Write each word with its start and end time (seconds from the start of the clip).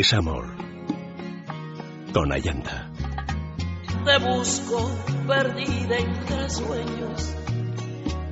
es 0.00 0.12
amor. 0.14 0.46
Con 2.14 2.32
Ayanta. 2.32 2.90
Te 4.04 4.18
busco 4.18 4.90
perdida 5.26 5.98
entre 5.98 6.48
sueños. 6.48 7.36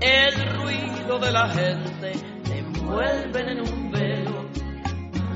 El 0.00 0.34
ruido 0.57 1.18
de 1.18 1.30
la 1.30 1.48
gente 1.50 2.12
te 2.45 2.59
envuelven 2.59 3.48
en 3.50 3.61
un 3.61 3.91
velo. 3.91 4.46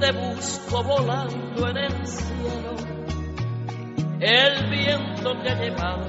Te 0.00 0.12
busco 0.12 0.82
volando 0.82 1.68
en 1.68 1.76
el 1.76 2.06
cielo. 2.06 2.74
El 4.20 4.70
viento 4.70 5.38
te 5.42 5.54
lleva 5.56 6.06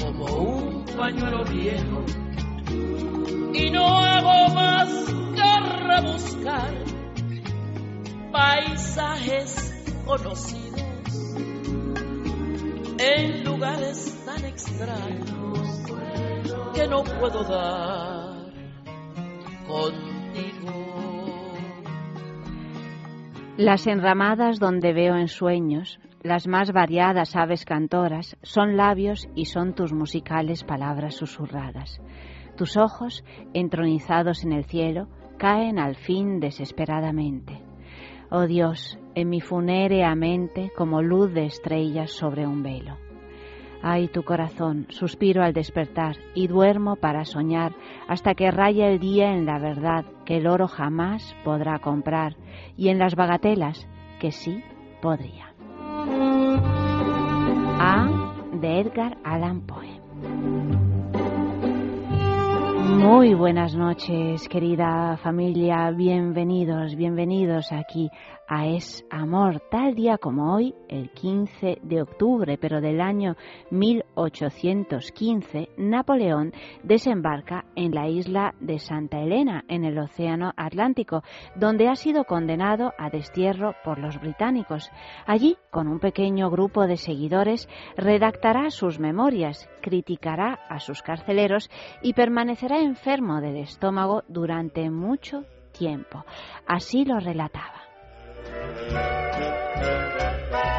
como 0.00 0.24
un 0.24 0.84
pañuelo 0.96 1.44
viejo. 1.44 2.04
Y 3.54 3.70
no 3.70 3.98
hago 3.98 4.52
más 4.52 4.88
que 5.34 5.60
rebuscar 5.86 6.93
paisajes 8.34 9.72
conocidos 10.04 10.82
en 12.98 13.44
lugares 13.44 14.20
tan 14.26 14.44
extraños 14.44 15.84
que 16.74 16.88
no 16.88 17.04
puedo 17.04 17.44
dar 17.44 18.52
contigo. 19.68 21.52
Las 23.56 23.86
enramadas 23.86 24.58
donde 24.58 24.92
veo 24.92 25.14
en 25.14 25.28
sueños 25.28 26.00
las 26.24 26.48
más 26.48 26.72
variadas 26.72 27.36
aves 27.36 27.64
cantoras 27.64 28.36
son 28.42 28.76
labios 28.76 29.28
y 29.36 29.44
son 29.44 29.76
tus 29.76 29.92
musicales 29.92 30.64
palabras 30.64 31.14
susurradas. 31.14 32.00
Tus 32.56 32.76
ojos, 32.76 33.24
entronizados 33.52 34.42
en 34.42 34.52
el 34.54 34.64
cielo, 34.64 35.06
caen 35.38 35.78
al 35.78 35.94
fin 35.94 36.40
desesperadamente. 36.40 37.63
Oh 38.36 38.48
Dios, 38.48 38.98
en 39.14 39.28
mi 39.28 39.40
funérea 39.40 40.12
mente 40.16 40.72
como 40.76 41.02
luz 41.02 41.32
de 41.32 41.44
estrellas 41.44 42.10
sobre 42.10 42.48
un 42.48 42.64
velo. 42.64 42.96
Ay, 43.80 44.08
tu 44.08 44.24
corazón, 44.24 44.88
suspiro 44.88 45.44
al 45.44 45.52
despertar 45.52 46.16
y 46.34 46.48
duermo 46.48 46.96
para 46.96 47.24
soñar 47.26 47.76
hasta 48.08 48.34
que 48.34 48.50
raya 48.50 48.88
el 48.88 48.98
día 48.98 49.30
en 49.30 49.46
la 49.46 49.60
verdad 49.60 50.04
que 50.24 50.38
el 50.38 50.48
oro 50.48 50.66
jamás 50.66 51.36
podrá 51.44 51.78
comprar 51.78 52.34
y 52.76 52.88
en 52.88 52.98
las 52.98 53.14
bagatelas 53.14 53.86
que 54.18 54.32
sí 54.32 54.64
podría. 55.00 55.54
A 57.78 58.08
de 58.52 58.80
Edgar 58.80 59.16
Allan 59.22 59.60
Poe. 59.60 60.83
Muy 62.84 63.32
buenas 63.32 63.74
noches, 63.74 64.46
querida 64.48 65.16
familia. 65.16 65.90
Bienvenidos, 65.90 66.94
bienvenidos 66.94 67.72
aquí 67.72 68.10
a 68.48 68.66
Es 68.66 69.04
Amor, 69.10 69.60
tal 69.70 69.94
día 69.94 70.18
como 70.18 70.54
hoy, 70.54 70.74
el 70.88 71.10
15 71.10 71.78
de 71.82 72.02
octubre, 72.02 72.58
pero 72.58 72.80
del 72.80 73.00
año 73.00 73.36
1815, 73.70 75.70
Napoleón 75.76 76.52
desembarca 76.82 77.64
en 77.74 77.94
la 77.94 78.08
isla 78.08 78.54
de 78.60 78.78
Santa 78.78 79.20
Elena, 79.20 79.64
en 79.68 79.84
el 79.84 79.98
Océano 79.98 80.52
Atlántico, 80.56 81.22
donde 81.54 81.88
ha 81.88 81.94
sido 81.94 82.24
condenado 82.24 82.92
a 82.98 83.10
destierro 83.10 83.74
por 83.84 83.98
los 83.98 84.20
británicos. 84.20 84.90
Allí, 85.26 85.56
con 85.70 85.88
un 85.88 86.00
pequeño 86.00 86.50
grupo 86.50 86.86
de 86.86 86.96
seguidores, 86.96 87.68
redactará 87.96 88.70
sus 88.70 88.98
memorias, 88.98 89.68
criticará 89.80 90.60
a 90.68 90.80
sus 90.80 91.02
carceleros 91.02 91.70
y 92.02 92.14
permanecerá 92.14 92.80
enfermo 92.80 93.40
del 93.40 93.56
estómago 93.56 94.22
durante 94.28 94.90
mucho 94.90 95.44
tiempo. 95.72 96.24
Así 96.66 97.04
lo 97.04 97.18
relataba. 97.18 97.83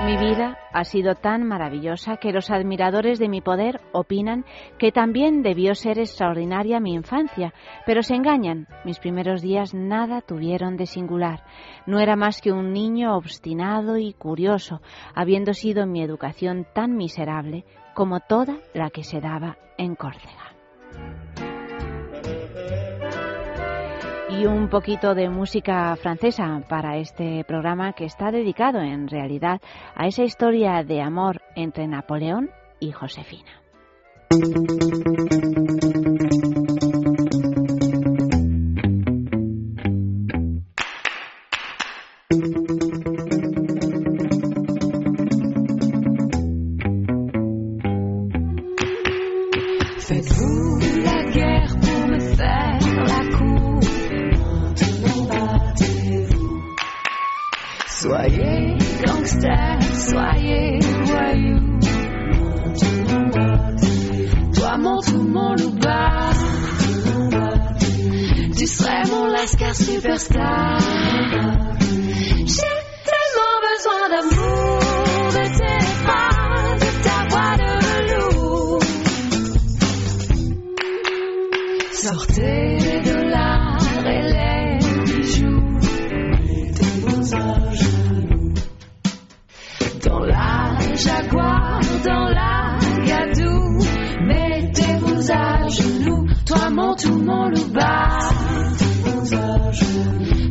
Mi 0.06 0.18
vida 0.18 0.60
ha 0.72 0.83
sido 0.83 1.16
tan 1.16 1.44
maravillosa 1.48 2.17
que 2.17 2.32
los 2.32 2.52
admiradores 2.52 3.17
de 3.17 3.27
mi 3.27 3.42
poder 3.42 3.82
opinan 3.92 4.45
que 4.77 4.92
también 4.92 5.42
debió 5.42 5.73
ser 5.73 5.98
extraordinaria 5.98 6.80
mi 6.80 6.94
infancia, 6.94 7.55
pero 7.88 8.04
se 8.04 8.14
engañan. 8.14 8.67
Mis 8.83 8.99
primeros 8.99 9.42
días 9.42 9.73
nada 9.73 10.22
tuvieron 10.22 10.77
de 10.77 10.86
singular. 10.86 11.44
No 11.88 11.99
era 11.99 12.16
más 12.16 12.39
que 12.39 12.52
un 12.52 12.72
niño 12.72 13.16
obstinado 13.17 13.98
y 13.98 14.14
curioso, 14.14 14.80
habiendo 15.16 15.55
sido 15.55 15.88
mi 15.88 16.04
educación 16.04 16.67
tan 16.76 16.95
miserable 16.95 17.66
como 17.95 18.20
toda 18.20 18.60
la 18.76 18.92
que 18.92 19.04
se 19.04 19.22
daba 19.22 19.58
en 19.80 19.95
Córcega. 19.95 20.55
Y 24.40 24.46
un 24.46 24.70
poquito 24.70 25.16
de 25.16 25.30
música 25.30 25.96
francesa 25.96 26.62
para 26.68 26.98
este 26.98 27.44
programa 27.46 27.94
que 27.94 28.06
está 28.06 28.32
dedicado 28.32 28.80
en 28.80 29.08
realidad 29.08 29.62
a 29.96 30.08
esa 30.08 30.23
historia 30.23 30.84
de 30.84 31.02
amor 31.02 31.42
entre 31.56 31.88
Napoleón 31.88 32.50
y 32.80 32.92
Josefina. 32.92 33.62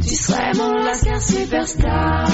Tu 0.02 0.14
serais 0.14 0.52
mon 0.54 0.84
lascar 0.84 1.20
superstar. 1.20 2.33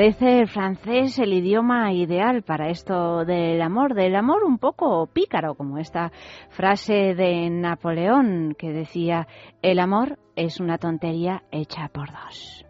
Parece 0.00 0.40
el 0.40 0.48
francés 0.48 1.18
el 1.18 1.34
idioma 1.34 1.92
ideal 1.92 2.42
para 2.42 2.70
esto 2.70 3.26
del 3.26 3.60
amor, 3.60 3.92
del 3.92 4.16
amor 4.16 4.44
un 4.44 4.56
poco 4.56 5.06
pícaro, 5.12 5.54
como 5.54 5.76
esta 5.76 6.10
frase 6.48 7.14
de 7.14 7.50
Napoleón 7.50 8.56
que 8.58 8.72
decía, 8.72 9.28
el 9.60 9.78
amor 9.78 10.18
es 10.36 10.58
una 10.58 10.78
tontería 10.78 11.42
hecha 11.52 11.90
por 11.92 12.08
dos. 12.12 12.64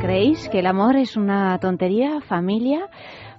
¿Creéis 0.00 0.48
que 0.50 0.60
el 0.60 0.66
amor 0.66 0.94
es 0.94 1.16
una 1.16 1.58
tontería, 1.58 2.20
familia? 2.20 2.88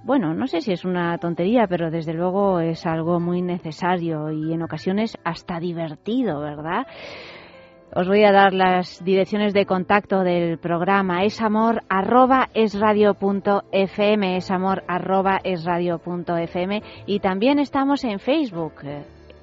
Bueno, 0.02 0.34
no 0.34 0.46
sé 0.46 0.60
si 0.60 0.70
es 0.70 0.84
una 0.84 1.16
tontería, 1.16 1.66
pero 1.66 1.90
desde 1.90 2.12
luego 2.12 2.60
es 2.60 2.84
algo 2.84 3.20
muy 3.20 3.40
necesario 3.40 4.30
y 4.30 4.52
en 4.52 4.60
ocasiones 4.60 5.16
hasta 5.24 5.58
divertido, 5.60 6.40
¿verdad? 6.40 6.86
Os 7.96 8.08
voy 8.08 8.24
a 8.24 8.32
dar 8.32 8.52
las 8.52 9.04
direcciones 9.04 9.54
de 9.54 9.66
contacto 9.66 10.24
del 10.24 10.58
programa. 10.58 11.22
Es 11.22 11.40
amor 11.40 11.82
arroba 11.88 12.48
es 12.52 12.76
punto 13.20 13.62
fm, 13.70 14.36
es 14.36 14.50
amor 14.50 14.82
arroba 14.88 15.40
es 15.44 15.64
punto 16.02 16.36
fm 16.36 16.82
y 17.06 17.20
también 17.20 17.60
estamos 17.60 18.02
en 18.02 18.18
Facebook 18.18 18.82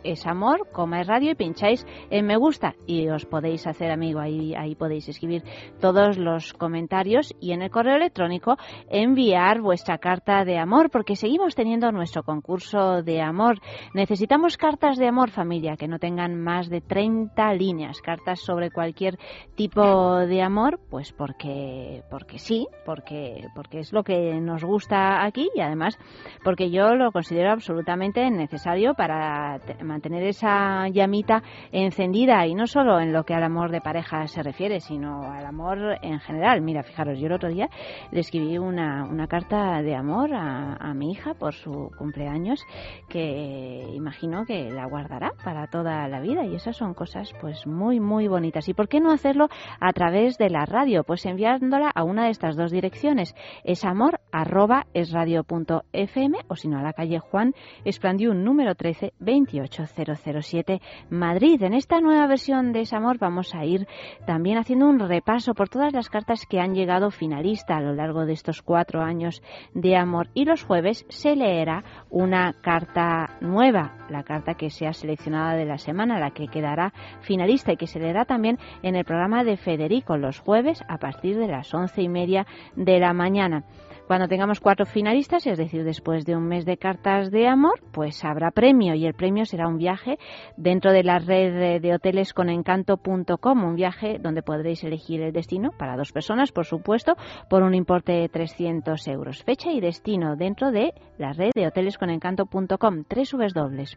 es 0.03 0.25
amor, 0.25 0.69
coma 0.71 1.01
es 1.01 1.07
radio 1.07 1.31
y 1.31 1.35
pincháis 1.35 1.85
en 2.09 2.25
me 2.25 2.37
gusta 2.37 2.75
y 2.87 3.07
os 3.09 3.25
podéis 3.25 3.67
hacer 3.67 3.91
amigo. 3.91 4.19
Ahí, 4.19 4.53
ahí 4.55 4.75
podéis 4.75 5.07
escribir 5.09 5.43
todos 5.79 6.17
los 6.17 6.53
comentarios 6.53 7.33
y 7.39 7.51
en 7.51 7.61
el 7.61 7.69
correo 7.69 7.95
electrónico 7.95 8.57
enviar 8.89 9.61
vuestra 9.61 9.97
carta 9.97 10.43
de 10.45 10.57
amor 10.57 10.89
porque 10.89 11.15
seguimos 11.15 11.55
teniendo 11.55 11.91
nuestro 11.91 12.23
concurso 12.23 13.01
de 13.03 13.21
amor. 13.21 13.59
Necesitamos 13.93 14.57
cartas 14.57 14.97
de 14.97 15.07
amor 15.07 15.29
familia 15.29 15.77
que 15.77 15.87
no 15.87 15.99
tengan 15.99 16.41
más 16.41 16.69
de 16.69 16.81
30 16.81 17.53
líneas, 17.53 18.01
cartas 18.01 18.39
sobre 18.41 18.71
cualquier 18.71 19.17
tipo 19.55 20.17
de 20.19 20.41
amor, 20.41 20.79
pues 20.89 21.11
porque, 21.11 22.03
porque 22.09 22.39
sí, 22.39 22.67
porque, 22.85 23.47
porque 23.55 23.79
es 23.79 23.93
lo 23.93 24.03
que 24.03 24.39
nos 24.39 24.63
gusta 24.63 25.23
aquí 25.25 25.49
y 25.55 25.61
además 25.61 25.97
porque 26.43 26.69
yo 26.69 26.95
lo 26.95 27.11
considero 27.11 27.51
absolutamente 27.51 28.29
necesario 28.29 28.93
para 28.93 29.59
mantener 29.91 30.23
esa 30.23 30.87
llamita 30.87 31.43
encendida 31.71 32.47
y 32.47 32.55
no 32.55 32.65
solo 32.65 32.99
en 32.99 33.11
lo 33.11 33.23
que 33.23 33.33
al 33.33 33.43
amor 33.43 33.71
de 33.71 33.81
pareja 33.81 34.25
se 34.27 34.41
refiere, 34.41 34.79
sino 34.79 35.29
al 35.31 35.45
amor 35.45 35.97
en 36.01 36.19
general. 36.19 36.61
Mira, 36.61 36.83
fijaros, 36.83 37.19
yo 37.19 37.27
el 37.27 37.33
otro 37.33 37.49
día 37.49 37.69
le 38.11 38.21
escribí 38.21 38.57
una, 38.57 39.03
una 39.03 39.27
carta 39.27 39.81
de 39.81 39.95
amor 39.95 40.33
a, 40.33 40.93
mi 40.93 41.11
hija 41.11 41.33
por 41.33 41.53
su 41.53 41.89
cumpleaños 41.97 42.63
que 43.07 43.85
imagino 43.93 44.45
que 44.45 44.69
la 44.69 44.85
guardará 44.85 45.31
para 45.43 45.67
toda 45.67 46.07
la 46.07 46.19
vida 46.19 46.43
y 46.43 46.53
esas 46.53 46.75
son 46.75 46.93
cosas 46.93 47.33
pues 47.39 47.65
muy 47.65 47.99
muy 47.99 48.27
bonitas. 48.27 48.67
¿Y 48.67 48.73
por 48.73 48.87
qué 48.87 48.99
no 48.99 49.11
hacerlo 49.11 49.47
a 49.79 49.93
través 49.93 50.37
de 50.37 50.49
la 50.49 50.65
radio? 50.65 51.03
Pues 51.03 51.25
enviándola 51.25 51.89
a 51.93 52.03
una 52.03 52.25
de 52.25 52.31
estas 52.31 52.55
dos 52.55 52.71
direcciones, 52.71 53.35
es 53.63 53.85
amor 53.85 54.19
arroba 54.31 54.85
es 54.93 55.11
punto 55.47 55.83
fm 55.93 56.37
o 56.47 56.55
si 56.55 56.67
no 56.67 56.77
a 56.77 56.83
la 56.83 56.93
calle 56.93 57.19
Juan 57.19 57.53
Esplandiún 57.85 58.43
número 58.43 58.75
13 58.75 59.13
28 59.19 59.80
007 59.87 60.81
Madrid. 61.09 61.61
En 61.63 61.73
esta 61.73 61.99
nueva 61.99 62.27
versión 62.27 62.73
de 62.73 62.87
Amor 62.91 63.17
vamos 63.19 63.53
a 63.55 63.63
ir 63.63 63.87
también 64.25 64.57
haciendo 64.57 64.87
un 64.87 64.99
repaso 64.99 65.53
por 65.53 65.69
todas 65.69 65.93
las 65.93 66.09
cartas 66.09 66.45
que 66.45 66.59
han 66.59 66.73
llegado 66.73 67.11
finalista 67.11 67.77
a 67.77 67.81
lo 67.81 67.93
largo 67.93 68.25
de 68.25 68.33
estos 68.33 68.61
cuatro 68.61 69.01
años 69.01 69.41
de 69.73 69.95
amor. 69.95 70.29
Y 70.33 70.45
los 70.45 70.63
jueves 70.63 71.05
se 71.09 71.35
leerá 71.35 71.83
una 72.09 72.53
carta 72.61 73.37
nueva, 73.39 74.05
la 74.09 74.23
carta 74.23 74.55
que 74.55 74.69
sea 74.69 74.93
seleccionada 74.93 75.53
de 75.55 75.65
la 75.65 75.77
semana, 75.77 76.19
la 76.19 76.31
que 76.31 76.47
quedará 76.47 76.93
finalista 77.21 77.73
y 77.73 77.77
que 77.77 77.87
se 77.87 77.99
leerá 77.99 78.25
también 78.25 78.57
en 78.83 78.95
el 78.95 79.05
programa 79.05 79.43
de 79.43 79.57
Federico 79.57 80.17
los 80.17 80.39
jueves 80.39 80.83
a 80.87 80.97
partir 80.97 81.37
de 81.37 81.47
las 81.47 81.73
once 81.73 82.01
y 82.01 82.09
media 82.09 82.45
de 82.75 82.99
la 82.99 83.13
mañana. 83.13 83.63
Cuando 84.11 84.27
tengamos 84.27 84.59
cuatro 84.59 84.85
finalistas, 84.85 85.47
es 85.47 85.57
decir, 85.57 85.85
después 85.85 86.25
de 86.25 86.35
un 86.35 86.45
mes 86.45 86.65
de 86.65 86.75
cartas 86.75 87.31
de 87.31 87.47
amor, 87.47 87.79
pues 87.93 88.25
habrá 88.25 88.51
premio 88.51 88.93
y 88.93 89.05
el 89.05 89.13
premio 89.13 89.45
será 89.45 89.69
un 89.69 89.77
viaje 89.77 90.19
dentro 90.57 90.91
de 90.91 91.01
la 91.01 91.19
red 91.19 91.79
de 91.79 91.93
hoteles 91.93 92.33
con 92.33 92.49
encanto.com, 92.49 93.63
un 93.63 93.75
viaje 93.75 94.17
donde 94.19 94.43
podréis 94.43 94.83
elegir 94.83 95.21
el 95.21 95.31
destino 95.31 95.71
para 95.71 95.95
dos 95.95 96.11
personas, 96.11 96.51
por 96.51 96.65
supuesto, 96.65 97.15
por 97.49 97.63
un 97.63 97.73
importe 97.73 98.11
de 98.11 98.27
300 98.27 99.07
euros. 99.07 99.45
Fecha 99.45 99.71
y 99.71 99.79
destino 99.79 100.35
dentro 100.35 100.71
de 100.71 100.93
la 101.17 101.31
red 101.31 101.51
de 101.55 101.67
hoteles 101.67 101.97
con 101.97 102.09
encanto.com, 102.09 103.05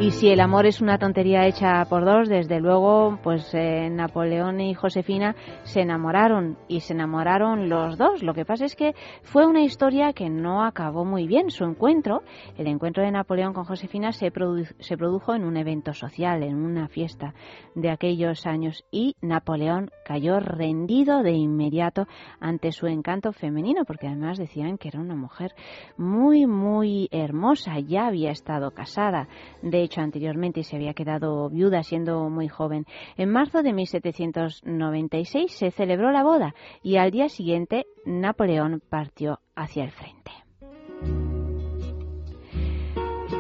Y 0.01 0.13
si 0.13 0.29
el 0.29 0.39
amor 0.39 0.65
es 0.65 0.81
una 0.81 0.97
tontería 0.97 1.49
hecha 1.49 1.85
por 1.87 2.05
dos, 2.05 2.29
desde 2.29 2.61
luego, 2.61 3.19
pues 3.21 3.53
eh, 3.53 3.91
Napoleón 3.91 4.61
y 4.61 4.73
Josefina 4.73 5.35
se 5.65 5.81
enamoraron 5.81 6.57
y 6.69 6.83
se 6.83 6.93
enamoraron 6.93 7.69
los 7.69 7.99
dos. 7.99 8.23
Lo 8.23 8.33
que 8.33 8.45
pasa 8.45 8.65
es 8.65 8.77
que 8.77 8.95
fue 9.25 9.45
una 9.45 9.63
historia 9.63 10.13
que 10.13 10.31
no 10.31 10.65
acabó 10.65 11.05
muy 11.05 11.27
bien. 11.27 11.51
Su 11.51 11.65
encuentro, 11.65 12.23
el 12.57 12.69
encuentro 12.69 13.03
de 13.03 13.11
Napoleón 13.11 13.53
con 13.53 13.65
Josefina, 13.65 14.13
se, 14.13 14.31
se 14.79 14.97
produjo 14.97 15.35
en 15.35 15.43
un 15.45 15.57
evento 15.57 15.93
social, 15.93 16.45
en 16.45 16.55
una 16.55 16.87
fiesta 16.87 17.35
de 17.75 17.91
aquellos 17.91 18.47
años 18.47 18.85
y 18.93 19.17
Napoleón 19.21 19.91
cayó 20.05 20.39
rendido 20.39 21.25
de 21.25 21.33
inmediato 21.33 22.07
ante 22.39 22.71
su 22.71 22.87
encanto 22.87 23.33
femenino, 23.33 23.85
porque 23.85 24.07
además 24.07 24.39
decían 24.39 24.79
que 24.79 24.89
era 24.89 25.01
una 25.01 25.17
mujer 25.17 25.57
muy, 25.97 26.47
muy 26.47 27.09
hermosa. 27.11 27.81
Ya 27.81 28.07
había 28.07 28.31
estado 28.31 28.71
casada. 28.71 29.27
De 29.61 29.88
anteriormente 29.97 30.61
y 30.61 30.65
se 30.65 30.77
había 30.77 30.95
quedado 30.95 31.49
viuda 31.49 31.83
siendo 31.83 32.29
muy 32.29 32.49
joven. 32.49 32.85
En 33.17 33.31
marzo 33.31 33.63
de 33.63 33.73
1796 33.73 35.53
se 35.53 35.71
celebró 35.71 36.13
la 36.13 36.23
boda 36.23 36.55
y 36.83 36.97
al 36.97 37.11
día 37.11 37.29
siguiente 37.29 37.87
Napoleón 38.05 38.83
partió 38.89 39.41
hacia 39.55 39.85
el 39.85 39.91
frente. 39.91 40.48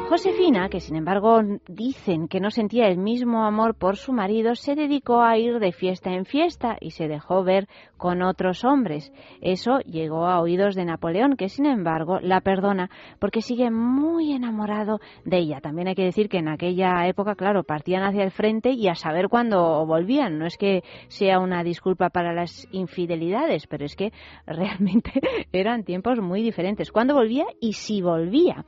Josefina, 0.09 0.71
que 0.71 0.81
sin 0.81 0.97
embargo 0.97 1.43
dicen 1.69 2.29
que 2.29 2.41
no 2.41 2.50
sentía 2.50 2.87
el 2.87 2.97
mismo 2.97 3.45
amor 3.45 3.75
por 3.75 3.99
su 3.99 4.15
marido, 4.15 4.55
se 4.55 4.75
dedicó 4.75 5.21
a 5.21 5.37
ir 5.37 5.59
de 5.59 5.71
fiesta 5.71 6.15
en 6.15 6.25
fiesta 6.25 6.79
y 6.81 6.93
se 6.93 7.09
dejó 7.09 7.45
ver 7.45 7.69
con 7.99 8.23
otros 8.23 8.65
hombres. 8.65 9.12
Eso 9.43 9.81
llegó 9.81 10.25
a 10.25 10.41
oídos 10.41 10.75
de 10.75 10.87
Napoleón, 10.87 11.37
que 11.37 11.50
sin 11.50 11.67
embargo 11.67 12.21
la 12.23 12.41
perdona 12.41 12.88
porque 13.19 13.43
sigue 13.43 13.71
muy 13.71 14.33
enamorado 14.33 14.99
de 15.27 15.41
ella. 15.41 15.61
También 15.61 15.88
hay 15.88 15.95
que 15.95 16.05
decir 16.05 16.31
que 16.31 16.38
en 16.38 16.49
aquella 16.49 17.07
época, 17.07 17.35
claro, 17.35 17.62
partían 17.62 18.03
hacia 18.03 18.25
el 18.25 18.31
frente 18.31 18.71
y 18.71 18.88
a 18.88 18.95
saber 18.95 19.29
cuándo 19.29 19.85
volvían. 19.85 20.38
No 20.38 20.47
es 20.47 20.57
que 20.57 20.85
sea 21.09 21.38
una 21.38 21.62
disculpa 21.62 22.09
para 22.09 22.33
las 22.33 22.67
infidelidades, 22.73 23.67
pero 23.67 23.85
es 23.85 23.95
que 23.95 24.15
realmente 24.47 25.12
eran 25.53 25.85
tiempos 25.85 26.19
muy 26.19 26.43
diferentes. 26.43 26.93
¿Cuándo 26.93 27.12
volvía 27.12 27.45
y 27.61 27.75
si 27.75 28.00
volvía? 28.00 28.65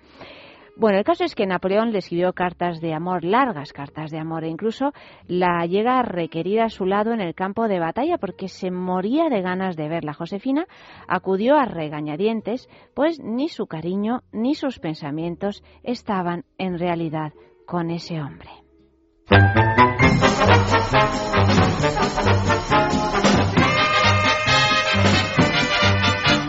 Bueno, 0.80 0.96
el 0.96 1.04
caso 1.04 1.24
es 1.24 1.34
que 1.34 1.46
Napoleón 1.46 1.92
le 1.92 1.98
escribió 1.98 2.32
cartas 2.32 2.80
de 2.80 2.94
amor, 2.94 3.22
largas 3.22 3.74
cartas 3.74 4.10
de 4.10 4.18
amor, 4.18 4.44
e 4.44 4.48
incluso 4.48 4.94
la 5.28 5.66
llega 5.66 5.98
a 5.98 6.02
requerir 6.02 6.62
a 6.62 6.70
su 6.70 6.86
lado 6.86 7.12
en 7.12 7.20
el 7.20 7.34
campo 7.34 7.68
de 7.68 7.78
batalla 7.78 8.16
porque 8.16 8.48
se 8.48 8.70
moría 8.70 9.28
de 9.28 9.42
ganas 9.42 9.76
de 9.76 9.90
verla. 9.90 10.14
Josefina 10.14 10.64
acudió 11.06 11.58
a 11.58 11.66
regañadientes, 11.66 12.66
pues 12.94 13.20
ni 13.20 13.50
su 13.50 13.66
cariño 13.66 14.22
ni 14.32 14.54
sus 14.54 14.78
pensamientos 14.78 15.62
estaban 15.82 16.46
en 16.56 16.78
realidad 16.78 17.34
con 17.66 17.90
ese 17.90 18.18
hombre. 18.22 18.48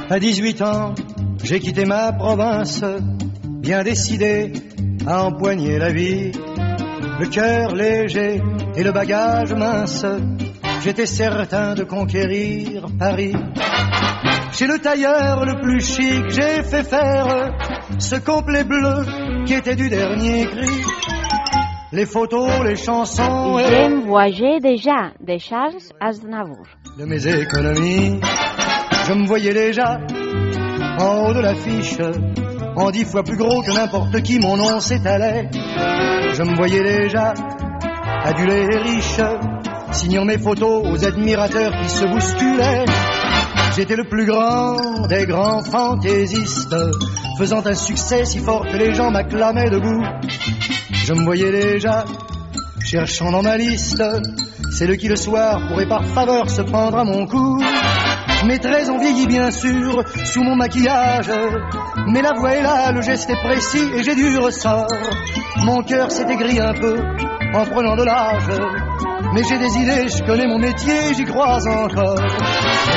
A 0.10 0.20
18 0.20 0.66
ans, 0.66 0.96
j'ai 1.44 1.60
quitté 1.60 1.86
ma 1.86 2.18
province 2.18 2.82
bien 3.62 3.84
décidé 3.84 4.52
à 5.06 5.26
empoigner 5.26 5.78
la 5.78 5.92
vie. 5.92 6.32
Le 7.20 7.28
cœur 7.28 7.76
léger 7.76 8.42
et 8.76 8.84
le 8.84 8.92
bagage 8.92 9.54
mince, 9.54 10.06
j'étais 10.84 11.06
certain 11.06 11.76
de 11.76 11.84
conquérir 11.84 12.88
Paris. 12.98 13.36
Chez 14.52 14.68
le 14.68 14.80
tailleur 14.80 15.46
le 15.46 15.62
plus 15.62 15.82
chic, 15.82 16.30
j'ai 16.30 16.64
fait 16.64 16.84
faire 16.84 17.54
ce 18.00 18.16
complet 18.16 18.64
bleu 18.64 19.06
qui 19.46 19.54
était 19.54 19.76
du 19.76 19.90
dernier 19.90 20.48
cri. 20.48 20.70
Les 21.94 22.06
photos, 22.06 22.50
les 22.66 22.78
chansons 22.78 23.60
et... 23.60 23.68
J'aime 23.68 24.02
voyager 24.02 24.60
déjà 24.62 25.12
de 25.20 25.38
Charles 25.38 25.78
Aznavour. 26.00 26.66
De 26.98 27.06
mes 27.06 27.28
économies, 27.28 28.20
je 29.08 29.14
me 29.14 29.28
voyais 29.28 29.54
déjà 29.54 30.00
en 31.00 31.28
haut 31.28 31.34
de 31.34 31.42
l'affiche 31.42 31.98
dix 32.90 33.06
fois 33.06 33.22
plus 33.24 33.38
gros 33.38 33.62
que 33.62 33.72
n'importe 33.72 34.22
qui, 34.24 34.40
mon 34.40 34.58
nom 34.58 34.80
s'étalait. 34.80 35.50
Je 36.34 36.42
me 36.42 36.56
voyais 36.56 36.82
déjà 36.82 37.34
adulé 38.24 38.66
et 38.72 38.78
riche, 38.78 39.20
signant 39.92 40.26
mes 40.26 40.40
photos 40.40 40.88
aux 40.88 41.06
admirateurs 41.06 41.74
qui 41.82 41.90
se 41.90 42.06
bousculaient. 42.06 42.86
J'étais 43.76 43.96
le 43.96 44.06
plus 44.06 44.26
grand 44.26 45.08
des 45.08 45.26
grands 45.26 45.64
fantaisistes, 45.64 46.76
faisant 47.38 47.66
un 47.66 47.76
succès 47.76 48.26
si 48.26 48.40
fort 48.40 48.66
que 48.66 48.78
les 48.78 48.94
gens 48.94 49.12
m'acclamaient 49.12 49.70
debout. 49.70 50.04
Je 50.92 51.14
me 51.14 51.24
voyais 51.24 51.52
déjà 51.52 52.06
cherchant 52.84 53.32
dans 53.32 53.44
ma 53.44 53.58
liste 53.58 54.04
celle 54.72 54.98
qui 54.98 55.08
le 55.08 55.16
soir 55.16 55.60
pourrait 55.68 55.88
par 55.88 56.06
faveur 56.06 56.50
se 56.50 56.62
prendre 56.62 56.98
à 56.98 57.04
mon 57.04 57.28
cou. 57.28 57.62
Mes 58.46 58.58
traits 58.58 58.90
ont 58.90 58.98
vieilli 58.98 59.28
bien 59.28 59.52
sûr 59.52 60.04
sous 60.26 60.44
mon 60.44 60.56
maquillage, 60.56 61.32
mais 62.08 62.22
la 62.22 62.34
voix 62.34 62.56
est 62.56 62.64
là, 62.64 62.92
le 62.92 63.02
geste 63.02 63.30
est 63.30 63.40
précis 63.42 63.88
et 63.96 64.04
j'ai 64.04 64.16
du 64.16 64.38
ressort. 64.40 64.88
Mon 65.58 65.84
cœur 65.84 66.10
s'est 66.12 66.28
aigri 66.28 66.60
un 66.60 66.74
peu 66.74 66.98
en 67.54 67.66
prenant 67.66 67.96
de 67.96 68.04
l'âge, 68.04 68.50
mais 69.34 69.44
j'ai 69.44 69.60
des 69.60 69.78
idées, 69.78 70.08
je 70.08 70.24
connais 70.24 70.48
mon 70.48 70.58
métier, 70.58 71.14
j'y 71.16 71.26
crois 71.26 71.60
encore. 71.68 72.20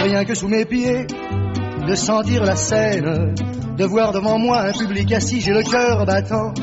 Rien 0.02 0.24
que 0.24 0.34
sous 0.34 0.48
mes 0.48 0.64
pieds, 0.64 1.06
de 1.86 1.94
sentir 1.94 2.44
la 2.44 2.56
scène, 2.56 3.34
de 3.76 3.84
voir 3.84 4.12
devant 4.12 4.38
moi 4.38 4.62
un 4.62 4.72
public 4.72 5.12
assis, 5.12 5.42
j'ai 5.42 5.52
le 5.52 5.62
cœur 5.62 6.06
battant. 6.06 6.54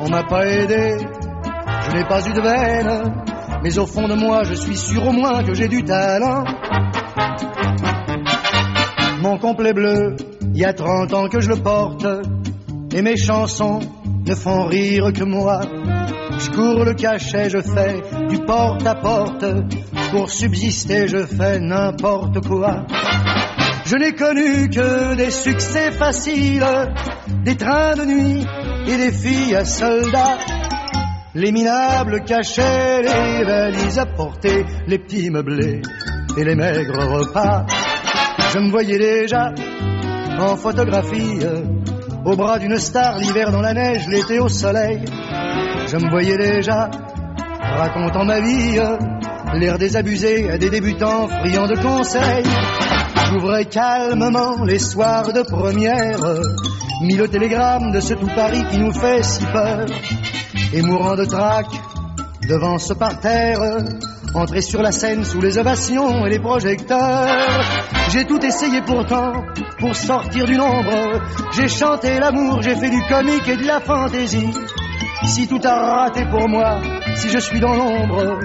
On 0.00 0.08
m'a 0.08 0.24
pas 0.24 0.44
aidé, 0.44 0.96
je 1.86 1.96
n'ai 1.96 2.04
pas 2.04 2.26
eu 2.28 2.32
de 2.32 2.40
veine, 2.40 3.14
mais 3.62 3.78
au 3.78 3.86
fond 3.86 4.08
de 4.08 4.14
moi, 4.14 4.42
je 4.42 4.54
suis 4.54 4.76
sûr 4.76 5.06
au 5.06 5.12
moins 5.12 5.44
que 5.44 5.54
j'ai 5.54 5.68
du 5.68 5.84
talent. 5.84 6.42
Mon 9.22 9.38
complet 9.38 9.72
bleu, 9.72 10.16
il 10.52 10.58
y 10.58 10.64
a 10.64 10.72
30 10.72 11.14
ans 11.14 11.28
que 11.28 11.38
je 11.38 11.48
le 11.48 11.54
porte, 11.54 12.04
et 12.92 13.02
mes 13.02 13.16
chansons 13.16 13.78
ne 14.26 14.34
font 14.34 14.64
rire 14.64 15.12
que 15.12 15.22
moi. 15.22 15.60
Je 16.40 16.50
cours 16.50 16.84
le 16.84 16.92
cachet, 16.94 17.48
je 17.48 17.60
fais 17.60 18.02
du 18.28 18.38
porte 18.40 18.84
à 18.84 18.96
porte, 18.96 19.44
pour 20.10 20.28
subsister, 20.28 21.06
je 21.06 21.24
fais 21.24 21.60
n'importe 21.60 22.44
quoi. 22.44 22.84
Je 23.86 23.94
n'ai 23.94 24.12
connu 24.12 24.68
que 24.68 25.14
des 25.14 25.30
succès 25.30 25.92
faciles, 25.92 26.66
des 27.44 27.56
trains 27.56 27.94
de 27.94 28.04
nuit 28.04 28.44
et 28.88 28.96
des 28.96 29.12
filles 29.12 29.54
à 29.54 29.64
soldats. 29.64 30.38
Les 31.36 31.52
minables 31.52 32.24
cachets, 32.24 33.02
les 33.02 33.44
valises 33.44 34.00
à 34.00 34.06
porter, 34.06 34.64
les 34.88 34.98
petits 34.98 35.30
meublés 35.30 35.80
et 36.36 36.44
les 36.44 36.56
maigres 36.56 37.06
repas. 37.06 37.66
Je 38.52 38.58
me 38.58 38.70
voyais 38.70 38.98
déjà 38.98 39.54
en 40.38 40.56
photographie, 40.56 41.38
au 42.26 42.36
bras 42.36 42.58
d'une 42.58 42.76
star, 42.76 43.16
l'hiver 43.16 43.50
dans 43.50 43.62
la 43.62 43.72
neige, 43.72 44.06
l'été 44.08 44.40
au 44.40 44.48
soleil. 44.48 45.00
Je 45.86 45.96
me 45.96 46.10
voyais 46.10 46.36
déjà 46.36 46.90
racontant 47.60 48.26
ma 48.26 48.40
vie, 48.40 48.78
l'air 49.54 49.78
désabusé 49.78 50.50
à 50.50 50.58
des 50.58 50.68
débutants 50.68 51.28
friands 51.28 51.66
de 51.66 51.76
conseils. 51.76 52.44
J'ouvrais 53.30 53.64
calmement 53.64 54.64
les 54.64 54.78
soirs 54.78 55.32
de 55.32 55.40
première, 55.40 56.20
mis 57.04 57.16
le 57.16 57.28
télégramme 57.28 57.90
de 57.90 58.00
ce 58.00 58.12
tout 58.12 58.28
Paris 58.36 58.64
qui 58.70 58.78
nous 58.78 58.92
fait 58.92 59.22
si 59.22 59.46
peur, 59.46 59.86
et 60.74 60.82
mourant 60.82 61.16
de 61.16 61.24
trac 61.24 61.68
devant 62.46 62.76
ce 62.76 62.92
parterre, 62.92 63.60
entrer 64.34 64.62
sur 64.62 64.82
la 64.82 64.92
scène 64.92 65.24
sous 65.24 65.40
les 65.40 65.58
ovations 65.58 66.26
et 66.26 66.30
les 66.30 66.38
projecteurs. 66.38 67.64
J'ai 68.10 68.24
tout 68.24 68.44
essayé 68.44 68.80
pourtant 68.82 69.32
pour 69.78 69.94
sortir 69.94 70.46
du 70.46 70.56
nombre. 70.56 71.20
J'ai 71.54 71.68
chanté 71.68 72.18
l'amour, 72.18 72.62
j'ai 72.62 72.74
fait 72.74 72.90
du 72.90 73.02
comique 73.02 73.48
et 73.48 73.56
de 73.56 73.66
la 73.66 73.80
fantaisie. 73.80 74.48
Si 75.24 75.46
tout 75.46 75.60
a 75.62 75.74
raté 75.74 76.24
pour 76.26 76.48
moi, 76.48 76.78
si 77.14 77.28
je 77.28 77.38
suis 77.38 77.60
dans 77.60 77.74
l'ombre, 77.74 78.38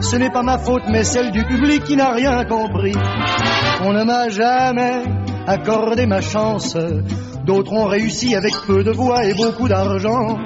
ce 0.00 0.16
n'est 0.16 0.30
pas 0.30 0.42
ma 0.42 0.58
faute 0.58 0.82
mais 0.88 1.04
celle 1.04 1.30
du 1.30 1.44
public 1.44 1.84
qui 1.84 1.96
n'a 1.96 2.12
rien 2.12 2.44
compris. 2.44 2.94
On 3.82 3.92
ne 3.92 4.04
m'a 4.04 4.28
jamais 4.28 5.04
accordé 5.46 6.06
ma 6.06 6.20
chance. 6.20 6.76
D'autres 7.44 7.72
ont 7.72 7.86
réussi 7.86 8.34
avec 8.34 8.52
peu 8.66 8.82
de 8.82 8.90
voix 8.90 9.24
et 9.24 9.34
beaucoup 9.34 9.68
d'argent. 9.68 10.38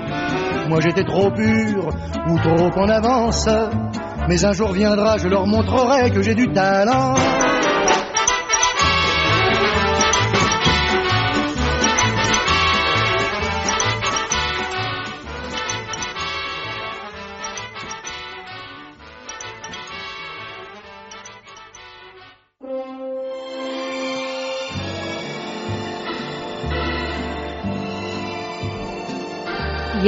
Moi 0.68 0.80
j'étais 0.80 1.04
trop 1.04 1.30
pur 1.30 1.88
ou 2.28 2.38
trop 2.38 2.80
en 2.80 2.88
avance. 2.88 3.48
Mais 4.28 4.44
un 4.44 4.52
jour 4.52 4.72
viendra, 4.72 5.16
je 5.16 5.26
leur 5.26 5.46
montrerai 5.46 6.10
que 6.10 6.20
j'ai 6.20 6.34
du 6.34 6.52
talent. 6.52 7.14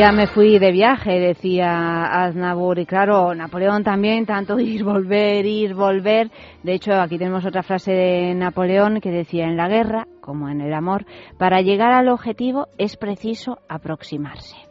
Ya 0.00 0.12
me 0.12 0.26
fui 0.26 0.58
de 0.58 0.72
viaje, 0.72 1.20
decía 1.20 2.24
Aznavour, 2.24 2.78
y 2.78 2.86
claro, 2.86 3.34
Napoleón 3.34 3.84
también, 3.84 4.24
tanto 4.24 4.58
ir, 4.58 4.82
volver, 4.82 5.44
ir, 5.44 5.74
volver. 5.74 6.30
De 6.62 6.72
hecho, 6.72 6.94
aquí 6.94 7.18
tenemos 7.18 7.44
otra 7.44 7.62
frase 7.62 7.92
de 7.92 8.34
Napoleón 8.34 9.02
que 9.02 9.10
decía, 9.10 9.44
en 9.44 9.58
la 9.58 9.68
guerra, 9.68 10.06
como 10.22 10.48
en 10.48 10.62
el 10.62 10.72
amor, 10.72 11.04
para 11.36 11.60
llegar 11.60 11.92
al 11.92 12.08
objetivo 12.08 12.68
es 12.78 12.96
preciso 12.96 13.58
aproximarse 13.68 14.69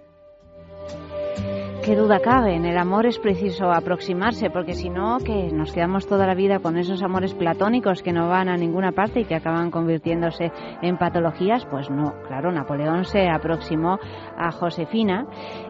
qué 1.81 1.95
duda 1.95 2.19
cabe, 2.19 2.55
en 2.55 2.65
el 2.65 2.77
amor 2.77 3.05
es 3.05 3.19
preciso 3.19 3.71
aproximarse, 3.71 4.49
porque 4.49 4.73
si 4.73 4.89
no, 4.89 5.17
que 5.19 5.51
nos 5.51 5.71
quedamos 5.71 6.07
toda 6.07 6.27
la 6.27 6.33
vida 6.33 6.59
con 6.59 6.77
esos 6.77 7.01
amores 7.03 7.33
platónicos 7.33 8.01
que 8.01 8.11
no 8.11 8.27
van 8.27 8.49
a 8.49 8.57
ninguna 8.57 8.91
parte 8.91 9.21
y 9.21 9.25
que 9.25 9.35
acaban 9.35 9.71
convirtiéndose 9.71 10.51
en 10.81 10.97
patologías, 10.97 11.65
pues 11.65 11.89
no, 11.89 12.13
claro, 12.27 12.51
Napoleón 12.51 13.05
se 13.05 13.29
aproximó 13.29 13.99
a 14.37 14.51
Josefina 14.51 15.25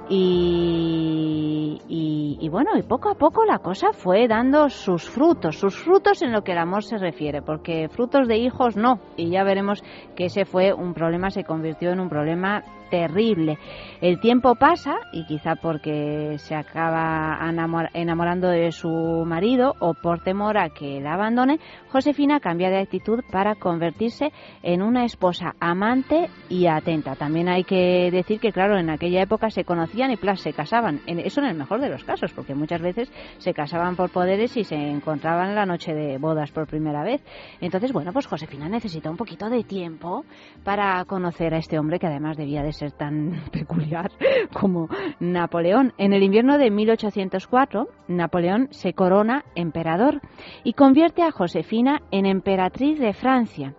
y, 0.09 1.81
y, 1.87 2.49
bueno, 2.49 2.71
y 2.77 2.81
poco 2.81 3.09
a 3.09 3.15
poco 3.15 3.45
la 3.45 3.59
cosa 3.59 3.93
fue 3.93 4.27
dando 4.27 4.69
sus 4.69 5.07
frutos, 5.07 5.59
sus 5.59 5.77
frutos 5.77 6.21
en 6.23 6.31
lo 6.31 6.43
que 6.43 6.53
el 6.53 6.57
amor 6.57 6.83
se 6.83 6.97
refiere, 6.97 7.41
porque 7.41 7.89
frutos 7.89 8.27
de 8.27 8.37
hijos 8.37 8.75
no, 8.75 8.99
y 9.17 9.29
ya 9.29 9.43
veremos 9.43 9.83
que 10.15 10.25
ese 10.25 10.45
fue 10.45 10.73
un 10.73 10.93
problema, 10.93 11.29
se 11.29 11.43
convirtió 11.43 11.91
en 11.91 11.99
un 11.99 12.09
problema 12.09 12.63
terrible. 12.89 13.57
El 14.01 14.19
tiempo 14.19 14.55
pasa 14.55 14.95
y 15.13 15.25
quizá 15.25 15.55
porque 15.55 16.37
se 16.39 16.55
acaba 16.55 17.37
enamorando 17.93 18.49
de 18.49 18.71
su 18.71 18.89
marido 19.25 19.75
o 19.79 19.93
por 19.93 20.21
temor 20.21 20.57
a 20.57 20.69
que 20.69 20.99
la 20.99 21.13
abandone, 21.13 21.59
Josefina 21.91 22.39
cambia 22.39 22.69
de 22.69 22.79
actitud 22.79 23.19
para 23.31 23.55
convertirse 23.55 24.31
en 24.63 24.81
una 24.81 25.05
esposa 25.05 25.53
amante 25.59 26.29
y 26.49 26.67
atenta. 26.67 27.15
También 27.15 27.47
hay 27.47 27.63
que 27.63 28.09
decir 28.11 28.39
que, 28.39 28.51
claro, 28.51 28.77
en 28.77 28.89
aquella 28.89 29.21
época 29.21 29.49
se 29.49 29.65
y 30.07 30.15
plus 30.15 30.39
se 30.39 30.53
casaban. 30.53 31.01
Eso 31.05 31.41
en 31.41 31.47
el 31.47 31.57
mejor 31.57 31.81
de 31.81 31.89
los 31.89 32.03
casos, 32.03 32.31
porque 32.33 32.55
muchas 32.55 32.81
veces 32.81 33.11
se 33.37 33.53
casaban 33.53 33.95
por 33.95 34.09
poderes 34.09 34.55
y 34.55 34.63
se 34.63 34.75
encontraban 34.75 35.55
la 35.55 35.65
noche 35.65 35.93
de 35.93 36.17
bodas 36.17 36.51
por 36.51 36.67
primera 36.67 37.03
vez. 37.03 37.21
Entonces, 37.59 37.91
bueno, 37.91 38.13
pues 38.13 38.27
Josefina 38.27 38.69
necesita 38.69 39.09
un 39.09 39.17
poquito 39.17 39.49
de 39.49 39.63
tiempo 39.63 40.23
para 40.63 41.03
conocer 41.05 41.53
a 41.53 41.57
este 41.57 41.77
hombre 41.77 41.99
que 41.99 42.07
además 42.07 42.37
debía 42.37 42.63
de 42.63 42.71
ser 42.71 42.91
tan 42.93 43.43
peculiar 43.51 44.11
como 44.53 44.87
Napoleón. 45.19 45.93
En 45.97 46.13
el 46.13 46.23
invierno 46.23 46.57
de 46.57 46.71
1804, 46.71 47.87
Napoleón 48.07 48.69
se 48.71 48.93
corona 48.93 49.43
emperador 49.55 50.21
y 50.63 50.73
convierte 50.73 51.23
a 51.23 51.31
Josefina 51.31 52.01
en 52.11 52.25
emperatriz 52.25 52.99
de 52.99 53.13
Francia. 53.13 53.73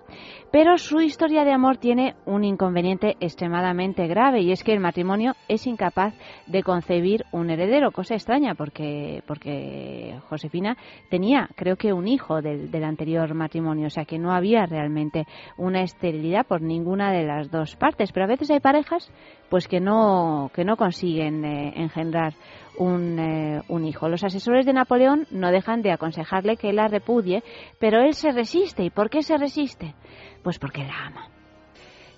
Pero 0.52 0.78
su 0.78 1.00
historia 1.00 1.44
de 1.44 1.52
amor 1.52 1.76
tiene 1.76 2.16
un 2.26 2.42
inconveniente 2.42 3.16
extremadamente 3.20 4.08
grave 4.08 4.40
y 4.40 4.50
es 4.50 4.64
que 4.64 4.72
el 4.72 4.80
matrimonio 4.80 5.34
es 5.46 5.64
incapaz 5.68 6.12
de 6.48 6.64
concebir 6.64 7.24
un 7.30 7.50
heredero, 7.50 7.92
cosa 7.92 8.14
extraña 8.14 8.56
porque, 8.56 9.22
porque 9.28 10.18
Josefina 10.28 10.76
tenía, 11.08 11.48
creo 11.54 11.76
que, 11.76 11.92
un 11.92 12.08
hijo 12.08 12.42
del, 12.42 12.82
anterior 12.82 13.32
matrimonio, 13.34 13.86
o 13.86 13.90
sea 13.90 14.04
que 14.04 14.18
no 14.18 14.32
había 14.32 14.66
realmente 14.66 15.24
una 15.56 15.82
esterilidad 15.82 16.44
por 16.46 16.62
ninguna 16.62 17.12
de 17.12 17.24
las 17.24 17.50
dos 17.50 17.76
partes. 17.76 18.10
Pero 18.10 18.24
a 18.24 18.28
veces 18.28 18.50
hay 18.50 18.60
parejas 18.60 19.08
pues 19.48 19.68
que 19.68 19.80
no, 19.80 20.50
que 20.52 20.64
no 20.64 20.76
consiguen 20.76 21.44
eh, 21.44 21.74
engendrar 21.76 22.34
un, 22.76 23.18
eh, 23.18 23.62
un, 23.68 23.84
hijo. 23.84 24.08
Los 24.08 24.24
asesores 24.24 24.64
de 24.64 24.72
Napoleón 24.72 25.26
no 25.30 25.50
dejan 25.50 25.82
de 25.82 25.92
aconsejarle 25.92 26.56
que 26.56 26.72
la 26.72 26.88
repudie, 26.88 27.42
pero 27.78 28.00
él 28.00 28.14
se 28.14 28.32
resiste. 28.32 28.84
¿Y 28.84 28.90
por 28.90 29.10
qué 29.10 29.22
se 29.22 29.36
resiste? 29.36 29.94
Pues 30.42 30.58
porque 30.58 30.84
la 30.84 31.06
ama. 31.06 31.28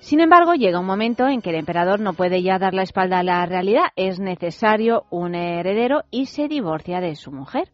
Sin 0.03 0.19
embargo, 0.19 0.55
llega 0.55 0.81
un 0.81 0.87
momento 0.87 1.29
en 1.29 1.41
que 1.41 1.51
el 1.51 1.57
emperador 1.57 2.01
no 2.01 2.15
puede 2.15 2.43
ya 2.43 2.59
dar 2.59 2.75
la 2.75 2.83
espalda 2.83 3.21
a 3.21 3.23
la 3.23 3.47
realidad, 3.47 3.85
es 3.95 4.19
necesario 4.19 5.05
un 5.11 5.37
heredero 5.37 6.03
y 6.11 6.27
se 6.27 6.49
divorcia 6.49 7.01
de 7.01 7.15
su 7.15 7.31
mujer. 7.31 7.69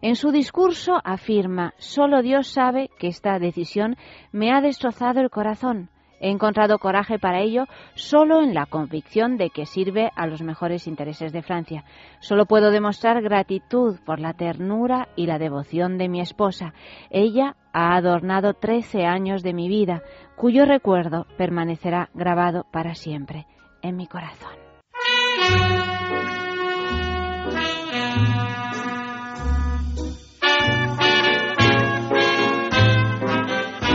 En 0.00 0.14
su 0.14 0.30
discurso 0.30 1.00
afirma, 1.02 1.74
solo 1.78 2.22
Dios 2.22 2.46
sabe 2.46 2.88
que 3.00 3.08
esta 3.08 3.36
decisión 3.40 3.96
me 4.30 4.52
ha 4.52 4.60
destrozado 4.60 5.20
el 5.20 5.28
corazón. 5.28 5.90
He 6.22 6.30
encontrado 6.30 6.78
coraje 6.78 7.18
para 7.18 7.40
ello 7.40 7.66
solo 7.94 8.40
en 8.42 8.54
la 8.54 8.66
convicción 8.66 9.36
de 9.36 9.50
que 9.50 9.66
sirve 9.66 10.12
a 10.14 10.28
los 10.28 10.40
mejores 10.40 10.86
intereses 10.86 11.32
de 11.32 11.42
Francia. 11.42 11.84
Solo 12.20 12.46
puedo 12.46 12.70
demostrar 12.70 13.20
gratitud 13.20 13.98
por 14.06 14.20
la 14.20 14.32
ternura 14.32 15.08
y 15.16 15.26
la 15.26 15.40
devoción 15.40 15.98
de 15.98 16.08
mi 16.08 16.20
esposa. 16.20 16.74
Ella 17.10 17.56
ha 17.72 17.96
adornado 17.96 18.54
13 18.54 19.04
años 19.04 19.42
de 19.42 19.52
mi 19.52 19.68
vida, 19.68 20.02
cuyo 20.36 20.64
recuerdo 20.64 21.26
permanecerá 21.36 22.08
grabado 22.14 22.66
para 22.70 22.94
siempre 22.94 23.46
en 23.82 23.96
mi 23.96 24.06
corazón. 24.06 24.52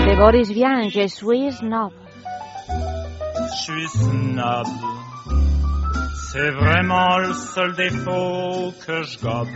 De 0.05 0.15
Boris 0.15 0.53
Vian, 0.53 0.89
Je 0.89 1.07
suis. 1.07 1.61
Je 3.49 3.61
suis 3.63 3.87
snob. 3.87 4.67
C'est 6.31 6.51
vraiment 6.51 7.17
le 7.19 7.33
seul 7.33 7.75
défaut 7.75 8.73
que 8.85 9.03
je 9.03 9.19
gobe. 9.19 9.47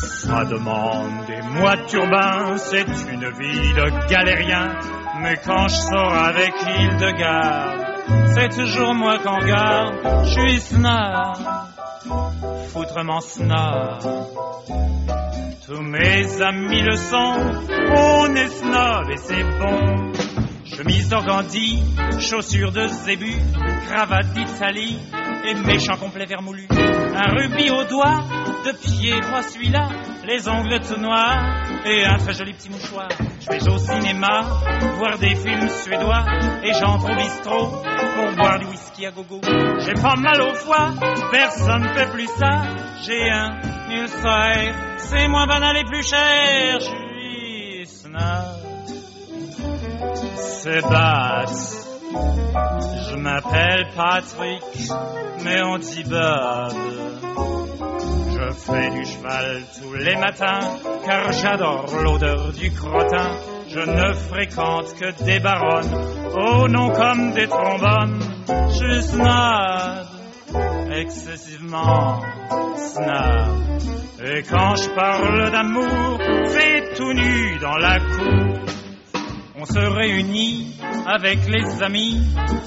Ça 0.00 0.44
demande 0.44 1.26
des 1.26 1.42
mois 1.42 1.76
de 1.76 1.86
turbin, 1.86 2.56
c'est 2.58 2.86
une 3.10 3.28
vie 3.38 3.72
de 3.74 4.08
galérien. 4.08 4.78
Mais 5.22 5.36
quand 5.44 5.68
je 5.68 5.74
sors 5.74 6.14
avec 6.14 6.52
Hildegarde, 6.78 7.84
c'est 8.34 8.48
toujours 8.50 8.94
moi 8.94 9.18
qu'en 9.18 9.38
garde. 9.38 10.24
Je 10.24 10.30
suis 10.30 10.60
snob, 10.60 11.36
foutrement 12.72 13.20
snob. 13.20 13.98
Tous 15.66 15.82
mes 15.82 16.42
amis 16.42 16.82
le 16.82 16.96
sont, 16.96 17.36
on 17.96 18.34
est 18.34 18.48
snob 18.48 19.10
et 19.10 19.16
c'est 19.16 19.44
bon. 19.58 20.29
Chemise 20.76 21.08
d'organdi, 21.08 21.82
chaussures 22.20 22.72
de 22.72 22.86
zébu, 22.86 23.34
cravate 23.88 24.32
d'Italie 24.32 24.98
et 25.44 25.54
méchant 25.54 25.96
complet 25.96 26.26
vermoulu. 26.26 26.66
Un 26.70 27.34
rubis 27.34 27.70
au 27.70 27.84
doigt, 27.84 28.22
de 28.64 28.72
pied, 28.72 29.14
moi 29.30 29.42
celui-là, 29.42 29.88
les 30.26 30.48
ongles 30.48 30.80
tout 30.80 31.00
noirs 31.00 31.64
et 31.84 32.04
un 32.04 32.16
très 32.18 32.34
joli 32.34 32.52
petit 32.52 32.70
mouchoir. 32.70 33.08
Je 33.40 33.50
vais 33.50 33.68
au 33.68 33.78
cinéma, 33.78 34.42
voir 34.96 35.18
des 35.18 35.34
films 35.34 35.68
suédois 35.68 36.24
et 36.62 36.72
j'entre 36.74 37.10
au 37.10 37.16
bistrot 37.16 37.82
pour 38.16 38.36
boire 38.36 38.58
du 38.58 38.66
whisky 38.66 39.06
à 39.06 39.10
gogo. 39.10 39.40
J'ai 39.80 39.94
pas 39.94 40.16
mal 40.16 40.40
au 40.40 40.54
foie, 40.54 40.94
personne 41.30 41.82
ne 41.82 41.88
fait 41.88 42.10
plus 42.10 42.28
ça. 42.38 42.62
J'ai 43.06 43.28
un 43.30 43.60
ulcère, 43.90 44.96
c'est 44.98 45.28
moins 45.28 45.46
banal 45.46 45.76
et 45.78 45.84
plus 45.84 46.06
cher. 46.06 46.78
Je. 46.80 48.59
C'est 50.62 50.82
basse. 50.82 51.88
Je 53.08 53.16
m'appelle 53.16 53.86
Patrick, 53.96 54.62
mais 55.42 55.62
on 55.62 55.78
dit 55.78 56.04
Bob. 56.04 56.74
Je 58.30 58.50
fais 58.52 58.90
du 58.90 59.04
cheval 59.06 59.62
tous 59.80 59.94
les 59.94 60.16
matins, 60.16 60.60
car 61.06 61.32
j'adore 61.32 61.86
l'odeur 62.02 62.52
du 62.52 62.70
crottin. 62.72 63.30
Je 63.68 63.80
ne 63.80 64.12
fréquente 64.12 64.94
que 65.00 65.24
des 65.24 65.40
baronnes, 65.40 65.94
au 66.34 66.68
nom 66.68 66.90
comme 66.90 67.32
des 67.32 67.46
trombones. 67.46 68.20
Je 68.48 69.00
snob, 69.00 70.06
excessivement 70.92 72.20
snob. 72.76 73.80
Et 74.26 74.42
quand 74.42 74.74
je 74.74 74.90
parle 74.90 75.50
d'amour, 75.52 76.20
c'est 76.48 76.94
tout 76.98 77.14
nu 77.14 77.58
dans 77.60 77.78
la 77.78 77.98
cour. 77.98 78.79
On 79.62 79.66
se 79.66 79.78
réunit 79.78 80.74
avec 81.06 81.46
les 81.46 81.82
amis 81.82 82.18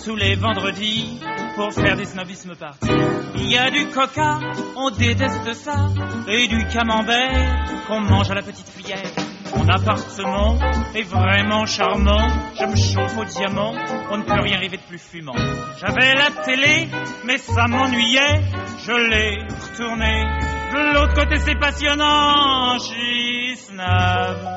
tous 0.06 0.15
les 0.15 0.36
vendredis 0.36 1.19
pour 1.56 1.73
faire 1.73 1.97
des 1.97 2.06
snobismes 2.06 2.56
parties. 2.56 2.88
Il 3.36 3.51
y 3.51 3.58
a 3.58 3.71
du 3.71 3.88
coca, 3.88 4.38
on 4.75 4.91
déteste 4.91 5.53
ça, 5.56 5.88
et 6.27 6.47
du 6.47 6.67
camembert 6.67 7.65
qu'on 7.88 7.99
mange 7.99 8.29
à 8.29 8.36
la 8.36 8.43
petite 8.43 8.71
cuillère. 8.75 9.12
Mon 9.58 9.67
appartement 9.69 10.60
est 10.93 11.01
vraiment 11.01 11.65
charmant, 11.65 12.27
je 12.60 12.65
me 12.65 12.75
chauffe 12.75 13.17
au 13.17 13.25
diamant, 13.25 13.73
on 14.12 14.17
ne 14.17 14.23
peut 14.23 14.39
rien 14.39 14.60
rêver 14.60 14.77
de 14.77 14.84
plus 14.84 14.99
fumant. 14.99 15.34
J'avais 15.79 16.13
la 16.13 16.29
télé, 16.43 16.89
mais 17.25 17.39
ça 17.39 17.65
m'ennuyait, 17.67 18.41
je 18.86 18.91
l'ai 18.91 19.39
retournée. 19.41 20.23
De 20.71 20.93
l'autre 20.93 21.15
côté 21.15 21.39
c'est 21.39 21.58
passionnant, 21.58 22.77
snob. 22.77 24.53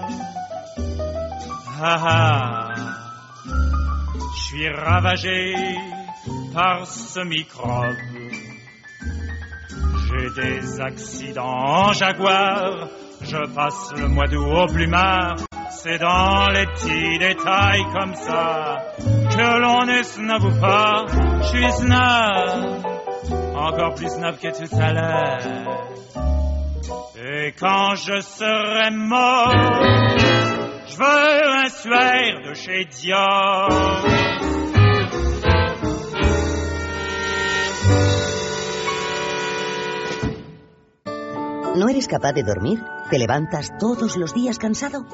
Ah 1.79 1.99
ah, 2.09 2.69
je 4.35 4.43
suis 4.45 4.69
ravagé 4.71 5.55
par 6.55 6.87
ce 6.87 7.21
microbe. 7.21 7.97
J'ai 10.09 10.43
des 10.43 10.81
accidents 10.81 11.45
en 11.45 11.93
jaguar, 11.93 12.89
je 13.21 13.55
passe 13.55 13.93
le 13.95 14.09
mois 14.09 14.27
d'août 14.27 14.47
au 14.47 14.67
plumard. 14.73 15.37
C'est 15.71 15.99
dans 15.99 16.49
les 16.49 16.65
petits 16.67 17.19
détails 17.19 17.85
comme 17.93 18.15
ça 18.15 18.79
que 18.99 19.61
l'on 19.61 19.87
est 19.89 20.05
snob 20.05 20.45
ou 20.45 20.61
pas. 20.61 21.05
Je 21.43 21.47
suis 21.49 21.73
snob, 21.73 22.87
encore 23.55 23.95
plus 23.97 24.09
snob 24.09 24.37
que 24.39 24.49
tout 24.49 24.77
à 24.81 24.93
l'heure. 24.93 25.39
Et 27.23 27.53
quand 27.61 27.97
je 27.97 28.21
serai 28.21 28.91
mort, 28.93 30.26
je 30.89 30.97
veux 30.97 31.05
un 31.05 31.69
suaire 31.69 32.43
de 32.49 32.55
chez 32.55 32.85
Dior. 32.85 34.26
¿No 41.77 41.91
eres 41.91 42.09
capaz 42.09 42.33
de 42.33 42.43
dormir? 42.43 42.83
¿Te 43.11 43.19
levantas 43.19 43.77
todos 43.79 44.17
los 44.17 44.33
días 44.33 44.59
cansado? 44.59 45.05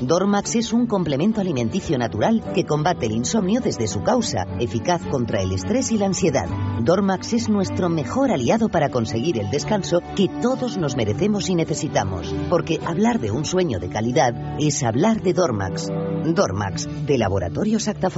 Dormax 0.00 0.56
es 0.56 0.72
un 0.72 0.86
complemento 0.86 1.42
alimenticio 1.42 1.98
natural 1.98 2.42
que 2.54 2.64
combate 2.64 3.04
el 3.04 3.12
insomnio 3.12 3.60
desde 3.60 3.86
su 3.86 4.02
causa, 4.02 4.46
eficaz 4.58 5.02
contra 5.10 5.42
el 5.42 5.52
estrés 5.52 5.92
y 5.92 5.98
la 5.98 6.06
ansiedad. 6.06 6.48
Dormax 6.80 7.34
es 7.34 7.48
nuestro 7.50 7.90
mejor 7.90 8.30
aliado 8.32 8.70
para 8.70 8.88
conseguir 8.88 9.38
el 9.38 9.50
descanso 9.50 10.00
que 10.16 10.28
todos 10.40 10.78
nos 10.78 10.96
merecemos 10.96 11.50
y 11.50 11.54
necesitamos, 11.54 12.34
porque 12.48 12.80
hablar 12.86 13.20
de 13.20 13.30
un 13.30 13.44
sueño 13.44 13.78
de 13.78 13.90
calidad 13.90 14.56
es 14.58 14.82
hablar 14.82 15.20
de 15.20 15.34
Dormax. 15.34 15.88
Dormax, 16.24 16.88
de 17.04 17.18
Laboratorio 17.18 17.76
Acta 17.86 18.08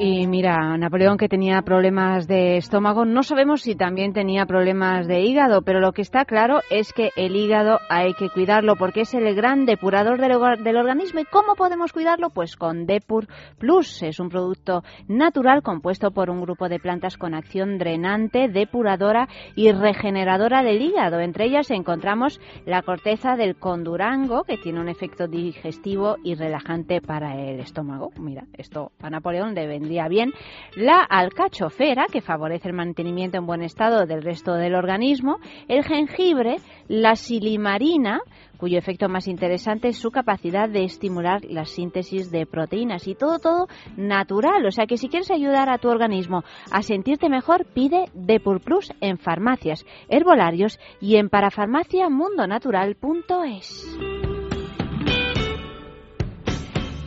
Y 0.00 0.28
mira, 0.28 0.78
Napoleón 0.78 1.16
que 1.16 1.28
tenía 1.28 1.60
problemas 1.62 2.28
de 2.28 2.56
estómago, 2.56 3.04
no 3.04 3.24
sabemos 3.24 3.62
si 3.62 3.74
también 3.74 4.12
tenía 4.12 4.46
problemas 4.46 5.08
de 5.08 5.22
hígado, 5.22 5.62
pero 5.62 5.80
lo 5.80 5.90
que 5.90 6.02
está 6.02 6.24
claro 6.24 6.60
es 6.70 6.92
que 6.92 7.10
el 7.16 7.34
hígado 7.34 7.80
hay 7.90 8.14
que 8.14 8.30
cuidarlo 8.30 8.76
porque 8.76 9.00
es 9.00 9.12
el 9.14 9.34
gran 9.34 9.66
depurador 9.66 10.20
del, 10.20 10.62
del 10.62 10.76
organismo. 10.76 11.18
¿Y 11.18 11.24
cómo 11.24 11.56
podemos 11.56 11.92
cuidarlo? 11.92 12.30
Pues 12.30 12.54
con 12.54 12.86
Depur 12.86 13.26
Plus. 13.58 14.04
Es 14.04 14.20
un 14.20 14.28
producto 14.28 14.84
natural 15.08 15.62
compuesto 15.64 16.12
por 16.12 16.30
un 16.30 16.42
grupo 16.42 16.68
de 16.68 16.78
plantas 16.78 17.16
con 17.16 17.34
acción 17.34 17.76
drenante, 17.78 18.46
depuradora 18.46 19.28
y 19.56 19.72
regeneradora 19.72 20.62
del 20.62 20.80
hígado. 20.80 21.18
Entre 21.18 21.46
ellas 21.46 21.72
encontramos 21.72 22.40
la 22.66 22.82
corteza 22.82 23.34
del 23.34 23.56
condurango, 23.56 24.44
que 24.44 24.58
tiene 24.58 24.78
un 24.78 24.88
efecto 24.88 25.26
digestivo 25.26 26.18
y 26.22 26.36
relajante 26.36 27.00
para 27.00 27.34
el 27.34 27.58
estómago. 27.58 28.10
Mira, 28.20 28.44
esto 28.52 28.92
a 29.02 29.10
Napoleón 29.10 29.56
le 29.56 29.66
bien. 30.08 30.32
La 30.76 31.00
alcachofera, 31.00 32.04
que 32.12 32.20
favorece 32.20 32.68
el 32.68 32.74
mantenimiento 32.74 33.38
en 33.38 33.46
buen 33.46 33.62
estado 33.62 34.04
del 34.06 34.22
resto 34.22 34.52
del 34.54 34.74
organismo. 34.74 35.38
El 35.68 35.84
jengibre, 35.84 36.56
la 36.88 37.16
silimarina, 37.16 38.20
cuyo 38.58 38.76
efecto 38.78 39.08
más 39.08 39.26
interesante 39.28 39.88
es 39.88 39.96
su 39.96 40.10
capacidad 40.10 40.68
de 40.68 40.84
estimular 40.84 41.42
la 41.44 41.64
síntesis 41.64 42.30
de 42.30 42.44
proteínas 42.44 43.08
y 43.08 43.14
todo, 43.14 43.38
todo 43.38 43.68
natural. 43.96 44.66
O 44.66 44.70
sea 44.70 44.84
que 44.86 44.98
si 44.98 45.08
quieres 45.08 45.30
ayudar 45.30 45.70
a 45.70 45.78
tu 45.78 45.88
organismo 45.88 46.44
a 46.70 46.82
sentirte 46.82 47.30
mejor, 47.30 47.64
pide 47.72 48.10
Depur 48.14 48.60
Plus 48.60 48.92
en 49.00 49.16
farmacias, 49.18 49.86
herbolarios 50.08 50.78
y 51.00 51.16
en 51.16 51.30
parafarmaciamundonatural.es. 51.30 54.27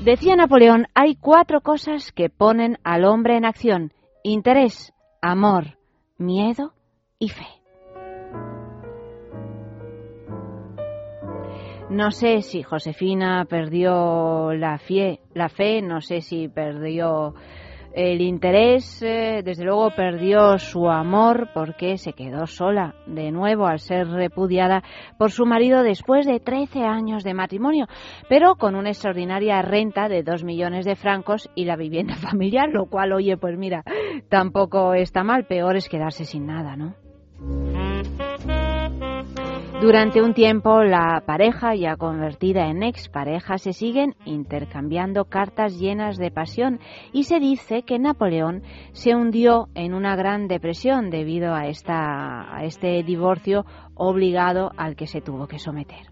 Decía 0.03 0.35
Napoleón, 0.35 0.87
hay 0.95 1.15
cuatro 1.15 1.61
cosas 1.61 2.11
que 2.11 2.27
ponen 2.27 2.79
al 2.83 3.05
hombre 3.05 3.37
en 3.37 3.45
acción. 3.45 3.93
Interés, 4.23 4.93
amor, 5.21 5.77
miedo 6.17 6.73
y 7.19 7.29
fe. 7.29 7.45
No 11.91 12.09
sé 12.09 12.41
si 12.41 12.63
Josefina 12.63 13.45
perdió 13.45 14.53
la 14.53 14.79
fe, 14.79 15.19
la 15.35 15.49
fe, 15.49 15.83
no 15.83 16.01
sé 16.01 16.21
si 16.21 16.47
perdió 16.47 17.35
el 17.93 18.21
interés, 18.21 19.01
eh, 19.01 19.41
desde 19.43 19.65
luego 19.65 19.91
perdió 19.95 20.57
su 20.57 20.89
amor 20.89 21.49
porque 21.53 21.97
se 21.97 22.13
quedó 22.13 22.47
sola 22.47 22.95
de 23.05 23.31
nuevo 23.31 23.67
al 23.67 23.79
ser 23.79 24.07
repudiada 24.07 24.83
por 25.17 25.31
su 25.31 25.45
marido 25.45 25.83
después 25.83 26.25
de 26.25 26.39
13 26.39 26.83
años 26.83 27.23
de 27.23 27.33
matrimonio, 27.33 27.87
pero 28.29 28.55
con 28.55 28.75
una 28.75 28.89
extraordinaria 28.89 29.61
renta 29.61 30.07
de 30.07 30.23
2 30.23 30.43
millones 30.43 30.85
de 30.85 30.95
francos 30.95 31.49
y 31.55 31.65
la 31.65 31.75
vivienda 31.75 32.15
familiar, 32.17 32.69
lo 32.69 32.85
cual, 32.85 33.13
oye, 33.13 33.37
pues 33.37 33.57
mira, 33.57 33.83
tampoco 34.29 34.93
está 34.93 35.23
mal, 35.23 35.45
peor 35.45 35.75
es 35.75 35.89
quedarse 35.89 36.25
sin 36.25 36.45
nada, 36.45 36.75
¿no? 36.75 36.95
Durante 39.81 40.21
un 40.21 40.35
tiempo 40.35 40.83
la 40.83 41.23
pareja, 41.25 41.73
ya 41.73 41.95
convertida 41.95 42.67
en 42.67 42.83
expareja, 42.83 43.57
se 43.57 43.73
siguen 43.73 44.13
intercambiando 44.25 45.25
cartas 45.25 45.79
llenas 45.79 46.17
de 46.17 46.29
pasión 46.29 46.79
y 47.11 47.23
se 47.23 47.39
dice 47.39 47.81
que 47.81 47.97
Napoleón 47.97 48.61
se 48.91 49.15
hundió 49.15 49.69
en 49.73 49.95
una 49.95 50.15
gran 50.15 50.47
depresión 50.47 51.09
debido 51.09 51.55
a, 51.55 51.65
esta, 51.65 52.55
a 52.55 52.63
este 52.63 53.01
divorcio 53.01 53.65
obligado 53.95 54.69
al 54.77 54.95
que 54.95 55.07
se 55.07 55.19
tuvo 55.19 55.47
que 55.47 55.57
someter. 55.57 56.11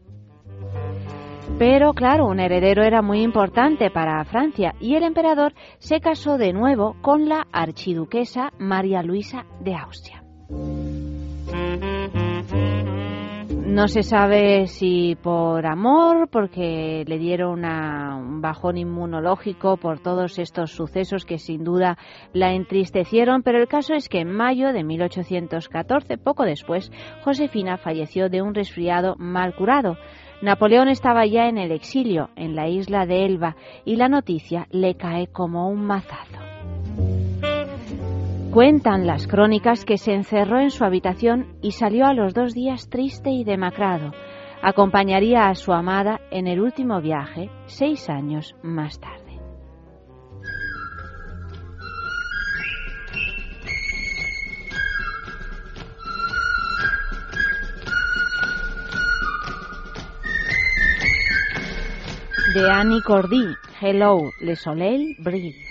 Pero 1.60 1.94
claro, 1.94 2.26
un 2.26 2.40
heredero 2.40 2.82
era 2.82 3.04
muy 3.04 3.22
importante 3.22 3.92
para 3.92 4.26
Francia 4.26 4.74
y 4.80 4.96
el 4.96 5.04
emperador 5.04 5.54
se 5.78 6.00
casó 6.00 6.40
de 6.40 6.54
nuevo 6.54 6.96
con 7.04 7.30
la 7.30 7.46
archiduquesa 7.52 8.52
María 8.58 9.04
Luisa 9.04 9.46
de 9.60 9.76
Austria. 9.76 10.24
No 13.70 13.88
se 13.88 14.02
sabe 14.02 14.66
si 14.66 15.16
por 15.16 15.68
amor, 15.68 16.28
porque 16.32 17.04
le 17.06 17.20
dieron 17.20 17.64
un 17.64 18.42
bajón 18.42 18.80
inmunológico 18.80 19.78
por 19.78 20.00
todos 20.00 20.40
estos 20.40 20.72
sucesos 20.72 21.24
que 21.24 21.38
sin 21.38 21.64
duda 21.64 21.96
la 22.34 22.54
entristecieron, 22.54 23.44
pero 23.44 23.60
el 23.60 23.68
caso 23.68 23.94
es 23.94 24.10
que 24.10 24.22
en 24.22 24.34
mayo 24.34 24.74
de 24.74 24.84
1814, 24.84 26.18
poco 26.18 26.46
después, 26.46 26.92
Josefina 27.24 27.78
falleció 27.78 28.28
de 28.28 28.42
un 28.42 28.56
resfriado 28.56 29.16
mal 29.20 29.54
curado. 29.56 29.98
Napoleón 30.42 30.88
estaba 30.88 31.28
ya 31.28 31.48
en 31.48 31.60
el 31.60 31.72
exilio, 31.72 32.32
en 32.36 32.56
la 32.56 32.68
isla 32.68 33.06
de 33.06 33.24
Elba, 33.24 33.56
y 33.86 33.98
la 33.98 34.10
noticia 34.10 34.68
le 34.72 34.96
cae 34.96 35.28
como 35.28 35.70
un 35.70 35.86
mazazo. 35.86 36.59
Cuentan 38.52 39.06
las 39.06 39.28
crónicas 39.28 39.86
que 39.86 40.00
se 40.00 40.12
encerró 40.12 40.60
en 40.60 40.72
su 40.72 40.84
habitación 40.84 41.56
y 41.62 41.74
salió 41.74 42.08
a 42.08 42.16
los 42.16 42.34
dos 42.34 42.56
días 42.56 42.90
triste 42.90 43.30
y 43.30 43.44
demacrado. 43.44 44.12
Acompañaría 44.64 45.50
a 45.50 45.54
su 45.54 45.72
amada 45.72 46.20
en 46.32 46.48
el 46.48 46.60
último 46.60 47.00
viaje 47.00 47.52
seis 47.68 48.10
años 48.10 48.56
más 48.64 49.00
tarde. 49.00 49.40
De 62.56 62.72
Annie 62.72 63.04
Cordy, 63.04 63.46
Hello, 63.80 64.32
le 64.42 64.56
soleil 64.56 65.16
brille. 65.20 65.69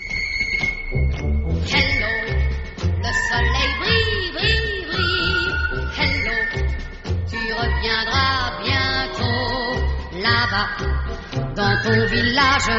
Dans 11.59 11.77
ton 11.83 12.05
village, 12.07 12.71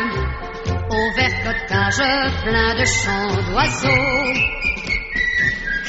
au 0.89 1.03
vert 1.15 1.39
cottage 1.45 2.03
plein 2.45 2.75
de 2.81 2.87
chants 2.87 3.37
d'oiseaux. 3.51 4.25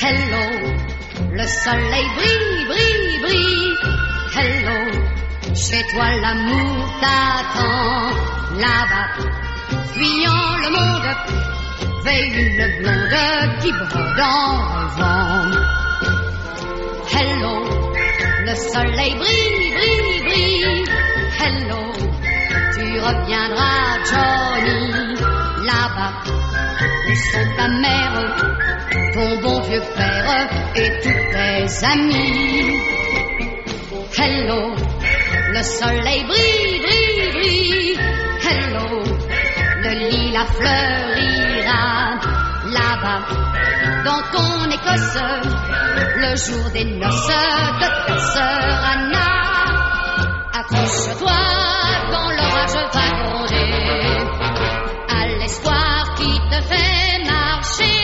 Hello, 0.01 0.45
le 1.31 1.45
soleil 1.47 2.07
brille, 2.17 2.65
brille, 2.67 3.19
brille. 3.23 3.75
Hello, 4.35 4.79
chez 5.55 5.83
toi 5.93 6.07
l'amour 6.21 6.75
t'attend 6.99 8.09
là-bas, 8.59 9.09
fuyant 9.93 10.57
le 10.63 10.69
monde 10.75 11.11
veille 12.03 12.33
une 12.43 12.65
blonde 12.77 13.59
qui 13.61 13.71
brode 13.71 14.19
en 14.19 14.87
vent. 14.97 15.51
Hello, 17.13 17.55
le 18.47 18.55
soleil 18.55 19.15
brille, 19.15 19.71
brille, 19.77 20.23
brille. 20.27 20.85
Hello, 21.39 22.10
tu 23.01 23.07
reviendras, 23.07 23.97
Johnny, 24.05 25.15
là-bas. 25.65 26.13
Où 27.07 27.15
sont 27.15 27.55
ta 27.57 27.67
mère, 27.67 28.35
ton 29.13 29.41
bon 29.41 29.61
vieux 29.61 29.81
père 29.95 30.49
et 30.75 30.91
tous 31.01 31.21
tes 31.31 31.85
amis? 31.85 32.79
Hello, 34.17 34.75
le 35.53 35.63
soleil 35.63 36.23
brille, 36.25 36.81
brille, 36.83 37.31
brille. 37.33 37.99
Hello, 38.47 39.03
le 39.83 39.91
lilas 40.09 40.45
fleurira 40.57 42.19
là-bas 42.65 43.21
dans 44.05 44.21
ton 44.31 44.69
Écosse 44.69 45.17
le 46.17 46.35
jour 46.35 46.69
des 46.71 46.85
noces 46.85 47.27
de 47.27 48.07
ta 48.07 48.17
sœur 48.17 48.85
Anna. 48.93 49.31
Accroche-toi 50.53 51.80
quand 52.11 52.29
l'orage 52.37 52.77
va 52.93 53.07
gronder 53.19 53.71
à 55.09 55.27
l'espoir 55.39 56.13
qui 56.17 56.31
te 56.51 56.59
fait 56.69 57.23
marcher. 57.25 57.99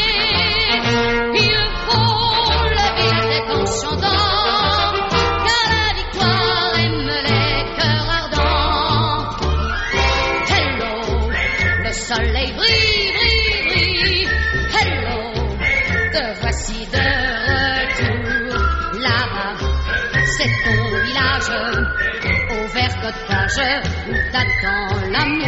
Il 1.34 1.64
faut 1.86 2.64
la 2.80 2.90
tête 3.00 3.50
en 3.52 3.66
chantant 3.66 4.92
car 5.48 5.66
la 5.74 5.88
victoire 6.00 6.72
aime 6.84 7.12
les 7.28 7.58
cœurs 7.78 8.10
ardents. 8.22 9.18
Hello, 10.50 10.96
le 11.84 11.92
soleil 11.94 12.52
brille, 12.54 12.77
vert 23.56 23.82
cottage 23.84 23.84
où 24.10 24.14
t'attend 24.32 25.10
l'amour. 25.12 25.48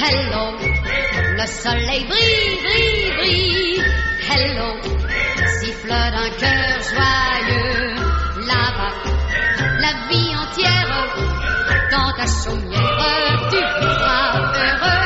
Hello, 0.00 0.56
le 1.36 1.46
soleil 1.46 2.04
brille, 2.06 2.58
brille, 2.62 3.12
brille. 3.16 3.84
Hello, 4.30 4.70
siffle 5.60 5.88
d'un 5.88 6.30
cœur 6.40 6.80
joyeux 6.90 7.94
là-bas. 8.46 8.94
La 9.80 9.92
vie 10.08 10.34
entière 10.36 11.08
dans 11.90 12.12
ta 12.12 12.26
chaumière, 12.26 13.48
tu 13.50 13.56
vivras 13.56 14.32
heureux. 14.54 15.01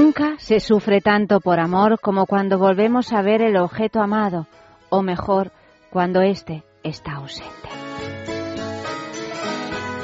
Nunca 0.00 0.38
se 0.38 0.60
sufre 0.60 1.02
tanto 1.02 1.40
por 1.40 1.60
amor 1.60 2.00
como 2.00 2.24
cuando 2.24 2.58
volvemos 2.58 3.12
a 3.12 3.20
ver 3.20 3.42
el 3.42 3.58
objeto 3.58 4.00
amado, 4.00 4.46
o 4.88 5.02
mejor, 5.02 5.52
cuando 5.90 6.22
éste 6.22 6.64
está 6.82 7.16
ausente. 7.16 7.68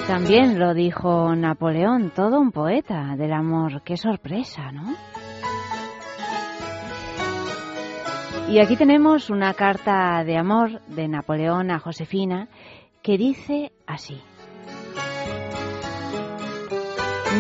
También 0.07 0.59
lo 0.59 0.75
dijo 0.75 1.35
Napoleón, 1.35 2.13
todo 2.15 2.39
un 2.39 2.53
poeta 2.53 3.17
del 3.17 3.33
amor. 3.33 3.81
Qué 3.85 3.97
sorpresa, 3.97 4.71
¿no? 4.71 4.95
Y 8.51 8.59
aquí 8.59 8.77
tenemos 8.77 9.31
una 9.31 9.55
carta 9.55 10.23
de 10.25 10.37
amor 10.37 10.83
de 10.89 11.09
Napoleón 11.09 11.71
a 11.71 11.79
Josefina 11.79 12.49
que 13.03 13.17
dice 13.17 13.73
así. 13.87 14.21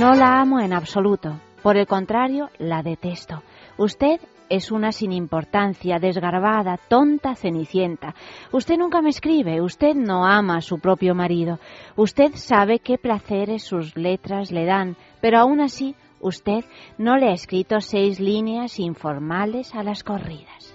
No 0.01 0.14
la 0.14 0.40
amo 0.40 0.59
en 0.61 0.73
absoluto, 0.73 1.38
por 1.66 1.76
el 1.76 1.88
contrario, 1.88 2.48
la 2.59 2.85
detesto. 2.85 3.42
Usted 3.76 4.20
es 4.48 4.70
una 4.70 4.92
sin 4.92 5.11
importancia, 5.11 5.98
desgarbada, 5.98 6.76
tonta, 6.76 7.35
cenicienta. 7.35 8.14
Usted 8.52 8.76
nunca 8.76 9.02
me 9.02 9.11
escribe, 9.11 9.61
usted 9.61 9.96
no 9.96 10.24
ama 10.24 10.59
a 10.59 10.61
su 10.61 10.79
propio 10.79 11.16
marido. 11.16 11.59
Usted 11.96 12.37
sabe 12.37 12.79
qué 12.79 12.98
placeres 12.98 13.64
sus 13.64 13.96
letras 13.96 14.52
le 14.52 14.64
dan, 14.64 14.96
pero 15.20 15.40
aún 15.40 15.61
así 15.61 15.96
usted 16.20 16.64
no 16.98 17.16
le 17.16 17.31
ha 17.31 17.33
escrito 17.33 17.81
seis 17.81 18.20
líneas 18.20 18.79
informales 18.79 19.74
a 19.74 19.83
las 19.83 20.05
corridas. 20.05 20.72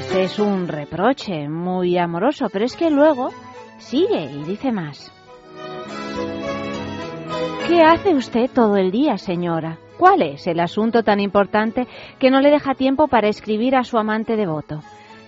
Este 0.00 0.22
es 0.22 0.38
un 0.38 0.66
reproche 0.66 1.46
muy 1.50 1.98
amoroso, 1.98 2.46
pero 2.50 2.64
es 2.64 2.74
que 2.74 2.88
luego 2.88 3.28
sigue 3.76 4.32
y 4.32 4.44
dice 4.44 4.72
más. 4.72 5.12
¿Qué 7.68 7.80
hace 7.80 8.14
usted 8.14 8.50
todo 8.52 8.76
el 8.76 8.90
día, 8.90 9.18
señora? 9.18 9.78
¿Cuál 9.96 10.22
es 10.22 10.46
el 10.46 10.58
asunto 10.58 11.02
tan 11.02 11.20
importante 11.20 11.86
que 12.18 12.30
no 12.30 12.40
le 12.40 12.50
deja 12.50 12.74
tiempo 12.74 13.06
para 13.06 13.28
escribir 13.28 13.76
a 13.76 13.84
su 13.84 13.98
amante 13.98 14.36
devoto? 14.36 14.80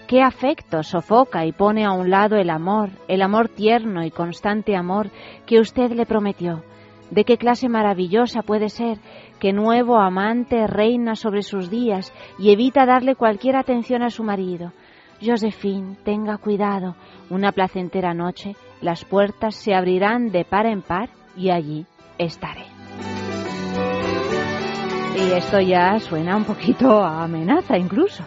¿Qué 0.06 0.16
¿Qué 0.16 0.22
afecto 0.22 0.82
sofoca 0.82 1.46
y 1.46 1.52
pone 1.52 1.84
a 1.84 1.92
un 1.92 2.10
lado 2.10 2.36
el 2.36 2.50
amor, 2.50 2.90
el 3.08 3.22
amor 3.22 3.48
tierno 3.48 4.04
y 4.04 4.10
constante 4.10 4.76
amor 4.76 5.10
que 5.46 5.60
usted 5.60 5.92
le 5.92 6.06
prometió? 6.06 6.62
¿De 7.10 7.24
qué 7.24 7.38
clase 7.38 7.68
maravillosa 7.68 8.42
puede 8.42 8.68
ser 8.68 8.98
que 9.40 9.52
nuevo 9.52 9.96
amante 9.96 10.66
reina 10.66 11.16
sobre 11.16 11.42
sus 11.42 11.70
días 11.70 12.12
y 12.38 12.52
evita 12.52 12.84
darle 12.84 13.14
cualquier 13.14 13.56
atención 13.56 14.02
a 14.02 14.10
su 14.10 14.24
marido? 14.24 14.72
Josephine, 15.24 15.96
tenga 16.04 16.36
cuidado. 16.36 16.96
Una 17.30 17.52
placentera 17.52 18.12
noche, 18.12 18.56
las 18.82 19.04
puertas 19.04 19.54
se 19.54 19.74
abrirán 19.74 20.30
de 20.30 20.44
par 20.44 20.66
en 20.66 20.82
par 20.82 21.08
y 21.36 21.50
allí 21.50 21.86
estaré. 22.18 22.64
Y 25.16 25.32
esto 25.32 25.60
ya 25.60 25.98
suena 26.00 26.36
un 26.36 26.44
poquito 26.44 27.02
a 27.02 27.24
amenaza 27.24 27.78
incluso. 27.78 28.24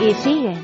Y 0.00 0.14
sigue. 0.14 0.56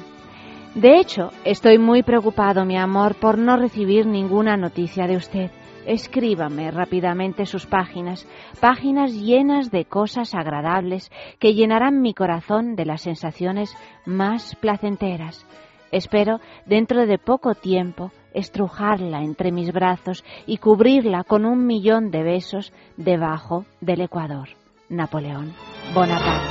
De 0.74 0.98
hecho, 0.98 1.30
estoy 1.44 1.78
muy 1.78 2.02
preocupado, 2.02 2.64
mi 2.64 2.76
amor, 2.76 3.14
por 3.14 3.38
no 3.38 3.56
recibir 3.56 4.06
ninguna 4.06 4.56
noticia 4.56 5.06
de 5.06 5.16
usted. 5.16 5.50
Escríbame 5.86 6.70
rápidamente 6.72 7.46
sus 7.46 7.64
páginas, 7.64 8.26
páginas 8.60 9.12
llenas 9.14 9.70
de 9.70 9.84
cosas 9.84 10.34
agradables 10.34 11.12
que 11.38 11.54
llenarán 11.54 12.02
mi 12.02 12.12
corazón 12.12 12.74
de 12.74 12.86
las 12.86 13.02
sensaciones 13.02 13.74
más 14.04 14.56
placenteras. 14.56 15.46
Espero, 15.92 16.40
dentro 16.66 17.06
de 17.06 17.18
poco 17.18 17.54
tiempo, 17.54 18.10
estrujarla 18.36 19.22
entre 19.22 19.50
mis 19.50 19.72
brazos 19.72 20.24
y 20.46 20.58
cubrirla 20.58 21.24
con 21.24 21.44
un 21.44 21.66
millón 21.66 22.10
de 22.10 22.22
besos 22.22 22.72
debajo 22.96 23.64
del 23.80 24.02
Ecuador. 24.02 24.48
Napoleón 24.88 25.52
Bonaparte. 25.94 26.46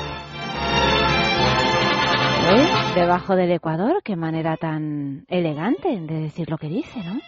¿Eh? 2.47 2.67
Debajo 2.95 3.35
del 3.35 3.51
Ecuador, 3.51 4.01
qué 4.03 4.15
manera 4.15 4.57
tan 4.57 5.25
elegante 5.29 5.89
de 5.99 6.21
decir 6.21 6.49
lo 6.49 6.57
que 6.57 6.67
dice, 6.67 6.99
¿no? 7.03 7.19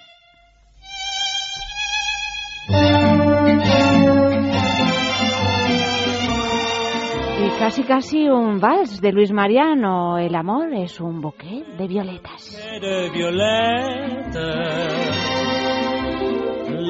Casi 7.57 7.83
casi 7.83 8.27
un 8.27 8.59
vals 8.59 9.01
de 9.01 9.11
Luis 9.11 9.31
Mariano. 9.31 10.17
El 10.17 10.35
amor 10.35 10.73
es 10.73 10.99
un 11.01 11.19
bouquet 11.21 11.63
de 11.77 11.87
violetas. 11.87 12.55
de. 12.81 13.09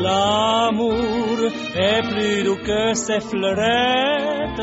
L'amour 0.03 1.37
est 1.75 2.01
plus 2.09 2.43
doux 2.43 2.57
que 2.65 2.93
ses 2.93 3.19
fleurettes. 3.21 4.61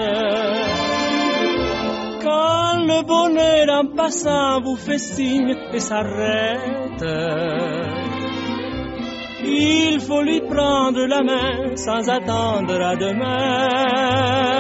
Quand 2.23 2.85
le 2.87 3.03
bonheur 3.03 3.69
en 3.81 3.87
passant 3.97 4.61
vous 4.61 4.77
fait 4.77 4.99
signe 4.99 5.57
et 5.73 5.81
s'arrête, 5.81 7.05
il 9.43 10.01
faut 10.01 10.23
lui 10.23 10.41
prendre 10.43 11.07
la 11.07 11.23
main 11.23 11.77
sans 11.77 12.09
attendre 12.09 12.81
à 12.81 12.97
demain. 12.97 14.55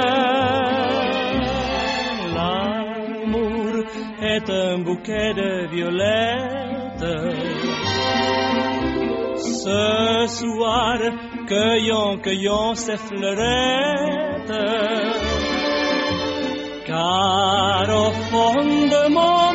Un 4.36 4.78
bouquet 4.82 5.32
de 5.32 5.68
violettes. 5.70 7.06
Ce 9.36 10.26
soir, 10.26 10.98
cueillons, 11.46 12.18
cueillons 12.18 12.74
ces 12.74 12.96
fleurettes. 12.96 14.50
Car 16.84 17.86
au 17.88 18.10
fond 18.28 18.88
de 18.94 19.08
mon 19.08 19.53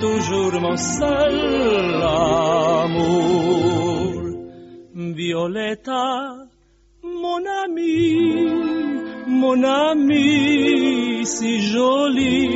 toujours 0.00 0.60
mon 0.60 0.76
seul 0.76 2.02
amour. 2.02 3.44
Violetta, 4.94 6.48
mon 7.02 7.42
ami, 7.62 8.46
mon 9.26 9.62
ami 9.62 11.24
si 11.24 11.60
joli. 11.60 12.48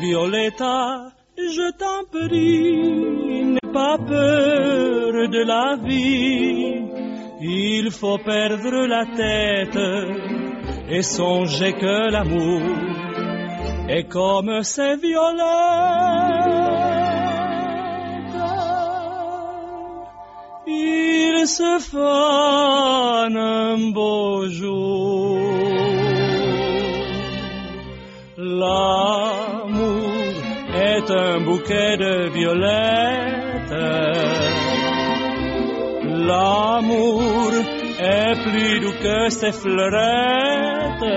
Violetta, 0.00 1.12
je 1.36 1.66
t'en 1.80 2.04
prie, 2.10 3.44
n'aie 3.52 3.72
pas 3.72 3.98
peur 3.98 5.12
de 5.36 5.42
la 5.52 5.76
vie. 5.76 6.84
Il 7.40 7.90
faut 7.90 8.18
perdre 8.18 8.86
la 8.86 9.04
tête 9.22 9.78
et 10.90 11.02
songer 11.02 11.72
que 11.72 12.10
l'amour 12.10 13.07
est 13.88 14.04
comme 14.04 14.62
ces 14.62 14.96
violettes. 14.96 15.44
Il 20.66 21.46
se 21.46 21.78
fane 21.78 23.36
un 23.36 23.90
beau 23.92 24.46
jour. 24.48 25.38
L'amour 28.36 29.88
est 30.74 31.10
un 31.10 31.40
bouquet 31.40 31.96
de 31.96 32.28
violettes. 32.28 33.72
L'amour 36.28 37.52
est 37.98 38.34
plus 38.44 38.80
doux 38.80 38.98
que 39.02 39.30
ses 39.30 39.52
fleurettes. 39.52 41.08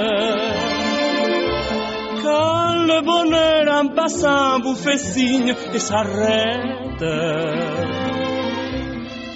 Le 2.84 3.02
bonheur 3.02 3.82
en 3.82 3.88
passant 3.90 4.60
vous 4.60 4.76
fait 4.76 4.98
signe 4.98 5.54
et 5.74 5.80
s'arrête, 5.80 7.04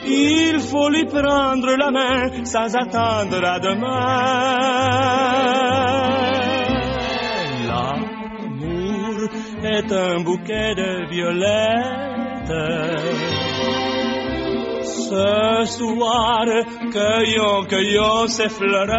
il 0.08 0.60
faut 0.60 0.90
lui 0.90 1.06
prendre 1.06 1.76
la 1.76 1.92
main 1.92 2.44
sans 2.44 2.76
attendre 2.76 3.44
à 3.44 3.60
demain. 3.60 4.46
L'amour 7.68 9.30
est 9.64 9.92
un 9.92 10.24
bouquet 10.24 10.76
de 10.76 11.10
violettes. 11.10 12.06
Ce 14.84 15.66
soir, 15.66 16.46
cueillons, 16.92 17.64
cueillons 17.66 18.28
ces 18.28 18.50
fleurettes. 18.50 18.96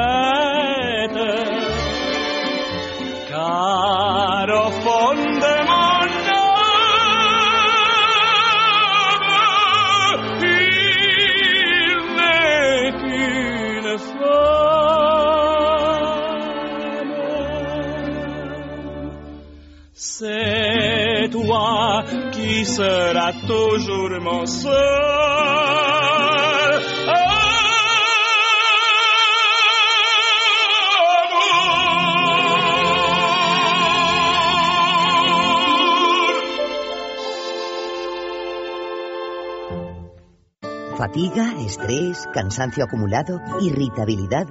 chiaro 3.47 4.71
fonde 4.83 5.53
mondava 5.71 6.55
il 10.43 11.99
mettine 12.19 13.95
fane 14.09 14.37
c'est 19.93 21.29
toi 21.31 22.05
qui 22.33 22.65
sera 22.65 23.29
toujours 23.47 24.21
mon 24.21 24.45
seul 24.47 26.06
Fatiga, 41.07 41.55
estrés, 41.61 42.27
cansancio 42.35 42.83
acumulado, 42.83 43.41
irritabilidad 43.61 44.49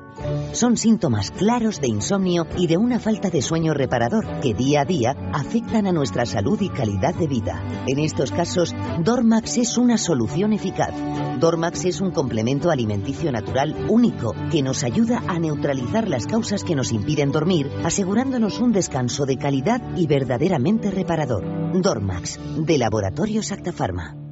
son 0.53 0.77
síntomas 0.77 1.31
claros 1.31 1.81
de 1.81 1.89
insomnio 1.89 2.47
y 2.57 2.67
de 2.67 2.77
una 2.77 2.97
falta 2.97 3.29
de 3.29 3.41
sueño 3.41 3.73
reparador 3.73 4.39
que 4.39 4.53
día 4.53 4.79
a 4.79 4.85
día 4.85 5.17
afectan 5.33 5.85
a 5.85 5.91
nuestra 5.91 6.25
salud 6.25 6.57
y 6.61 6.69
calidad 6.69 7.13
de 7.13 7.27
vida. 7.27 7.61
En 7.87 7.99
estos 7.99 8.31
casos, 8.31 8.73
Dormax 9.03 9.57
es 9.57 9.77
una 9.77 9.97
solución 9.97 10.53
eficaz. 10.53 10.93
Dormax 11.41 11.83
es 11.83 11.99
un 11.99 12.11
complemento 12.11 12.71
alimenticio 12.71 13.33
natural 13.33 13.75
único 13.89 14.33
que 14.49 14.63
nos 14.63 14.85
ayuda 14.85 15.23
a 15.27 15.37
neutralizar 15.37 16.07
las 16.07 16.25
causas 16.25 16.63
que 16.63 16.75
nos 16.75 16.93
impiden 16.93 17.33
dormir, 17.33 17.69
asegurándonos 17.83 18.61
un 18.61 18.71
descanso 18.71 19.25
de 19.25 19.35
calidad 19.35 19.81
y 19.97 20.07
verdaderamente 20.07 20.89
reparador. 20.89 21.43
Dormax, 21.81 22.39
de 22.59 22.77
Laboratorios 22.77 23.51
Actafarma. 23.51 24.24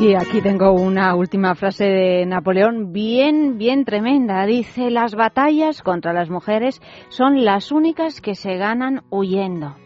Y 0.00 0.16
aquí 0.16 0.40
tengo 0.40 0.72
una 0.72 1.14
última 1.14 1.54
frase 1.54 1.84
de 1.84 2.26
Napoleón 2.26 2.92
bien, 2.92 3.58
bien 3.58 3.84
tremenda. 3.84 4.44
Dice, 4.44 4.90
las 4.90 5.14
batallas 5.14 5.82
contra 5.82 6.12
las 6.12 6.28
mujeres 6.30 6.82
son 7.10 7.44
las 7.44 7.70
únicas 7.70 8.20
que 8.20 8.34
se 8.34 8.56
ganan 8.56 9.04
huyendo. 9.10 9.76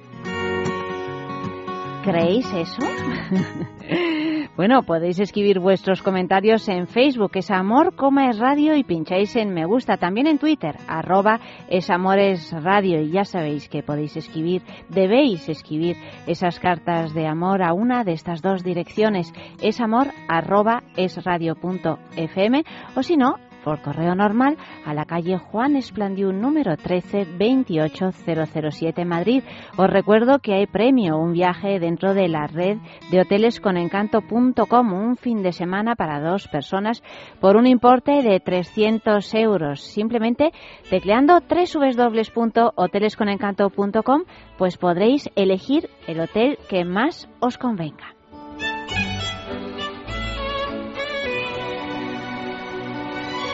¿Creéis 2.03 2.47
eso? 2.53 2.83
bueno, 4.57 4.83
podéis 4.83 5.19
escribir 5.19 5.59
vuestros 5.59 6.01
comentarios 6.01 6.69
en 6.69 6.87
Facebook, 6.87 7.33
es 7.35 7.51
Amor, 7.51 7.97
coma 7.97 8.31
es 8.31 8.39
Radio 8.39 8.77
y 8.77 8.85
pincháis 8.85 9.35
en 9.37 9.53
Me 9.53 9.67
Gusta. 9.67 9.97
También 9.97 10.27
en 10.27 10.39
Twitter, 10.39 10.77
arroba 10.87 11.41
es 11.69 11.91
Amores 11.91 12.53
Radio. 12.53 13.01
Y 13.01 13.11
ya 13.11 13.25
sabéis 13.25 13.69
que 13.69 13.83
podéis 13.83 14.17
escribir, 14.17 14.63
debéis 14.89 15.49
escribir 15.49 15.97
esas 16.27 16.61
cartas 16.61 17.13
de 17.15 17.27
amor 17.27 17.63
a 17.63 17.73
una 17.73 18.05
de 18.05 18.13
estas 18.13 18.43
dos 18.43 18.63
direcciones, 18.63 19.33
es 19.61 19.81
amor 19.81 20.09
arroba 20.29 20.83
es 20.97 21.23
radio 21.25 21.57
punto 21.57 21.99
fm 22.17 22.65
o 22.95 23.03
si 23.03 23.17
no, 23.17 23.35
por 23.69 23.83
correo 23.83 24.15
normal 24.15 24.57
a 24.87 24.95
la 24.95 25.05
calle 25.05 25.37
Juan 25.37 25.77
Esplandiú 25.77 26.33
número 26.33 26.79
13 26.79 27.27
28007 27.39 29.05
Madrid. 29.05 29.43
Os 29.77 29.91
recuerdo 29.91 30.39
que 30.39 30.55
hay 30.55 30.67
premio, 30.67 31.19
un 31.19 31.35
viaje 31.35 31.79
dentro 31.79 32.15
de 32.15 32.29
la 32.29 32.47
red 32.47 32.79
de 33.11 33.21
hoteles 33.21 33.61
con 33.61 33.77
un 33.77 35.17
fin 35.19 35.43
de 35.43 35.53
semana 35.53 35.97
para 35.97 36.19
dos 36.19 36.49
personas 36.49 37.03
por 37.43 37.57
un 37.57 37.67
importe 37.67 38.23
de 38.23 38.41
300 38.41 39.35
euros. 39.35 39.83
Simplemente 39.83 40.53
tecleando 40.89 41.39
www.hotelesconencanto.com 41.41 44.23
pues 44.57 44.79
podréis 44.79 45.29
elegir 45.37 45.91
el 46.07 46.21
hotel 46.21 46.59
que 46.71 46.87
más 46.87 47.29
os 47.41 47.59
convenga. 47.59 48.18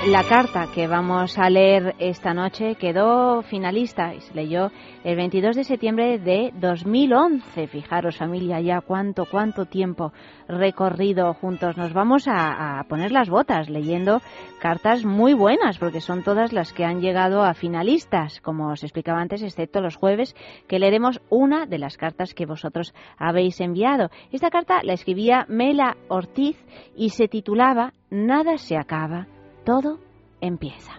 La 0.09 0.23
carta 0.23 0.67
que 0.75 0.87
vamos 0.87 1.39
a 1.39 1.49
leer 1.49 1.95
esta 1.99 2.35
noche 2.35 2.75
quedó 2.75 3.41
finalista 3.41 4.15
y 4.15 4.21
se 4.21 4.35
leyó 4.35 4.71
el 5.03 5.17
22 5.17 5.57
de 5.57 5.65
septiembre 5.65 6.19
de 6.19 6.53
2011. 6.57 7.67
Fijaros 7.69 8.19
familia, 8.19 8.61
ya 8.61 8.83
cuánto, 8.83 9.25
cuánto 9.25 9.65
tiempo 9.65 10.13
recorrido 10.47 11.33
juntos. 11.33 11.79
Nos 11.79 11.95
vamos 11.95 12.29
a, 12.29 12.81
a, 12.81 12.85
poner 12.85 13.13
las 13.13 13.31
botas 13.31 13.71
leyendo 13.71 14.21
cartas 14.61 15.07
muy 15.07 15.33
buenas 15.33 15.79
porque 15.79 16.03
son 16.03 16.23
todas 16.23 16.53
las 16.53 16.75
que 16.75 16.85
han 16.85 17.01
llegado 17.01 17.43
a 17.43 17.55
finalistas, 17.55 18.43
como 18.43 18.73
os 18.73 18.83
explicaba 18.83 19.23
antes, 19.23 19.43
excepto 19.43 19.81
los 19.81 19.97
jueves 19.97 20.37
que 20.69 20.79
leeremos 20.79 21.23
una 21.31 21.65
de 21.65 21.79
las 21.79 21.97
cartas 21.97 22.35
que 22.35 22.45
vosotros 22.45 22.95
habéis 23.17 23.59
enviado. 23.59 24.11
Esta 24.33 24.51
carta 24.51 24.83
la 24.83 24.93
escribía 24.93 25.47
Mela 25.49 25.97
Ortiz 26.09 26.63
y 26.95 27.09
se 27.09 27.27
titulaba 27.27 27.95
Nada 28.11 28.59
se 28.59 28.77
acaba 28.77 29.29
todo 29.65 29.99
empieza. 30.41 30.93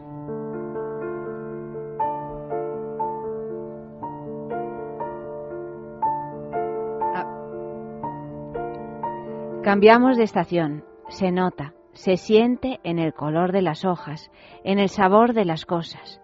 Cambiamos 9.64 10.16
de 10.18 10.24
estación. 10.24 10.84
Se 11.08 11.32
nota, 11.32 11.74
se 11.94 12.18
siente 12.18 12.80
en 12.84 13.00
el 13.00 13.14
color 13.14 13.52
de 13.52 13.64
las 13.64 13.84
hojas, 13.84 14.30
en 14.64 14.78
el 14.78 14.90
sabor 14.90 15.34
de 15.34 15.44
las 15.44 15.66
cosas. 15.66 16.22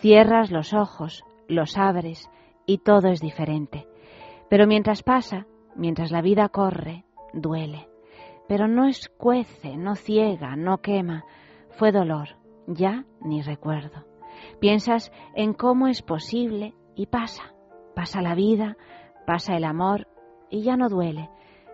Cierras 0.00 0.52
los 0.52 0.72
ojos, 0.72 1.24
los 1.48 1.76
abres 1.78 2.30
y 2.64 2.78
todo 2.78 3.08
es 3.08 3.20
diferente. 3.20 3.88
Pero 4.48 4.68
mientras 4.68 5.02
pasa, 5.02 5.46
mientras 5.74 6.12
la 6.12 6.22
vida 6.22 6.48
corre, 6.48 7.04
duele. 7.32 7.88
Pero 8.46 8.68
no 8.68 8.86
escuece, 8.86 9.76
no 9.76 9.96
ciega, 9.96 10.54
no 10.54 10.78
quema, 10.78 11.24
fue 11.76 11.92
dolor, 11.92 12.36
ya 12.66 13.04
ni 13.20 13.42
recuerdo. 13.42 14.04
Piensas 14.60 15.12
en 15.34 15.52
cómo 15.52 15.88
es 15.88 16.02
posible 16.02 16.74
y 16.94 17.06
pasa. 17.06 17.54
Pasa 17.94 18.20
la 18.20 18.34
vida, 18.34 18.76
pasa 19.26 19.56
el 19.56 19.64
amor 19.64 20.08
y 20.50 20.62
ya 20.62 20.76
no 20.76 20.88
duele. 20.88 21.30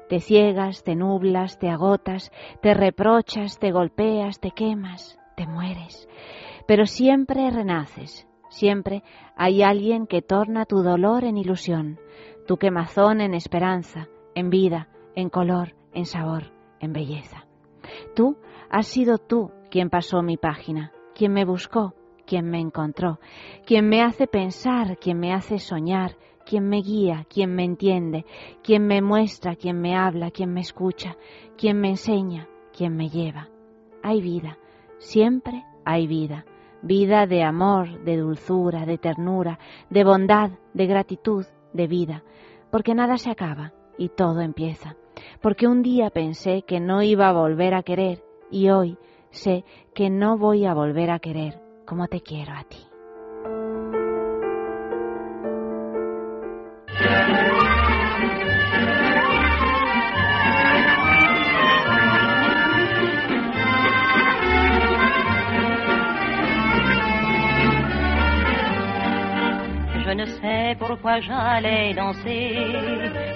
Te 0.08 0.20
ciegas, 0.20 0.84
te 0.84 0.94
nublas, 0.94 1.58
te 1.58 1.70
agotas, 1.70 2.30
te 2.60 2.74
reprochas, 2.74 3.58
te 3.58 3.72
golpeas, 3.72 4.40
te 4.40 4.50
quemas, 4.50 5.18
te 5.36 5.46
mueres. 5.46 6.08
Pero 6.66 6.86
siempre 6.86 7.50
renaces, 7.50 8.28
siempre 8.48 9.02
hay 9.36 9.62
alguien 9.62 10.06
que 10.06 10.22
torna 10.22 10.66
tu 10.66 10.82
dolor 10.82 11.24
en 11.24 11.38
ilusión, 11.38 11.98
tu 12.46 12.56
quemazón 12.56 13.20
en 13.20 13.34
esperanza, 13.34 14.08
en 14.34 14.50
vida, 14.50 14.88
en 15.14 15.30
color, 15.30 15.74
en 15.94 16.06
sabor, 16.06 16.52
en 16.80 16.92
belleza. 16.92 17.46
Tú 18.14 18.36
has 18.70 18.86
sido 18.86 19.18
tú 19.18 19.50
quien 19.72 19.88
pasó 19.88 20.22
mi 20.22 20.36
página, 20.36 20.92
quien 21.14 21.32
me 21.32 21.46
buscó, 21.46 21.94
quien 22.26 22.44
me 22.50 22.60
encontró, 22.60 23.20
quien 23.64 23.88
me 23.88 24.02
hace 24.02 24.26
pensar, 24.26 24.98
quien 24.98 25.18
me 25.18 25.32
hace 25.32 25.58
soñar, 25.58 26.18
quien 26.44 26.68
me 26.68 26.82
guía, 26.82 27.24
quien 27.26 27.54
me 27.54 27.64
entiende, 27.64 28.26
quien 28.62 28.86
me 28.86 29.00
muestra, 29.00 29.56
quien 29.56 29.80
me 29.80 29.96
habla, 29.96 30.30
quien 30.30 30.52
me 30.52 30.60
escucha, 30.60 31.16
quien 31.56 31.80
me 31.80 31.88
enseña, 31.88 32.50
quien 32.76 32.94
me 32.96 33.08
lleva. 33.08 33.48
Hay 34.02 34.20
vida, 34.20 34.58
siempre 34.98 35.64
hay 35.86 36.06
vida, 36.06 36.44
vida 36.82 37.26
de 37.26 37.42
amor, 37.42 38.04
de 38.04 38.18
dulzura, 38.18 38.84
de 38.84 38.98
ternura, 38.98 39.58
de 39.88 40.04
bondad, 40.04 40.50
de 40.74 40.86
gratitud, 40.86 41.46
de 41.72 41.86
vida, 41.86 42.24
porque 42.70 42.94
nada 42.94 43.16
se 43.16 43.30
acaba 43.30 43.72
y 43.96 44.10
todo 44.10 44.42
empieza, 44.42 44.96
porque 45.40 45.66
un 45.66 45.80
día 45.80 46.10
pensé 46.10 46.60
que 46.60 46.78
no 46.78 47.02
iba 47.02 47.30
a 47.30 47.32
volver 47.32 47.72
a 47.72 47.82
querer 47.82 48.22
y 48.50 48.68
hoy 48.68 48.98
sé 49.32 49.64
que 49.94 50.10
no 50.10 50.38
voy 50.38 50.66
a 50.66 50.74
volver 50.74 51.10
a 51.10 51.18
querer 51.18 51.60
como 51.86 52.06
te 52.06 52.20
quiero 52.20 52.52
a 52.52 52.64
ti. 52.64 52.78
Je 70.04 70.14
ne 70.14 70.26
sais 70.26 70.76
pourquoi 70.78 71.20
j'allais 71.20 71.94
danser 71.94 72.56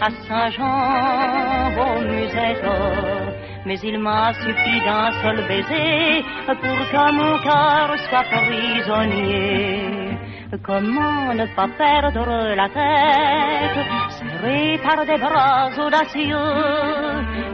à 0.00 0.10
Saint-Jean, 0.10 1.72
beau 1.74 2.00
musette 2.02 3.35
mais 3.66 3.80
il 3.82 3.98
m'a 3.98 4.32
suffi 4.32 4.80
d'un 4.86 5.10
seul 5.20 5.38
baiser 5.48 6.24
pour 6.46 6.78
que 6.92 7.12
mon 7.18 7.34
cœur 7.46 7.88
soit 8.08 8.26
prisonnier. 8.32 10.16
Comment 10.62 11.34
ne 11.34 11.46
pas 11.56 11.68
perdre 11.76 12.54
la 12.54 12.68
tête, 12.68 13.78
serré 14.16 14.78
par 14.84 15.04
des 15.04 15.18
bras 15.18 15.68
audacieux, 15.84 16.52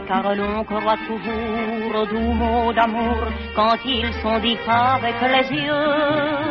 car 0.07 0.35
l'on 0.35 0.63
croit 0.63 1.01
toujours 1.07 1.95
aux 1.99 2.05
doux 2.05 2.33
mots 2.41 2.71
d'amour 2.71 3.17
quand 3.55 3.77
ils 3.83 4.13
sont 4.21 4.39
dits 4.39 4.57
avec 4.67 5.15
les 5.33 5.47
yeux. 5.63 6.43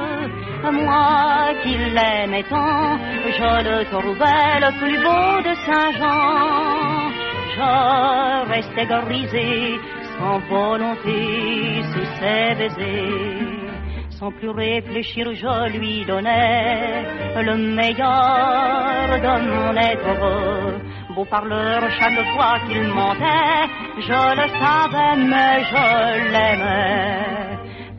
Moi 0.73 1.55
qui 1.63 1.77
l'aimais 1.77 2.45
tant, 2.51 2.99
je 3.39 3.51
le 3.69 3.85
trouvais 3.93 4.61
le 4.65 4.71
plus 4.81 4.99
beau 5.05 5.49
de 5.49 5.55
Saint-Jean 5.67 7.22
je 7.55 8.49
restais 8.53 8.87
grisé, 8.87 9.79
sans 10.19 10.39
volonté, 10.49 11.83
sous 11.93 12.09
ses 12.19 12.55
baisers. 12.59 13.63
Sans 14.11 14.31
plus 14.31 14.51
réfléchir, 14.51 15.27
je 15.35 15.71
lui 15.77 16.05
donnais 16.05 17.05
le 17.37 17.57
meilleur 17.57 19.19
de 19.27 19.35
mon 19.51 19.77
être. 19.77 21.15
Beau 21.15 21.25
parleur, 21.25 21.83
chaque 21.99 22.25
fois 22.35 22.55
qu'il 22.67 22.87
mentait, 22.89 23.69
je 23.99 24.21
le 24.41 24.47
savais, 24.61 25.17
mais 25.31 25.65
je 25.71 25.87
l'aimais. 26.33 27.43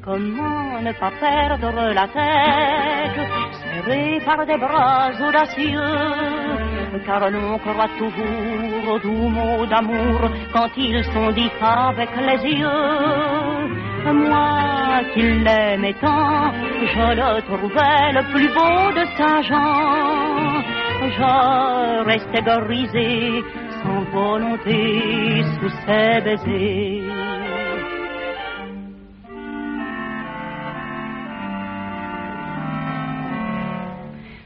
Comment 0.04 0.82
ne 0.82 0.92
pas 0.94 1.12
perdre 1.20 1.94
la 1.94 2.08
tête, 2.08 3.28
serré 3.62 4.22
par 4.26 4.46
des 4.46 4.58
bras 4.58 5.12
audacieux? 5.28 6.53
Car 7.06 7.30
l'on 7.30 7.58
croit 7.60 7.90
toujours 7.98 8.94
aux 8.94 9.00
doux 9.00 9.30
mots 9.30 9.66
d'amour 9.66 10.20
quand 10.54 10.70
ils 10.78 11.04
sont 11.06 11.32
dits 11.32 11.52
avec 11.62 12.10
les 12.28 12.52
yeux. 12.52 13.84
Moi 14.06 15.02
qui 15.14 15.22
l'aimais 15.22 15.96
tant, 16.02 16.52
je 16.94 17.06
le 17.22 17.42
trouvais 17.50 18.12
le 18.18 18.24
plus 18.32 18.50
beau 18.58 18.92
de 18.98 19.06
Saint-Jean. 19.18 20.44
Je 21.18 22.06
restais 22.06 22.42
grisé 22.42 23.44
sans 23.82 24.02
volonté 24.12 25.44
sous 25.60 25.74
ses 25.86 26.22
baisers. 26.22 27.13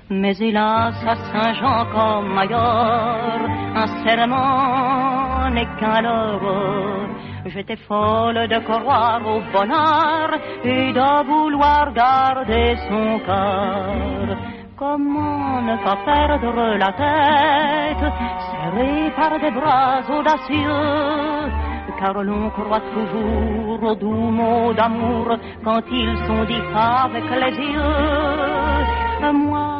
Mais 0.09 0.37
hélas, 0.39 0.95
à 1.05 1.15
Saint-Jean 1.15 1.85
comme 1.91 2.37
ailleurs, 2.37 3.41
un 3.75 3.87
serment 4.05 5.49
n'est 5.49 5.67
qu'un 5.77 6.01
leurre. 6.01 7.09
J'étais 7.47 7.75
folle 7.75 8.47
de 8.47 8.59
croire 8.59 9.19
au 9.27 9.41
bonheur 9.51 10.29
et 10.63 10.93
de 10.93 11.25
vouloir 11.27 11.91
garder 11.91 12.77
son 12.87 13.19
cœur. 13.19 14.37
Comment 14.77 15.61
ne 15.61 15.75
pas 15.83 15.97
perdre 16.05 16.77
la 16.77 16.91
tête, 16.93 18.13
serré 18.49 19.11
par 19.17 19.37
des 19.41 19.51
bras 19.51 20.01
audacieux? 20.09 21.51
Car 21.99 22.23
l'on 22.23 22.49
croit 22.51 22.83
toujours 22.93 23.83
aux 23.83 23.95
doux 23.95 24.31
mots 24.31 24.73
d'amour 24.73 25.35
quand 25.65 25.81
ils 25.91 26.17
sont 26.27 26.45
dits 26.45 26.61
avec 26.75 27.25
les 27.25 27.57
yeux. 27.57 29.33
Moi 29.33 29.76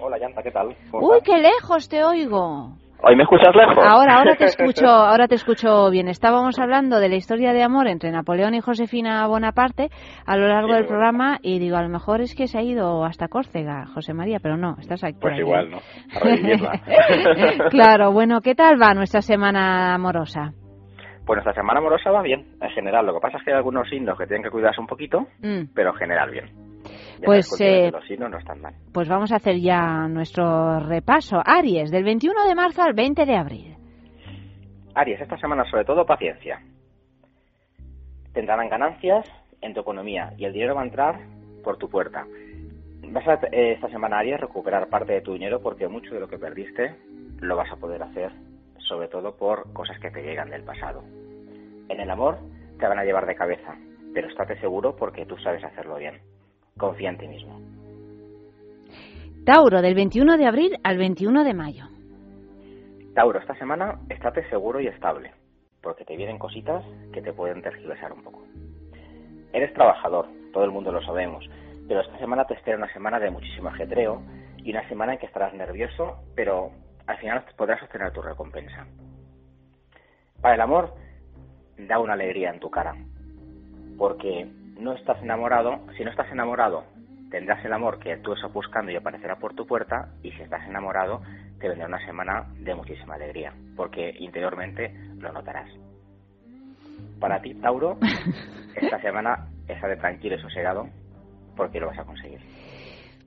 Hola, 0.00 0.18
Yanta, 0.18 0.42
¿qué 0.42 0.52
tal? 0.52 0.74
Uy, 0.90 1.18
qué 1.22 1.36
lejos 1.36 1.90
te 1.90 2.02
oigo. 2.02 2.78
¿Hoy 3.06 3.16
me 3.16 3.24
escuchas 3.24 3.54
lejos? 3.54 3.76
Ahora, 3.86 4.16
ahora 4.16 4.34
te 4.36 4.44
escucho, 4.46 4.86
ahora 4.86 5.28
te 5.28 5.34
escucho 5.34 5.90
bien. 5.90 6.08
Estábamos 6.08 6.58
hablando 6.58 7.00
de 7.00 7.08
la 7.10 7.16
historia 7.16 7.52
de 7.52 7.62
amor 7.62 7.86
entre 7.86 8.10
Napoleón 8.10 8.54
y 8.54 8.60
Josefina 8.60 9.26
Bonaparte 9.26 9.90
a 10.24 10.36
lo 10.36 10.48
largo 10.48 10.68
Sí, 10.68 10.74
del 10.74 10.86
programa 10.86 11.38
y 11.42 11.58
digo, 11.58 11.76
a 11.76 11.82
lo 11.82 11.90
mejor 11.90 12.22
es 12.22 12.34
que 12.34 12.46
se 12.46 12.58
ha 12.58 12.62
ido 12.62 13.04
hasta 13.04 13.28
Córcega, 13.28 13.86
José 13.92 14.14
María, 14.14 14.38
pero 14.42 14.56
no, 14.56 14.76
estás 14.80 15.04
aquí. 15.04 15.18
Pues 15.20 15.38
igual, 15.38 15.70
¿no? 15.70 15.78
A 15.78 17.68
claro, 17.70 18.12
bueno, 18.12 18.40
¿qué 18.40 18.54
tal 18.54 18.80
va 18.80 18.94
nuestra 18.94 19.20
semana 19.20 19.94
amorosa? 19.94 20.52
Pues 21.26 21.36
nuestra 21.38 21.54
semana 21.54 21.80
amorosa 21.80 22.10
va 22.10 22.22
bien, 22.22 22.46
en 22.60 22.70
general. 22.70 23.06
Lo 23.06 23.14
que 23.14 23.20
pasa 23.20 23.38
es 23.38 23.44
que 23.44 23.50
hay 23.50 23.56
algunos 23.56 23.88
signos 23.88 24.16
que 24.18 24.26
tienen 24.26 24.42
que 24.44 24.50
cuidarse 24.50 24.80
un 24.80 24.86
poquito, 24.86 25.26
Mm, 25.40 25.72
pero 25.74 25.90
en 25.90 25.96
general 25.96 26.30
bien. 26.30 26.63
Ya 27.20 27.26
Pues, 27.26 27.60
eh, 27.60 27.64
de 27.64 27.90
los 27.90 28.04
signos 28.06 28.30
no 28.30 28.38
están 28.38 28.60
mal. 28.60 28.74
pues 28.92 29.08
vamos 29.08 29.32
a 29.32 29.36
hacer 29.36 29.58
ya 29.60 30.08
nuestro 30.08 30.80
repaso. 30.80 31.40
Aries, 31.44 31.90
del 31.90 32.04
21 32.04 32.46
de 32.46 32.54
marzo 32.54 32.82
al 32.82 32.94
20 32.94 33.24
de 33.24 33.36
abril. 33.36 33.76
Aries, 34.94 35.20
esta 35.20 35.36
semana 35.38 35.64
sobre 35.70 35.84
todo 35.84 36.04
paciencia. 36.06 36.60
Tendrán 38.32 38.68
ganancias 38.68 39.26
en 39.60 39.74
tu 39.74 39.80
economía 39.80 40.32
y 40.36 40.44
el 40.44 40.52
dinero 40.52 40.74
va 40.74 40.82
a 40.82 40.86
entrar 40.86 41.20
por 41.62 41.78
tu 41.78 41.88
puerta. 41.88 42.26
Vas 43.10 43.26
a 43.28 43.34
eh, 43.52 43.72
esta 43.72 43.88
semana, 43.88 44.18
Aries, 44.18 44.40
recuperar 44.40 44.88
parte 44.88 45.12
de 45.12 45.20
tu 45.20 45.32
dinero 45.34 45.60
porque 45.60 45.88
mucho 45.88 46.14
de 46.14 46.20
lo 46.20 46.28
que 46.28 46.38
perdiste 46.38 46.94
lo 47.40 47.56
vas 47.56 47.70
a 47.70 47.76
poder 47.76 48.02
hacer, 48.02 48.32
sobre 48.78 49.08
todo 49.08 49.36
por 49.36 49.72
cosas 49.72 49.98
que 50.00 50.10
te 50.10 50.22
llegan 50.22 50.50
del 50.50 50.64
pasado. 50.64 51.02
En 51.88 52.00
el 52.00 52.10
amor 52.10 52.38
te 52.78 52.86
van 52.88 52.98
a 52.98 53.04
llevar 53.04 53.26
de 53.26 53.34
cabeza, 53.36 53.76
pero 54.12 54.28
estate 54.28 54.58
seguro 54.60 54.96
porque 54.96 55.26
tú 55.26 55.36
sabes 55.38 55.62
hacerlo 55.62 55.96
bien. 55.96 56.20
Confía 56.78 57.10
en 57.10 57.18
ti 57.18 57.28
mismo. 57.28 57.60
Tauro, 59.44 59.82
del 59.82 59.94
21 59.94 60.36
de 60.38 60.46
abril 60.46 60.78
al 60.82 60.98
21 60.98 61.44
de 61.44 61.54
mayo. 61.54 61.84
Tauro, 63.14 63.38
esta 63.38 63.54
semana 63.56 64.00
estate 64.08 64.48
seguro 64.48 64.80
y 64.80 64.88
estable, 64.88 65.32
porque 65.82 66.04
te 66.04 66.16
vienen 66.16 66.38
cositas 66.38 66.84
que 67.12 67.22
te 67.22 67.32
pueden 67.32 67.62
tergiversar 67.62 68.12
un 68.12 68.24
poco. 68.24 68.42
Eres 69.52 69.72
trabajador, 69.74 70.26
todo 70.52 70.64
el 70.64 70.72
mundo 70.72 70.90
lo 70.90 71.00
sabemos, 71.02 71.48
pero 71.86 72.00
esta 72.00 72.18
semana 72.18 72.46
te 72.46 72.54
espera 72.54 72.76
una 72.76 72.92
semana 72.92 73.20
de 73.20 73.30
muchísimo 73.30 73.68
ajetreo 73.68 74.22
y 74.56 74.70
una 74.70 74.88
semana 74.88 75.12
en 75.12 75.18
que 75.18 75.26
estarás 75.26 75.54
nervioso, 75.54 76.16
pero 76.34 76.72
al 77.06 77.18
final 77.18 77.44
podrás 77.56 77.82
obtener 77.82 78.12
tu 78.12 78.22
recompensa. 78.22 78.86
Para 80.40 80.54
el 80.54 80.60
amor, 80.60 80.94
da 81.76 81.98
una 81.98 82.14
alegría 82.14 82.50
en 82.50 82.60
tu 82.60 82.70
cara, 82.70 82.96
porque 83.98 84.48
no 84.78 84.92
estás 84.92 85.22
enamorado, 85.22 85.80
si 85.96 86.04
no 86.04 86.10
estás 86.10 86.30
enamorado, 86.30 86.84
tendrás 87.30 87.64
el 87.64 87.72
amor 87.72 87.98
que 87.98 88.16
tú 88.18 88.32
estás 88.32 88.52
buscando 88.52 88.92
y 88.92 88.96
aparecerá 88.96 89.36
por 89.36 89.54
tu 89.54 89.66
puerta, 89.66 90.08
y 90.22 90.30
si 90.32 90.42
estás 90.42 90.66
enamorado, 90.68 91.22
te 91.58 91.68
vendrá 91.68 91.86
una 91.86 92.04
semana 92.06 92.46
de 92.58 92.74
muchísima 92.74 93.14
alegría, 93.14 93.52
porque 93.76 94.14
interiormente 94.18 94.94
lo 95.18 95.32
notarás. 95.32 95.68
Para 97.18 97.40
ti, 97.40 97.54
Tauro, 97.54 97.98
esta 98.76 99.00
semana 99.00 99.48
estaré 99.66 99.96
tranquilo 99.96 100.36
y 100.36 100.40
sosegado, 100.40 100.88
porque 101.56 101.80
lo 101.80 101.88
vas 101.88 101.98
a 101.98 102.04
conseguir. 102.04 102.40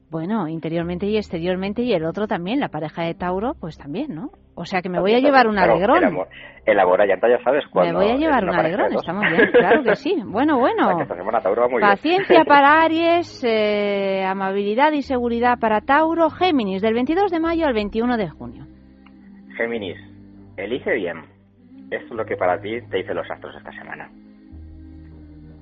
Bueno, 0.10 0.48
interiormente 0.48 1.06
y 1.06 1.18
exteriormente 1.18 1.82
y 1.82 1.94
el 1.94 2.06
otro 2.06 2.28
también, 2.28 2.60
la 2.60 2.70
pareja 2.70 3.04
de 3.04 3.14
Tauro, 3.14 3.56
pues 3.56 3.78
también, 3.78 4.16
¿no? 4.16 4.32
O 4.60 4.66
sea 4.66 4.82
que 4.82 4.90
me 4.90 5.00
voy 5.00 5.14
a 5.14 5.20
llevar 5.20 5.48
un 5.48 5.54
Claro, 5.54 5.74
alegrón. 5.74 5.98
El 5.98 6.04
amor, 6.06 6.28
el 6.66 6.80
amor 6.80 7.00
a 7.00 7.06
llanta 7.06 7.30
ya 7.30 7.38
sabes 7.44 7.64
Me 7.66 7.72
cuando 7.72 8.00
voy 8.00 8.10
a 8.10 8.16
llevar 8.16 8.44
un 8.44 8.56
alegrón, 8.56 8.92
está 8.92 9.14
muy 9.14 9.30
bien, 9.30 9.52
claro 9.52 9.84
que 9.84 9.96
sí. 9.96 10.16
Bueno, 10.26 10.58
bueno. 10.58 10.98
Paciencia 11.80 12.44
para 12.48 12.82
Aries, 12.82 13.44
eh, 13.44 14.26
amabilidad 14.26 14.94
y 14.94 15.04
seguridad 15.04 15.60
para 15.60 15.82
Tauro, 15.82 16.32
Géminis, 16.32 16.82
del 16.82 16.96
22 16.96 17.30
de 17.30 17.40
mayo 17.40 17.68
al 17.68 17.74
21 17.76 18.18
de 18.18 18.30
junio. 18.30 18.66
Géminis, 19.58 19.98
elige 20.58 20.92
bien. 20.96 21.18
Esto 21.92 22.08
es 22.08 22.12
lo 22.12 22.26
que 22.26 22.36
para 22.36 22.60
ti 22.60 22.82
te 22.90 22.98
dicen 22.98 23.16
los 23.16 23.30
astros 23.30 23.56
esta 23.56 23.72
semana. 23.74 24.10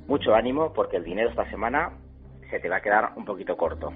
Mucho 0.07 0.33
ánimo 0.33 0.71
porque 0.71 0.95
el 0.95 1.03
dinero 1.03 1.31
esta 1.31 1.49
semana 1.49 1.91
se 2.49 2.61
te 2.61 2.69
va 2.69 2.77
a 2.77 2.81
quedar 2.81 3.09
un 3.17 3.25
poquito 3.25 3.57
corto. 3.57 3.91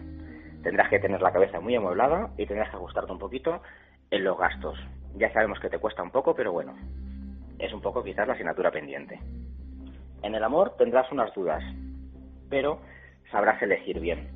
Tendrás 0.62 0.90
que 0.90 1.00
tener 1.00 1.22
la 1.22 1.32
cabeza 1.32 1.62
muy 1.62 1.74
amueblada 1.74 2.32
y 2.38 2.46
tendrás 2.46 2.70
que 2.70 2.76
ajustarte 2.76 3.14
un 3.14 3.20
poquito 3.20 3.62
en 4.12 4.24
los 4.24 4.38
gastos. 4.38 4.78
Ya 5.16 5.32
sabemos 5.34 5.60
que 5.60 5.70
te 5.70 5.80
cuesta 5.80 6.04
un 6.04 6.12
poco, 6.12 6.36
pero 6.36 6.52
bueno, 6.52 6.76
es 7.58 7.74
un 7.74 7.82
poco 7.82 8.04
quizás 8.04 8.28
la 8.28 8.34
asignatura 8.34 8.72
pendiente. 8.72 9.20
En 10.24 10.36
el 10.36 10.44
amor 10.44 10.76
tendrás 10.78 11.12
unas 11.12 11.34
dudas, 11.34 11.64
pero 12.50 12.82
sabrás 13.32 13.62
elegir 13.62 14.00
bien, 14.00 14.30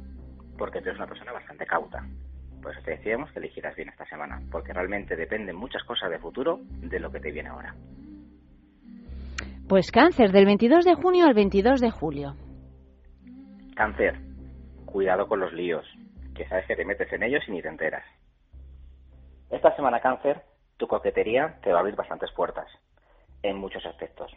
porque 0.58 0.80
tú 0.80 0.90
eres 0.90 0.98
una 0.98 1.08
persona 1.08 1.32
bastante 1.32 1.66
cauta. 1.66 2.06
Por 2.62 2.72
eso 2.72 2.82
te 2.86 2.92
decíamos 2.92 3.32
que 3.32 3.40
elegieras 3.40 3.76
bien 3.76 3.90
esta 3.90 4.06
semana, 4.06 4.42
porque 4.52 4.72
realmente 4.72 5.16
dependen 5.16 5.56
muchas 5.56 5.84
cosas 5.84 6.10
de 6.10 6.20
futuro 6.20 6.60
de 6.64 7.00
lo 7.00 7.12
que 7.12 7.20
te 7.20 7.32
viene 7.32 7.50
ahora. 7.50 7.76
Pues 9.68 9.92
cáncer, 9.92 10.32
del 10.32 10.46
22 10.46 10.86
de 10.86 10.96
junio 10.96 11.26
al 11.26 11.34
22 11.34 11.82
de 11.82 11.92
julio. 11.92 12.36
Cáncer, 13.76 14.20
cuidado 14.86 15.28
con 15.28 15.40
los 15.40 15.52
líos, 15.52 15.86
que 16.36 16.48
sabes 16.48 16.66
que 16.68 16.76
te 16.76 16.86
metes 16.86 17.12
en 17.12 17.24
ellos 17.24 17.44
y 17.48 17.52
ni 17.52 17.62
te 17.62 17.70
enteras. 17.70 18.04
Esta 19.54 19.76
semana 19.76 20.00
cáncer, 20.00 20.42
tu 20.78 20.88
coquetería 20.88 21.60
te 21.62 21.70
va 21.72 21.78
a 21.78 21.80
abrir 21.82 21.96
bastantes 21.96 22.32
puertas, 22.32 22.66
en 23.44 23.56
muchos 23.56 23.86
aspectos. 23.86 24.32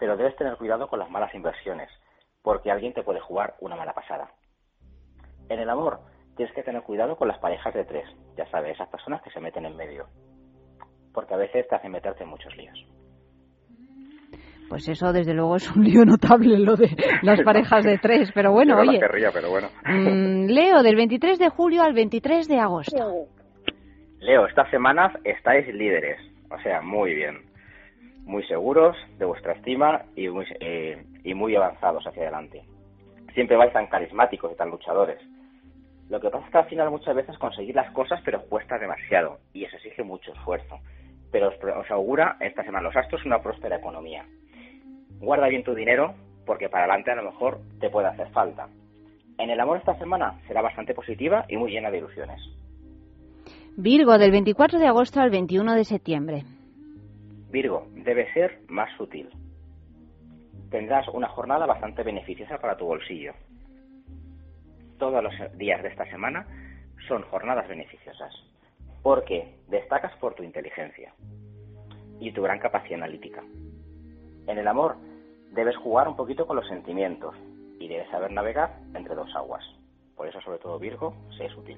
Pero 0.00 0.16
debes 0.16 0.34
tener 0.34 0.56
cuidado 0.56 0.88
con 0.88 0.98
las 0.98 1.08
malas 1.08 1.32
inversiones, 1.32 1.88
porque 2.42 2.72
alguien 2.72 2.92
te 2.92 3.04
puede 3.04 3.20
jugar 3.20 3.54
una 3.60 3.76
mala 3.76 3.92
pasada. 3.92 4.32
En 5.48 5.60
el 5.60 5.70
amor, 5.70 6.00
tienes 6.36 6.52
que 6.56 6.64
tener 6.64 6.82
cuidado 6.82 7.14
con 7.16 7.28
las 7.28 7.38
parejas 7.38 7.72
de 7.72 7.84
tres, 7.84 8.04
ya 8.36 8.50
sabes, 8.50 8.74
esas 8.74 8.88
personas 8.88 9.22
que 9.22 9.30
se 9.30 9.38
meten 9.38 9.64
en 9.64 9.76
medio, 9.76 10.08
porque 11.14 11.34
a 11.34 11.38
veces 11.38 11.68
te 11.68 11.76
hacen 11.76 11.92
meterte 11.92 12.24
en 12.24 12.30
muchos 12.30 12.54
líos. 12.56 12.84
Pues 14.68 14.88
eso, 14.88 15.12
desde 15.12 15.34
luego, 15.34 15.54
es 15.54 15.70
un 15.70 15.84
lío 15.84 16.04
notable 16.04 16.58
lo 16.58 16.74
de 16.74 16.90
las 17.22 17.40
parejas 17.44 17.84
de 17.84 17.98
tres. 17.98 18.32
Pero 18.34 18.50
bueno, 18.50 18.76
oye. 18.76 18.98
querría, 18.98 19.30
pero 19.32 19.50
bueno. 19.50 19.68
mm, 19.84 20.46
Leo, 20.46 20.82
del 20.82 20.96
23 20.96 21.38
de 21.38 21.48
julio 21.48 21.84
al 21.84 21.92
23 21.92 22.48
de 22.48 22.58
agosto. 22.58 23.28
Leo, 24.20 24.46
estas 24.46 24.70
semanas 24.70 25.12
estáis 25.24 25.66
líderes, 25.74 26.18
o 26.50 26.58
sea, 26.60 26.80
muy 26.80 27.14
bien, 27.14 27.42
muy 28.24 28.42
seguros 28.44 28.96
de 29.18 29.24
vuestra 29.24 29.52
estima 29.52 30.02
y 30.16 30.28
muy, 30.28 30.46
eh, 30.60 31.04
y 31.22 31.34
muy 31.34 31.54
avanzados 31.54 32.06
hacia 32.06 32.22
adelante. 32.22 32.62
siempre 33.34 33.56
vais 33.56 33.72
tan 33.74 33.86
carismáticos 33.88 34.52
y 34.52 34.56
tan 34.56 34.70
luchadores. 34.70 35.20
Lo 36.08 36.20
que 36.20 36.30
pasa 36.30 36.46
es 36.46 36.50
que 36.50 36.58
al 36.58 36.64
final 36.66 36.90
muchas 36.90 37.14
veces 37.14 37.36
conseguir 37.36 37.74
las 37.74 37.90
cosas 37.90 38.20
pero 38.24 38.42
cuesta 38.42 38.78
demasiado 38.78 39.38
y 39.52 39.64
eso 39.64 39.76
exige 39.76 40.02
mucho 40.02 40.32
esfuerzo. 40.32 40.78
Pero 41.30 41.48
os, 41.48 41.54
os 41.62 41.90
augura 41.90 42.36
esta 42.40 42.64
semana 42.64 42.88
los 42.88 42.96
astros 42.96 43.26
una 43.26 43.42
próspera 43.42 43.76
economía. 43.76 44.24
Guarda 45.20 45.48
bien 45.48 45.64
tu 45.64 45.74
dinero 45.74 46.14
porque 46.46 46.70
para 46.70 46.84
adelante 46.84 47.10
a 47.10 47.16
lo 47.16 47.30
mejor 47.30 47.58
te 47.80 47.90
puede 47.90 48.08
hacer 48.08 48.30
falta. 48.30 48.68
En 49.36 49.50
el 49.50 49.60
amor 49.60 49.76
esta 49.76 49.98
semana 49.98 50.40
será 50.46 50.62
bastante 50.62 50.94
positiva 50.94 51.44
y 51.48 51.58
muy 51.58 51.70
llena 51.70 51.90
de 51.90 51.98
ilusiones. 51.98 52.40
Virgo, 53.78 54.16
del 54.16 54.30
24 54.30 54.78
de 54.78 54.86
agosto 54.86 55.20
al 55.20 55.28
21 55.28 55.74
de 55.74 55.84
septiembre. 55.84 56.44
Virgo, 57.50 57.86
debe 57.92 58.32
ser 58.32 58.60
más 58.68 58.88
sutil. 58.96 59.28
Tendrás 60.70 61.06
una 61.08 61.28
jornada 61.28 61.66
bastante 61.66 62.02
beneficiosa 62.02 62.56
para 62.56 62.78
tu 62.78 62.86
bolsillo. 62.86 63.34
Todos 64.98 65.22
los 65.22 65.34
días 65.58 65.82
de 65.82 65.90
esta 65.90 66.06
semana 66.10 66.46
son 67.06 67.20
jornadas 67.24 67.68
beneficiosas, 67.68 68.32
porque 69.02 69.56
destacas 69.68 70.16
por 70.20 70.34
tu 70.34 70.42
inteligencia 70.42 71.12
y 72.18 72.32
tu 72.32 72.40
gran 72.40 72.58
capacidad 72.58 73.00
analítica. 73.00 73.44
En 74.46 74.56
el 74.56 74.68
amor 74.68 74.96
debes 75.52 75.76
jugar 75.76 76.08
un 76.08 76.16
poquito 76.16 76.46
con 76.46 76.56
los 76.56 76.66
sentimientos 76.66 77.34
y 77.78 77.88
debes 77.88 78.08
saber 78.08 78.32
navegar 78.32 78.80
entre 78.94 79.14
dos 79.14 79.28
aguas. 79.36 79.64
Por 80.16 80.28
eso, 80.28 80.40
sobre 80.40 80.60
todo, 80.60 80.78
Virgo, 80.78 81.14
sé 81.36 81.50
sutil. 81.50 81.76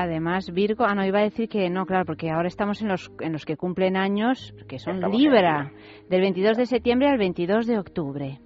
Además, 0.00 0.52
Virgo, 0.52 0.84
ah, 0.86 0.94
no, 0.94 1.04
iba 1.04 1.18
a 1.18 1.22
decir 1.22 1.48
que 1.48 1.68
no, 1.70 1.84
claro, 1.84 2.04
porque 2.04 2.30
ahora 2.30 2.46
estamos 2.46 2.80
en 2.82 2.88
los, 2.88 3.10
en 3.18 3.32
los 3.32 3.44
que 3.44 3.56
cumplen 3.56 3.96
años, 3.96 4.54
que 4.68 4.78
son 4.78 4.94
Estamos 4.94 5.18
Libra, 5.18 5.72
del 6.08 6.20
22 6.20 6.56
de 6.56 6.66
septiembre 6.66 7.08
al 7.08 7.18
22 7.18 7.66
de 7.66 7.78
octubre. 7.80 8.38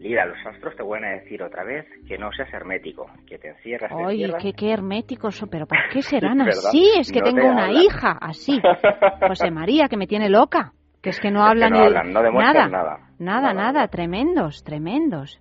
Libra, 0.00 0.26
los 0.26 0.38
astros 0.46 0.74
te 0.76 0.82
van 0.82 1.04
a 1.04 1.10
decir 1.10 1.40
otra 1.40 1.62
vez 1.62 1.86
que 2.08 2.18
no 2.18 2.32
seas 2.32 2.52
hermético, 2.52 3.06
que 3.28 3.38
te 3.38 3.50
encierras, 3.50 3.90
te 3.90 3.94
Oye, 3.94 4.24
encierras. 4.24 4.42
qué, 4.42 4.52
qué 4.54 4.72
herméticos 4.72 5.44
pero 5.48 5.66
¿por 5.66 5.78
qué 5.92 6.02
serán 6.02 6.40
así? 6.40 6.90
Es 6.98 7.12
que 7.12 7.20
No 7.20 7.26
tengo 7.26 7.42
te 7.42 7.46
una 7.48 7.66
hablan. 7.66 7.82
hija 7.82 8.18
así, 8.20 8.60
José 9.28 9.52
María, 9.52 9.86
que 9.88 9.96
me 9.96 10.08
tiene 10.08 10.28
loca, 10.30 10.72
que 11.00 11.10
es 11.10 11.20
que 11.20 11.30
no 11.30 11.40
Es 11.40 11.44
que 11.44 11.50
hablan 11.50 11.70
no 11.70 11.78
hablan, 11.84 12.12
no 12.12 12.22
nada, 12.22 12.32
nada. 12.32 12.68
nada, 12.68 12.98
Nada, 13.20 13.52
nada, 13.54 13.86
tremendos, 13.88 14.64
tremendos. 14.64 15.40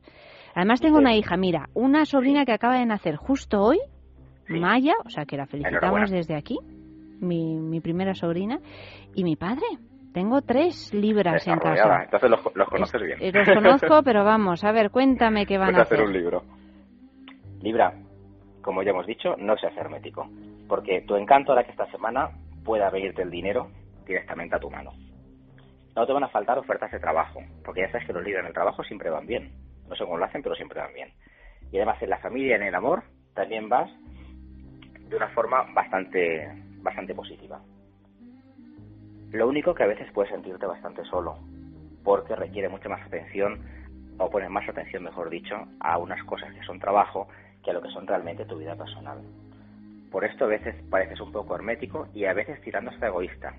Además 0.54 0.82
tengo 0.82 0.98
Sí. 0.98 1.02
una 1.02 1.16
hija, 1.16 1.36
mira, 1.36 1.70
una 1.74 2.06
sobrina 2.06 2.46
que 2.46 2.52
acaba 2.52 2.78
de 2.78 2.86
nacer 2.86 3.16
justo 3.16 3.62
hoy, 3.62 3.80
Sí. 4.50 4.60
Maya, 4.60 4.94
o 5.06 5.10
sea 5.10 5.26
que 5.26 5.38
la 5.38 5.46
felicitamos 5.46 6.10
desde 6.10 6.36
aquí, 6.36 6.58
mi, 7.22 7.60
mi 7.60 7.80
primera 7.82 8.14
sobrina, 8.16 8.60
y 9.16 9.24
mi 9.24 9.36
padre. 9.36 9.68
Tengo 10.12 10.42
tres 10.42 10.92
libras 10.92 11.48
en 11.48 11.60
casa. 11.60 12.04
Entonces 12.06 12.30
los, 12.32 12.40
los 12.56 12.68
conoces 12.68 13.00
bien. 13.00 13.20
Los 13.32 13.48
conozco, 13.48 14.02
pero 14.04 14.24
vamos, 14.24 14.64
a 14.64 14.72
ver, 14.72 14.90
cuéntame 14.90 15.46
qué 15.46 15.60
van 15.60 15.76
a 15.76 15.82
hacer 15.82 16.00
hacer. 16.00 16.08
un 16.08 16.14
libro. 16.14 16.44
Libra, 17.62 17.94
como 18.64 18.82
ya 18.82 18.90
hemos 18.90 19.06
dicho, 19.06 19.36
no 19.38 19.56
seas 19.58 19.78
hermético, 19.78 20.28
porque 20.68 21.02
tu 21.02 21.16
encanto 21.16 21.52
hará 21.52 21.64
que 21.64 21.72
esta 21.72 21.90
semana 21.92 22.30
pueda 22.64 22.90
venirte 22.90 23.22
el 23.22 23.30
dinero 23.30 23.70
directamente 24.06 24.56
a 24.56 24.60
tu 24.60 24.70
mano. 24.72 24.94
No 25.96 26.06
te 26.08 26.14
van 26.14 26.24
a 26.24 26.30
faltar 26.30 26.58
ofertas 26.58 26.92
de 26.92 27.00
trabajo, 27.00 27.42
porque 27.64 27.82
ya 27.82 27.92
sabes 27.92 28.08
que 28.08 28.14
los 28.14 28.24
libros 28.24 28.42
en 28.42 28.48
el 28.48 28.54
trabajo 28.54 28.84
siempre 28.84 29.10
van 29.10 29.28
bien. 29.28 29.52
No 29.88 29.96
sé 29.96 30.06
cómo 30.06 30.18
lo 30.18 30.26
hacen, 30.26 30.42
pero 30.42 30.56
siempre 30.56 30.80
van 30.80 30.94
bien. 30.94 31.10
Y 31.72 31.78
además 31.78 32.02
en 32.02 32.10
la 32.10 32.20
familia 32.20 32.56
en 32.56 32.64
el 32.64 32.76
amor 32.76 33.04
también 33.36 33.70
vas 33.70 33.90
de 35.10 35.16
una 35.16 35.30
forma 35.30 35.64
bastante, 35.74 36.48
bastante 36.82 37.16
positiva. 37.16 37.60
Lo 39.32 39.48
único 39.48 39.74
que 39.74 39.84
a 39.84 39.88
veces 39.88 40.12
puedes 40.14 40.32
sentirte 40.32 40.66
bastante 40.66 41.04
solo, 41.06 41.38
porque 42.04 42.36
requiere 42.36 42.70
mucha 42.70 42.90
más 42.90 43.06
atención, 43.06 43.60
o 44.18 44.30
pones 44.30 44.50
más 44.50 44.68
atención, 44.68 45.04
mejor 45.04 45.30
dicho, 45.30 45.56
a 45.80 45.98
unas 45.98 46.24
cosas 46.26 46.54
que 46.54 46.64
son 46.64 46.80
trabajo 46.80 47.28
que 47.64 47.72
a 47.72 47.74
lo 47.74 47.82
que 47.82 47.90
son 47.90 48.08
realmente 48.08 48.46
tu 48.46 48.58
vida 48.58 48.76
personal. 48.76 49.20
Por 50.12 50.26
esto 50.26 50.46
a 50.46 50.48
veces 50.48 50.76
pareces 50.90 51.20
un 51.22 51.32
poco 51.32 51.56
hermético 51.56 52.08
y 52.14 52.26
a 52.26 52.34
veces 52.34 52.60
tirando 52.62 52.92
hasta 52.92 53.08
egoísta. 53.08 53.54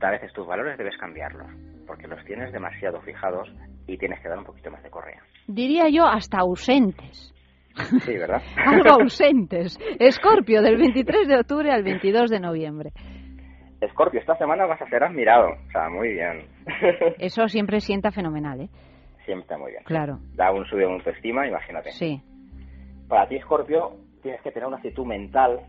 A 0.00 0.10
veces 0.10 0.32
tus 0.32 0.46
valores 0.46 0.78
debes 0.78 0.96
cambiarlos, 0.98 1.48
porque 1.86 2.06
los 2.06 2.22
tienes 2.24 2.52
demasiado 2.52 3.00
fijados 3.00 3.48
y 3.86 3.96
tienes 3.96 4.20
que 4.20 4.28
dar 4.28 4.38
un 4.38 4.44
poquito 4.44 4.70
más 4.70 4.82
de 4.82 4.90
correa. 4.90 5.22
Diría 5.46 5.88
yo 5.88 6.06
hasta 6.06 6.38
ausentes. 6.38 7.34
Sí, 8.04 8.16
¿verdad? 8.16 8.42
Algo 8.66 9.02
ausentes. 9.02 9.78
Escorpio, 9.98 10.62
del 10.62 10.76
23 10.76 11.28
de 11.28 11.36
octubre 11.36 11.70
al 11.70 11.82
22 11.82 12.30
de 12.30 12.40
noviembre. 12.40 12.90
Escorpio, 13.80 14.20
esta 14.20 14.36
semana 14.36 14.66
vas 14.66 14.80
a 14.82 14.88
ser 14.88 15.04
admirado. 15.04 15.50
O 15.50 15.70
sea, 15.70 15.88
muy 15.88 16.08
bien. 16.12 16.46
Eso 17.18 17.46
siempre 17.48 17.80
sienta 17.80 18.10
fenomenal, 18.10 18.60
¿eh? 18.62 18.68
Siempre 19.24 19.56
muy 19.56 19.72
bien. 19.72 19.84
Claro, 19.84 20.18
Da 20.34 20.50
un 20.50 20.64
sube 20.66 20.86
un 20.86 21.00
estima, 21.06 21.46
imagínate. 21.46 21.90
sí. 21.92 22.20
Para 23.08 23.26
ti, 23.28 23.36
Escorpio, 23.36 23.96
tienes 24.22 24.40
que 24.42 24.50
tener 24.50 24.66
una 24.66 24.76
actitud 24.78 25.06
mental 25.06 25.60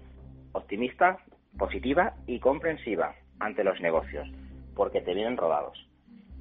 optimista, 0.51 1.17
positiva 1.57 2.13
y 2.27 2.39
comprensiva 2.39 3.13
ante 3.39 3.63
los 3.63 3.79
negocios, 3.79 4.27
porque 4.75 5.01
te 5.01 5.13
vienen 5.13 5.37
rodados. 5.37 5.77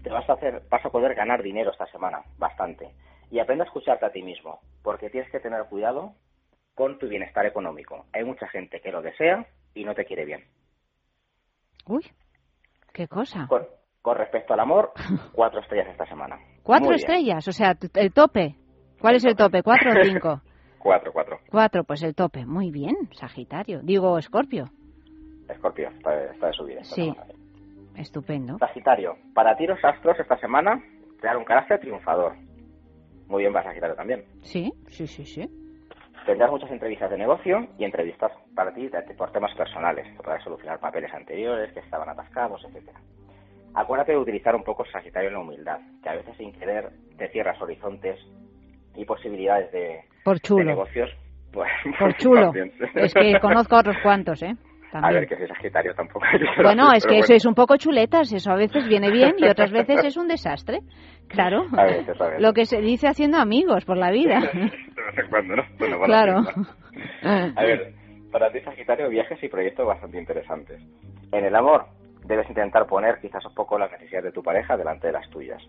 Te 0.03 0.11
vas 0.11 0.29
a 0.29 0.33
hacer, 0.35 0.63
vas 0.71 0.85
a 0.85 0.91
poder 0.91 1.15
ganar 1.15 1.43
dinero 1.43 1.71
esta 1.71 1.87
semana, 1.87 2.23
bastante. 2.39 2.89
Y 3.31 3.39
aprende 3.41 3.65
a 3.65 3.67
escucharte 3.67 4.07
a 4.07 4.11
ti 4.11 4.23
mismo, 4.23 4.61
porque 4.83 5.11
tienes 5.11 5.31
que 5.31 5.41
tener 5.41 5.65
cuidado 5.65 6.15
con 6.75 6.99
tu 6.99 7.09
bienestar 7.09 7.45
económico. 7.47 8.07
Hay 8.13 8.25
mucha 8.25 8.49
gente 8.49 8.81
que 8.81 8.93
lo 8.93 9.03
desea 9.03 9.47
y 9.75 9.85
no 9.85 9.95
te 9.95 10.05
quiere 10.05 10.25
bien. 10.25 10.45
Uy, 11.87 12.05
qué 12.93 13.09
cosa. 13.09 13.47
Con, 13.49 13.67
con 14.03 14.17
respecto 14.17 14.55
al 14.55 14.61
amor, 14.61 14.93
cuatro 15.33 15.61
estrellas 15.61 15.89
esta 15.91 16.07
semana. 16.07 16.39
Cuatro 16.63 16.87
Muy 16.87 16.97
bien. 16.97 17.01
estrellas, 17.01 17.49
o 17.49 17.53
sea, 17.53 17.77
el 17.95 18.13
tope. 18.13 18.55
¿Cuál 19.01 19.17
es 19.17 19.25
el 19.25 19.37
tope? 19.37 19.63
¿Cuatro 19.63 19.91
o 19.91 20.05
cinco? 20.05 20.41
Cuatro, 20.79 21.13
cuatro. 21.13 21.39
Cuatro, 21.51 21.83
pues 21.83 22.03
el 22.05 22.15
tope. 22.15 22.47
Muy 22.47 22.71
bien, 22.71 22.95
Sagitario. 23.13 23.81
Digo, 23.83 24.17
Escorpio. 24.17 24.71
Escorpio, 25.49 25.89
está, 25.89 26.25
está 26.33 26.47
de 26.47 26.53
subida. 26.53 26.85
Sí. 26.85 27.13
Estupendo. 27.97 28.59
Sagitario, 28.59 29.17
para 29.35 29.57
ti 29.57 29.67
los 29.67 29.85
astros 29.85 30.19
esta 30.21 30.39
semana 30.39 30.81
dan 31.21 31.37
un 31.37 31.45
carácter 31.45 31.81
triunfador. 31.81 32.37
Muy 33.29 33.43
bien 33.43 33.53
para 33.53 33.67
Sagitario 33.67 33.95
también. 33.95 34.25
Sí, 34.43 34.73
sí, 34.89 35.07
sí, 35.07 35.25
sí. 35.25 35.49
Tendrás 36.27 36.51
muchas 36.51 36.71
entrevistas 36.71 37.11
de 37.11 37.17
negocio 37.19 37.69
y 37.79 37.85
entrevistas 37.85 38.33
para 38.55 38.73
ti 38.75 38.91
por 39.17 39.31
temas 39.33 39.55
personales, 39.55 40.07
para 40.23 40.43
solucionar 40.43 40.79
papeles 40.79 41.13
anteriores 41.15 41.73
que 41.73 41.81
estaban 41.81 42.09
atascados, 42.09 42.63
etcétera. 42.65 43.01
Acuérdate 43.75 44.13
de 44.13 44.19
utilizar 44.19 44.55
un 44.57 44.63
poco 44.65 44.85
Sagitario 44.87 45.29
en 45.29 45.35
la 45.35 45.41
humildad, 45.41 45.79
que 46.03 46.09
a 46.09 46.15
veces 46.17 46.37
sin 46.37 46.53
querer 46.53 46.91
te 47.17 47.29
cierras 47.29 47.61
horizontes 47.63 48.19
y 48.95 49.05
posibilidades 49.05 49.71
de, 49.73 50.01
Por 50.25 50.35
de 50.37 50.41
chulo. 50.41 50.65
negocios. 50.65 51.11
Pues, 51.53 51.71
Por 51.99 52.15
chulo. 52.17 52.43
también. 52.43 52.73
Es 52.95 53.15
que 53.15 53.39
conozco 53.41 53.77
a 53.77 53.81
otros 53.81 53.97
cuantos, 54.03 54.43
¿eh? 54.43 54.55
A 54.93 55.11
ver, 55.13 55.27
que 55.27 55.37
soy 55.37 55.47
Sagitario 55.49 55.95
tampoco. 55.95 56.25
Bueno, 56.63 56.93
es 56.93 57.05
que 57.07 57.19
bueno. 57.19 57.35
es 57.35 57.47
un 57.47 57.55
poco 57.55 57.77
chuletas, 57.77 58.33
eso 58.33 58.51
a 58.51 58.57
veces 58.57 58.87
viene 58.89 59.11
bien 59.11 59.35
y 59.39 59.49
otras 59.49 59.71
veces 59.71 60.05
es 60.05 60.17
un 60.17 60.29
desastre. 60.29 60.81
Claro. 61.29 61.67
A 61.77 61.85
veces, 61.85 62.21
a 62.21 62.25
veces. 62.25 62.41
Lo 62.43 62.53
que 62.53 62.65
se 62.65 62.81
dice 62.81 63.07
haciendo 63.07 63.39
amigos 63.39 63.85
por 63.85 63.97
la 63.97 64.11
vida. 64.11 64.41
de 64.53 64.59
vez 64.61 65.19
en 65.19 65.29
cuando, 65.29 65.57
¿no? 65.57 65.63
Bueno, 65.79 66.01
Claro. 66.05 66.43
A 67.23 67.63
ver, 67.63 67.93
para 68.33 68.51
ti, 68.51 68.61
Sagitario, 68.61 69.09
viajes 69.09 69.43
y 69.43 69.49
proyectos 69.49 69.87
bastante 69.87 70.19
interesantes. 70.19 70.81
En 71.33 71.45
el 71.45 71.55
amor, 71.55 71.87
debes 72.25 72.49
intentar 72.49 72.87
poner 72.87 73.19
quizás 73.21 73.45
un 73.45 73.55
poco 73.55 73.79
las 73.79 73.91
necesidades 73.93 74.25
de 74.27 74.33
tu 74.33 74.43
pareja 74.43 74.77
delante 74.77 75.09
de 75.09 75.13
las 75.13 75.29
tuyas. 75.31 75.63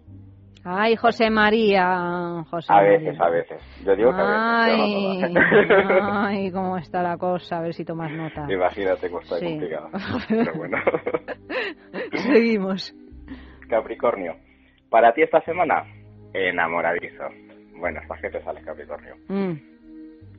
Ay, 0.66 0.95
José 0.97 1.30
María, 1.30 2.43
José 2.49 2.72
A 2.72 2.76
María. 2.76 2.97
veces, 2.99 3.22
a 3.22 3.30
veces. 3.30 3.62
Yo 3.86 3.95
digo 3.95 4.12
que 4.14 4.22
a 4.22 4.64
Ay, 4.66 5.22
veces, 5.24 5.32
no 5.32 5.88
todas. 5.88 6.28
ay, 6.28 6.51
cómo 6.51 6.78
está 6.78 7.01
la 7.01 7.18
cosa, 7.18 7.57
a 7.57 7.62
ver 7.62 7.74
si 7.74 7.86
tomas 7.86 8.12
nota. 8.12 8.45
Imagínate 8.51 9.10
cómo 9.10 9.22
está 9.22 9.38
Sí. 9.38 9.45
complicado. 9.45 9.89
Pero 10.30 10.53
bueno. 10.55 10.78
Seguimos. 12.12 12.93
Capricornio, 13.70 14.36
para 14.89 15.14
ti 15.14 15.22
esta 15.22 15.41
semana, 15.41 15.86
enamoradizo. 16.34 17.24
Bueno, 17.78 17.99
hasta 18.01 18.18
que 18.18 18.30
te 18.30 18.43
sales, 18.43 18.66
Capricornio. 18.66 19.16
Mm, 19.30 19.53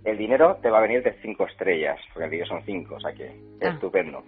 El 0.05 0.17
dinero 0.19 0.57
te 0.63 0.71
va 0.71 0.79
a 0.79 0.83
venir 0.83 1.03
de 1.03 1.13
cinco 1.23 1.47
estrellas, 1.47 1.99
porque 2.13 2.25
el 2.25 2.31
dinero 2.31 2.49
son 2.49 2.63
cinco, 2.65 2.95
o 2.97 3.01
sea 3.01 3.13
que 3.13 3.29
Ah. 3.63 3.69
estupendo. 3.69 4.23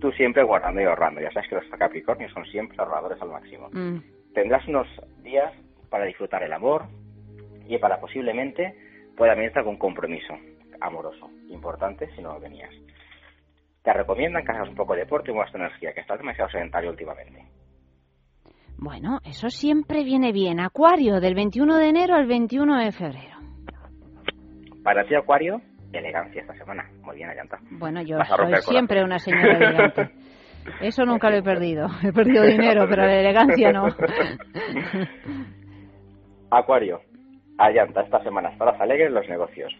Tú 0.00 0.10
siempre 0.12 0.42
guardando 0.42 0.80
y 0.80 0.84
ahorrando. 0.84 1.20
Ya 1.20 1.30
sabes 1.32 1.48
que 1.48 1.54
los 1.56 1.64
Capricornios 1.78 2.32
son 2.32 2.44
siempre 2.46 2.76
ahorradores 2.78 3.20
al 3.22 3.30
máximo. 3.30 3.68
mm. 3.72 3.98
Tendrás 4.34 4.66
unos 4.66 4.88
días 5.22 5.52
para 5.88 6.04
disfrutar 6.04 6.42
el 6.42 6.52
amor 6.52 6.86
y 7.68 7.78
para 7.78 8.00
posiblemente 8.00 8.74
pueda 9.16 9.34
venirte 9.34 9.60
algún 9.60 9.78
compromiso 9.78 10.34
amoroso, 10.80 11.30
importante 11.48 12.08
si 12.14 12.22
no 12.22 12.34
lo 12.34 12.40
tenías. 12.40 12.70
Te 13.82 13.92
recomiendan 13.92 14.44
que 14.44 14.52
hagas 14.52 14.68
un 14.68 14.74
poco 14.74 14.94
de 14.94 15.00
deporte 15.00 15.30
y 15.30 15.34
muevas 15.34 15.52
tu 15.52 15.58
energía, 15.58 15.92
que 15.92 16.00
estás 16.00 16.18
demasiado 16.18 16.50
sedentario 16.50 16.90
últimamente. 16.90 17.44
Bueno, 18.76 19.20
eso 19.24 19.50
siempre 19.50 20.02
viene 20.02 20.32
bien. 20.32 20.58
Acuario, 20.58 21.20
del 21.20 21.34
21 21.34 21.76
de 21.76 21.88
enero 21.88 22.16
al 22.16 22.26
21 22.26 22.84
de 22.84 22.92
febrero. 22.92 23.36
Para 24.82 25.06
ti, 25.06 25.14
Acuario, 25.14 25.60
elegancia 25.92 26.40
esta 26.40 26.54
semana. 26.54 26.90
Muy 27.02 27.16
bien, 27.16 27.30
Ayanta. 27.30 27.58
Bueno, 27.70 28.02
yo 28.02 28.18
soy 28.24 28.56
siempre 28.62 29.04
una 29.04 29.18
señora 29.18 29.56
elegante. 29.56 30.10
Eso 30.80 31.04
nunca 31.04 31.30
lo 31.30 31.36
he 31.36 31.42
perdido. 31.42 31.86
He 32.02 32.12
perdido 32.12 32.44
dinero, 32.44 32.86
pero 32.88 33.02
la 33.06 33.20
elegancia 33.20 33.72
no. 33.72 33.86
Acuario, 36.50 37.00
Ayanta, 37.58 38.02
esta 38.02 38.22
semana 38.22 38.50
estarás 38.50 38.80
alegre 38.80 39.06
en 39.06 39.14
los 39.14 39.28
negocios. 39.28 39.72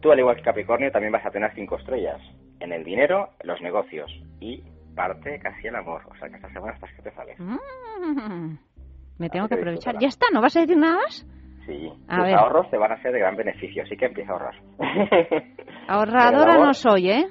Tú, 0.00 0.10
al 0.12 0.18
igual 0.18 0.36
que 0.36 0.42
Capricornio, 0.42 0.90
también 0.90 1.12
vas 1.12 1.24
a 1.26 1.30
tener 1.30 1.52
cinco 1.54 1.76
estrellas. 1.78 2.20
En 2.60 2.72
el 2.72 2.84
dinero, 2.84 3.30
en 3.40 3.48
los 3.48 3.60
negocios 3.60 4.10
y 4.40 4.62
parte 4.94 5.38
casi 5.40 5.66
el 5.66 5.76
amor. 5.76 6.02
O 6.10 6.14
sea 6.16 6.28
que 6.28 6.36
esta 6.36 6.48
semana 6.52 6.74
estás 6.74 6.90
que 6.94 7.02
te 7.02 7.10
sales. 7.12 7.38
Mm, 7.38 8.54
me 9.18 9.28
tengo 9.28 9.44
Así 9.46 9.54
que 9.54 9.60
aprovechar. 9.60 9.96
¿Ya 10.00 10.08
está? 10.08 10.26
¿No 10.32 10.40
vas 10.40 10.56
a 10.56 10.60
decir 10.60 10.76
nada 10.76 10.96
más? 10.96 11.26
Sí, 11.66 11.90
A 12.08 12.16
tus 12.16 12.24
ver. 12.26 12.34
ahorros 12.34 12.70
te 12.70 12.78
van 12.78 12.92
a 12.92 13.02
ser 13.02 13.12
de 13.12 13.18
gran 13.18 13.36
beneficio, 13.36 13.82
así 13.82 13.96
que 13.96 14.06
empieza 14.06 14.32
a 14.32 14.34
ahorrar. 14.34 14.54
Ahorradora 15.88 16.58
no 16.64 16.72
soy, 16.72 17.10
¿eh? 17.10 17.26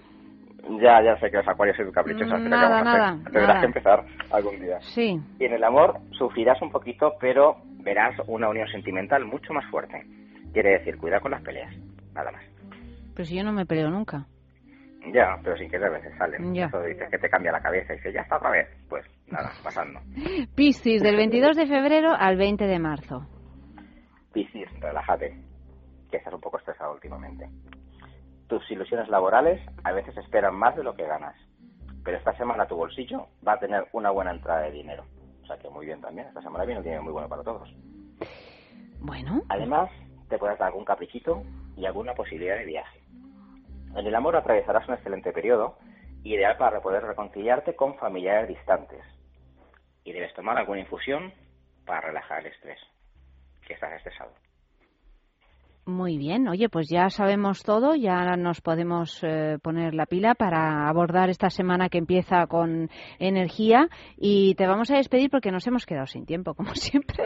Ya, 0.81 1.01
ya 1.03 1.17
sé 1.19 1.29
que 1.29 1.37
los 1.37 1.47
acuarios 1.47 1.77
son 1.77 1.91
final, 1.93 2.43
¿qué 2.43 2.49
Nada, 2.49 2.69
vamos 2.69 2.87
a 2.87 2.91
hacer? 2.91 3.01
nada, 3.01 3.23
Tendrás 3.23 3.47
nada. 3.47 3.59
que 3.59 3.65
empezar 3.67 4.05
algún 4.31 4.59
día. 4.59 4.79
Sí. 4.81 5.19
Y 5.39 5.45
en 5.45 5.53
el 5.53 5.63
amor 5.63 5.99
sufrirás 6.11 6.61
un 6.61 6.71
poquito, 6.71 7.13
pero 7.19 7.57
verás 7.83 8.15
una 8.27 8.49
unión 8.49 8.67
sentimental 8.69 9.25
mucho 9.25 9.53
más 9.53 9.65
fuerte. 9.69 10.03
Quiere 10.53 10.79
decir, 10.79 10.97
cuidado 10.97 11.21
con 11.21 11.31
las 11.31 11.41
peleas, 11.43 11.73
nada 12.13 12.31
más. 12.31 12.43
Pero 13.13 13.25
si 13.25 13.35
yo 13.35 13.43
no 13.43 13.51
me 13.51 13.65
peleo 13.65 13.89
nunca. 13.89 14.25
Ya, 15.13 15.37
pero 15.43 15.55
sin 15.55 15.69
querer 15.69 15.87
a 15.87 15.91
veces 15.91 16.17
salen. 16.17 16.53
Ya. 16.53 16.65
Eso 16.65 16.81
dices 16.81 17.09
que 17.11 17.19
te 17.19 17.29
cambia 17.29 17.51
la 17.51 17.61
cabeza 17.61 17.93
y 17.93 17.97
dices, 17.97 18.13
ya 18.13 18.21
está 18.21 18.37
otra 18.37 18.49
vez. 18.49 18.67
Pues 18.89 19.05
nada, 19.27 19.51
pasando. 19.63 19.99
Piscis, 20.55 21.03
del 21.03 21.15
22 21.15 21.55
de 21.55 21.67
febrero 21.67 22.11
al 22.17 22.37
20 22.37 22.65
de 22.65 22.79
marzo. 22.79 23.27
Piscis, 24.33 24.67
relájate, 24.81 25.37
que 26.09 26.17
estás 26.17 26.33
un 26.33 26.41
poco 26.41 26.57
estresado 26.57 26.93
últimamente. 26.93 27.47
Tus 28.47 28.69
ilusiones 28.69 29.09
laborales 29.09 29.61
a 29.83 29.91
veces 29.91 30.15
esperan 30.17 30.55
más 30.55 30.75
de 30.75 30.83
lo 30.83 30.95
que 30.95 31.07
ganas, 31.07 31.35
pero 32.03 32.17
esta 32.17 32.37
semana 32.37 32.67
tu 32.67 32.75
bolsillo 32.75 33.27
va 33.45 33.53
a 33.53 33.59
tener 33.59 33.87
una 33.91 34.11
buena 34.11 34.31
entrada 34.31 34.61
de 34.61 34.71
dinero. 34.71 35.05
O 35.43 35.47
sea 35.47 35.57
que 35.57 35.69
muy 35.69 35.85
bien 35.85 36.01
también, 36.01 36.27
esta 36.27 36.41
semana 36.41 36.65
viene 36.65 36.79
un 36.79 36.83
dinero 36.83 37.03
muy 37.03 37.13
bueno 37.13 37.27
para 37.27 37.43
todos. 37.43 37.73
Bueno, 38.99 39.41
Además, 39.49 39.89
te 40.29 40.37
puedes 40.37 40.57
dar 40.57 40.69
algún 40.69 40.85
caprichito 40.85 41.43
y 41.75 41.85
alguna 41.85 42.13
posibilidad 42.13 42.57
de 42.57 42.65
viaje. 42.65 42.99
En 43.95 44.05
el 44.05 44.15
amor 44.15 44.35
atravesarás 44.35 44.87
un 44.87 44.95
excelente 44.95 45.31
periodo, 45.31 45.77
ideal 46.23 46.57
para 46.57 46.81
poder 46.81 47.03
reconciliarte 47.03 47.75
con 47.75 47.97
familiares 47.97 48.47
distantes. 48.47 49.03
Y 50.03 50.11
debes 50.11 50.33
tomar 50.33 50.57
alguna 50.57 50.79
infusión 50.79 51.33
para 51.85 52.01
relajar 52.01 52.39
el 52.39 52.51
estrés, 52.51 52.79
que 53.67 53.73
estás 53.73 53.93
estresado. 53.93 54.31
Muy 55.85 56.17
bien. 56.17 56.47
Oye, 56.47 56.67
pues 56.69 56.87
ya 56.89 57.09
sabemos 57.09 57.63
todo, 57.63 57.95
ya 57.95 58.35
nos 58.37 58.61
podemos 58.61 59.19
eh, 59.23 59.57
poner 59.61 59.93
la 59.93 60.05
pila 60.05 60.33
para 60.35 60.87
abordar 60.87 61.29
esta 61.29 61.49
semana 61.49 61.89
que 61.89 61.97
empieza 61.99 62.47
con 62.47 62.89
energía 63.19 63.87
y 64.17 64.55
te 64.55 64.65
vamos 64.65 64.89
a 64.91 64.97
despedir 64.97 65.29
porque 65.29 65.51
nos 65.51 65.65
hemos 65.67 65.85
quedado 65.85 66.07
sin 66.07 66.25
tiempo, 66.25 66.53
como 66.55 66.69
siempre. 66.75 67.25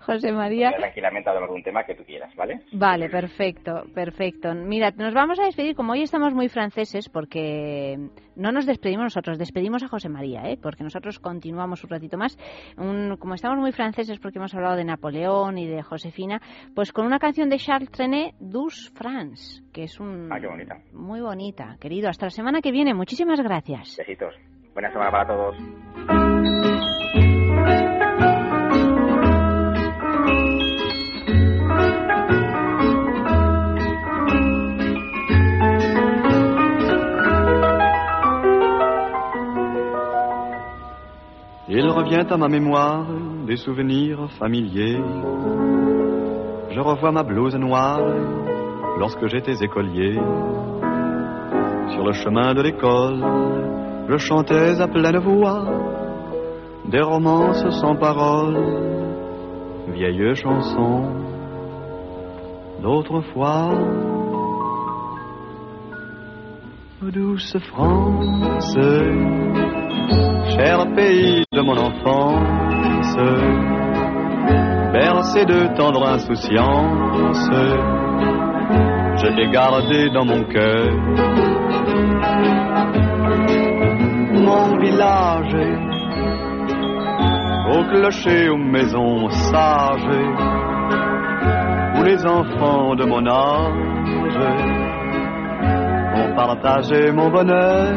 José 0.00 0.32
María. 0.32 0.72
Tranquilamente 0.76 1.30
hablar 1.30 1.48
de 1.48 1.54
un 1.54 1.62
tema 1.62 1.84
que 1.84 1.94
tú 1.94 2.04
quieras, 2.04 2.34
¿vale? 2.36 2.60
Vale, 2.72 3.08
perfecto, 3.08 3.84
perfecto. 3.94 4.54
Mira, 4.54 4.90
nos 4.96 5.14
vamos 5.14 5.38
a 5.38 5.44
despedir, 5.44 5.74
como 5.74 5.92
hoy 5.92 6.02
estamos 6.02 6.34
muy 6.34 6.48
franceses, 6.48 7.08
porque 7.08 7.98
no 8.36 8.52
nos 8.52 8.66
despedimos 8.66 9.04
nosotros, 9.04 9.38
despedimos 9.38 9.82
a 9.82 9.88
José 9.88 10.08
María, 10.08 10.50
¿eh? 10.50 10.58
porque 10.60 10.82
nosotros 10.84 11.18
continuamos 11.18 11.82
un 11.84 11.90
ratito 11.90 12.18
más. 12.18 12.36
Un- 12.76 13.16
como 13.18 13.34
estamos 13.34 13.58
muy 13.58 13.72
franceses, 13.72 14.18
porque 14.18 14.38
hemos 14.38 14.54
hablado 14.54 14.76
de 14.76 14.84
Napoleón 14.84 15.58
y 15.58 15.66
de 15.66 15.82
Josefina, 15.82 16.40
pues 16.74 16.92
con 16.92 17.06
una 17.06 17.18
canción 17.18 17.48
de 17.48 17.53
Charles 17.58 17.90
Trenet, 17.90 18.34
Douce 18.40 18.90
France, 18.94 19.62
que 19.72 19.84
es 19.84 20.00
un... 20.00 20.32
Ah, 20.32 20.40
qué 20.40 20.46
bonita. 20.46 20.76
Muy 20.92 21.20
bonita, 21.20 21.76
querido. 21.80 22.08
Hasta 22.08 22.26
la 22.26 22.30
semana 22.30 22.60
que 22.60 22.72
viene. 22.72 22.94
Muchísimas 22.94 23.40
gracias. 23.40 23.96
Besitos. 23.96 24.34
Buena 24.74 24.90
semana 24.90 25.10
para 25.10 25.26
todos. 25.26 25.56
Il 41.76 41.88
revient 41.88 42.26
à 42.30 42.36
ma 42.36 42.48
mémoire 42.48 43.06
des 43.46 43.56
souvenirs 43.56 44.30
familiers. 44.38 45.00
Je 46.74 46.80
revois 46.80 47.12
ma 47.12 47.22
blouse 47.22 47.54
noire 47.54 48.00
lorsque 48.98 49.28
j'étais 49.28 49.62
écolier. 49.62 50.14
Sur 51.92 52.04
le 52.04 52.12
chemin 52.12 52.52
de 52.52 52.62
l'école, 52.62 53.22
je 54.08 54.16
chantais 54.16 54.80
à 54.80 54.88
pleine 54.88 55.18
voix 55.18 55.66
des 56.86 57.00
romances 57.00 57.64
sans 57.80 57.94
paroles, 57.94 58.58
vieilles 59.92 60.34
chansons 60.34 61.12
d'autrefois. 62.82 63.70
Douce 67.02 67.56
France, 67.68 68.76
cher 70.56 70.86
pays 70.96 71.44
de 71.52 71.60
mon 71.60 71.76
enfance, 71.76 73.16
bercé 74.94 75.44
de 75.44 75.76
tendre 75.76 76.06
insouciance, 76.06 77.50
je 79.20 79.26
t'ai 79.34 79.50
gardé 79.50 80.08
dans 80.10 80.24
mon 80.24 80.44
cœur. 80.44 80.92
Mon 84.48 84.78
village, 84.78 85.56
au 87.74 87.82
clocher, 87.90 88.48
aux 88.50 88.56
maisons 88.56 89.28
sages, 89.30 90.20
où 91.96 92.02
les 92.04 92.24
enfants 92.24 92.94
de 92.94 93.04
mon 93.04 93.26
âge 93.26 94.38
ont 96.20 96.34
partagé 96.36 97.10
mon 97.10 97.30
bonheur. 97.30 97.88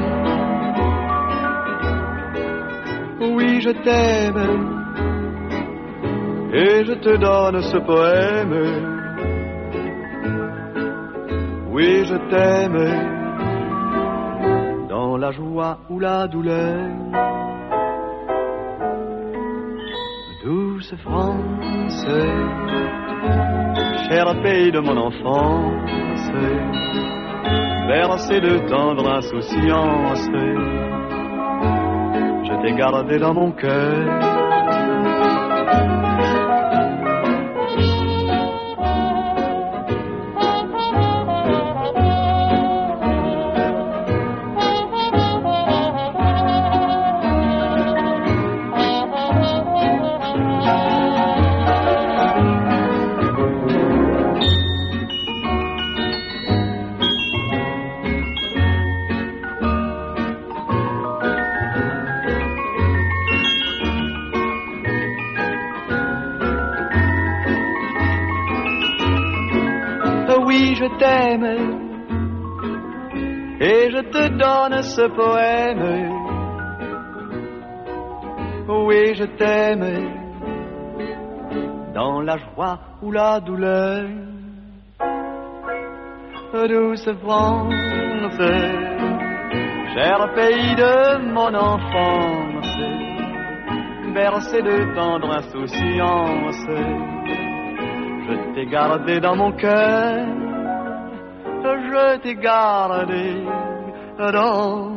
Oui, 3.19 3.61
je 3.61 3.69
t'aime 3.83 4.76
et 6.57 6.85
je 6.85 6.93
te 6.93 7.15
donne 7.17 7.61
ce 7.61 7.77
poème. 7.77 8.55
Oui, 11.71 12.03
je 12.09 12.17
t'aime 12.31 12.79
dans 14.89 15.17
la 15.17 15.31
joie 15.31 15.77
ou 15.89 15.99
la 15.99 16.27
douleur. 16.27 16.79
Douce 20.43 20.95
France, 21.03 22.05
cher 24.07 24.25
pays 24.41 24.71
de 24.71 24.79
mon 24.79 24.97
enfance, 24.97 26.31
bercé 27.87 28.41
de 28.41 28.67
tendre 28.67 29.07
insouciance 29.09 30.29
je 32.47 32.61
t'ai 32.61 32.73
gardé 32.75 33.19
dans 33.19 33.33
mon 33.33 33.51
cœur. 33.51 34.46
Je 70.87 70.97
t'aime 70.97 71.45
et 73.59 73.89
je 73.91 74.01
te 74.01 74.27
donne 74.29 74.81
ce 74.83 75.07
poème. 75.07 76.13
Oui, 78.69 79.15
je 79.15 79.23
t'aime 79.37 79.85
dans 81.93 82.21
la 82.21 82.37
joie 82.37 82.79
ou 83.01 83.11
la 83.11 83.39
douleur. 83.39 84.05
Douce 86.53 87.09
France, 87.21 87.73
cher 89.93 90.33
pays 90.33 90.75
de 90.75 91.31
mon 91.33 91.53
enfance, 91.53 92.77
bercé 94.13 94.61
de 94.61 94.95
tendre 94.95 95.29
insouciance, 95.29 96.65
je 98.27 98.53
t'ai 98.53 98.65
gardé 98.67 99.19
dans 99.19 99.35
mon 99.35 99.51
cœur, 99.51 100.46
je 101.87 102.17
t'ai 102.17 102.35
gardé 102.35 103.43
dans 104.17 104.91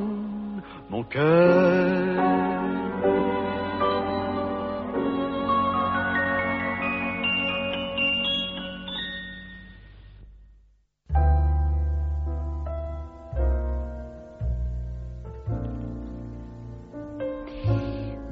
mon 0.90 1.02
cœur. 1.04 2.49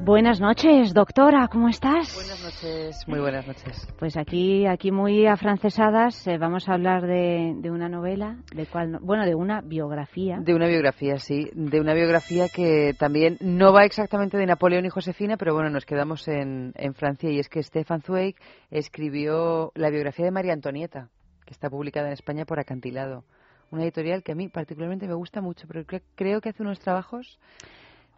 Buenas 0.08 0.40
noches, 0.40 0.94
doctora, 0.94 1.48
¿cómo 1.52 1.68
estás? 1.68 2.14
Buenas 2.14 2.42
noches, 2.42 3.06
muy 3.06 3.20
buenas 3.20 3.46
noches. 3.46 3.86
Pues 3.98 4.16
aquí, 4.16 4.64
aquí 4.64 4.90
muy 4.90 5.26
afrancesadas, 5.26 6.26
eh, 6.26 6.38
vamos 6.38 6.66
a 6.66 6.72
hablar 6.72 7.02
de, 7.02 7.52
de, 7.58 7.70
una 7.70 7.90
novela, 7.90 8.38
de 8.54 8.64
cuál, 8.64 8.92
no, 8.92 9.00
bueno, 9.00 9.26
de 9.26 9.34
una 9.34 9.60
biografía. 9.60 10.38
De 10.40 10.54
una 10.54 10.66
biografía, 10.66 11.18
sí, 11.18 11.50
de 11.52 11.78
una 11.78 11.92
biografía 11.92 12.46
que 12.48 12.94
también 12.98 13.36
no 13.42 13.74
va 13.74 13.84
exactamente 13.84 14.38
de 14.38 14.46
Napoleón 14.46 14.86
y 14.86 14.88
Josefina, 14.88 15.36
pero 15.36 15.52
bueno, 15.52 15.68
nos 15.68 15.84
quedamos 15.84 16.26
en, 16.26 16.72
en 16.76 16.94
Francia 16.94 17.30
y 17.30 17.38
es 17.38 17.50
que 17.50 17.62
Stefan 17.62 18.00
Zweig 18.00 18.34
escribió 18.70 19.72
la 19.74 19.90
biografía 19.90 20.24
de 20.24 20.30
María 20.30 20.54
Antonieta, 20.54 21.10
que 21.44 21.52
está 21.52 21.68
publicada 21.68 22.06
en 22.06 22.14
España 22.14 22.46
por 22.46 22.58
Acantilado. 22.58 23.24
Una 23.70 23.82
editorial 23.82 24.22
que 24.22 24.32
a 24.32 24.34
mí 24.34 24.48
particularmente 24.48 25.06
me 25.06 25.12
gusta 25.12 25.42
mucho, 25.42 25.66
pero 25.68 25.84
creo 26.14 26.40
que 26.40 26.48
hace 26.48 26.62
unos 26.62 26.80
trabajos 26.80 27.38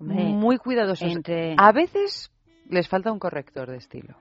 muy 0.00 0.58
cuidadosos. 0.58 1.12
A 1.56 1.72
veces 1.72 2.30
les 2.68 2.88
falta 2.88 3.12
un 3.12 3.18
corrector 3.18 3.70
de 3.70 3.76
estilo 3.76 4.16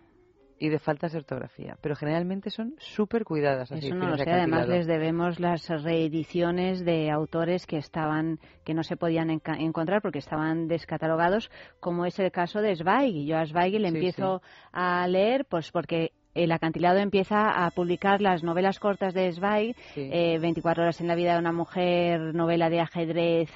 y 0.59 0.69
de 0.69 0.79
faltas 0.79 1.13
de 1.13 1.19
ortografía, 1.19 1.77
pero 1.81 1.95
generalmente 1.95 2.49
son 2.49 2.75
súper 2.79 3.23
cuidadas. 3.23 3.71
Eso 3.71 3.95
no 3.95 4.09
lo 4.09 4.17
sé, 4.17 4.29
además 4.29 4.67
les 4.67 4.85
debemos 4.85 5.39
las 5.39 5.67
reediciones 5.69 6.83
de 6.83 7.09
autores 7.09 7.65
que 7.65 7.77
estaban 7.77 8.39
que 8.65 8.73
no 8.73 8.83
se 8.83 8.97
podían 8.97 9.29
encontrar 9.29 10.01
porque 10.01 10.19
estaban 10.19 10.67
descatalogados, 10.67 11.49
como 11.79 12.05
es 12.05 12.19
el 12.19 12.31
caso 12.31 12.61
de 12.61 12.75
Zweig. 12.75 13.15
Y 13.15 13.25
yo 13.25 13.37
a 13.37 13.45
Zweig 13.45 13.79
le 13.79 13.87
empiezo 13.87 14.41
a 14.73 15.07
leer 15.07 15.45
pues 15.45 15.71
porque 15.71 16.11
el 16.35 16.51
acantilado 16.51 16.99
empieza 16.99 17.65
a 17.65 17.71
publicar 17.71 18.21
las 18.21 18.43
novelas 18.43 18.79
cortas 18.79 19.13
de 19.13 19.31
Zweig, 19.31 19.75
24 19.95 20.81
eh, 20.81 20.85
horas 20.85 21.01
en 21.01 21.07
la 21.07 21.15
vida 21.15 21.33
de 21.33 21.39
una 21.39 21.53
mujer, 21.53 22.35
novela 22.35 22.69
de 22.69 22.81
ajedrez, 22.81 23.49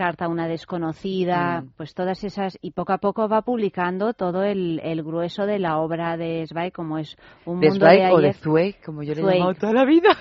carta 0.00 0.24
a 0.24 0.28
una 0.28 0.48
desconocida, 0.48 1.60
mm. 1.60 1.72
pues 1.76 1.92
todas 1.92 2.24
esas, 2.24 2.56
y 2.62 2.70
poco 2.70 2.94
a 2.94 2.98
poco 2.98 3.28
va 3.28 3.42
publicando 3.42 4.14
todo 4.14 4.42
el, 4.44 4.80
el 4.82 5.02
grueso 5.02 5.44
de 5.44 5.58
la 5.58 5.76
obra 5.76 6.16
de 6.16 6.46
Zweig, 6.46 6.72
como 6.72 6.96
es 6.96 7.18
un 7.44 7.60
¿De 7.60 7.68
mundo 7.68 7.84
de 7.84 8.10
o 8.10 8.18
de 8.18 8.32
Zweig, 8.32 8.80
como 8.82 9.02
yo 9.02 9.12
le 9.12 9.20
he 9.20 9.34
llamado 9.34 9.52
toda 9.56 9.74
la 9.74 9.84
vida. 9.84 10.16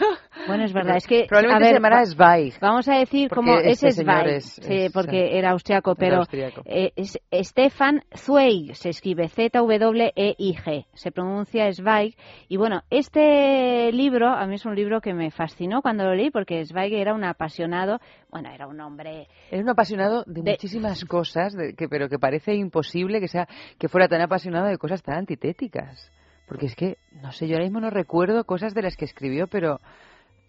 Bueno, 0.48 0.64
es 0.64 0.74
verdad, 0.74 0.98
es 0.98 1.08
que... 1.08 1.26
Probablemente 1.28 1.68
se 1.68 1.74
llamará 1.76 2.06
Zweig. 2.06 2.60
Vamos 2.60 2.88
a 2.90 2.96
decir 2.96 3.30
como 3.30 3.58
es 3.58 3.82
este 3.82 4.04
Zweig, 4.04 4.42
sí, 4.42 4.90
porque 4.94 5.38
era 5.38 5.52
austriaco, 5.52 5.96
pero 5.96 6.24
eh, 6.66 6.92
es 6.96 7.18
Stefan 7.34 8.04
Zweig, 8.16 8.76
se 8.76 8.90
escribe 8.90 9.30
Z-W-E-I-G, 9.30 10.86
se 10.94 11.12
pronuncia 11.12 11.72
Zweig, 11.72 12.16
y 12.50 12.58
bueno, 12.58 12.84
este 12.90 13.92
libro, 13.94 14.28
a 14.28 14.46
mí 14.46 14.56
es 14.56 14.66
un 14.66 14.76
libro 14.76 15.00
que 15.00 15.14
me 15.14 15.32
fascinó 15.32 15.82
cuando 15.82 16.04
lo 16.04 16.16
leí, 16.16 16.32
porque 16.32 16.66
Zweig 16.66 16.94
era 16.94 17.14
un 17.14 17.24
apasionado, 17.24 18.00
bueno, 18.30 18.50
era 18.50 18.68
un 18.68 18.80
hombre 18.82 19.28
era 19.52 19.62
un 19.62 19.69
apasionado 19.70 20.24
de, 20.26 20.42
muchísimas 20.42 21.04
cosas, 21.06 21.56
que, 21.78 21.88
pero 21.88 22.10
que 22.10 22.20
parece 22.20 22.56
imposible 22.56 23.20
que 23.20 23.28
sea 23.28 23.48
que 23.78 23.88
fuera 23.88 24.08
tan 24.08 24.22
apasionado 24.22 24.68
de 24.68 24.78
cosas 24.78 25.02
tan 25.02 25.18
antitéticas. 25.18 26.12
Porque 26.48 26.66
es 26.66 26.76
que, 26.76 26.98
no 27.22 27.32
sé, 27.32 27.48
yo 27.48 27.56
ahora 27.56 27.66
mismo 27.66 27.80
no 27.80 27.90
recuerdo 27.90 28.44
cosas 28.44 28.74
de 28.74 28.82
las 28.82 28.96
que 28.96 29.06
escribió, 29.06 29.48
pero 29.48 29.80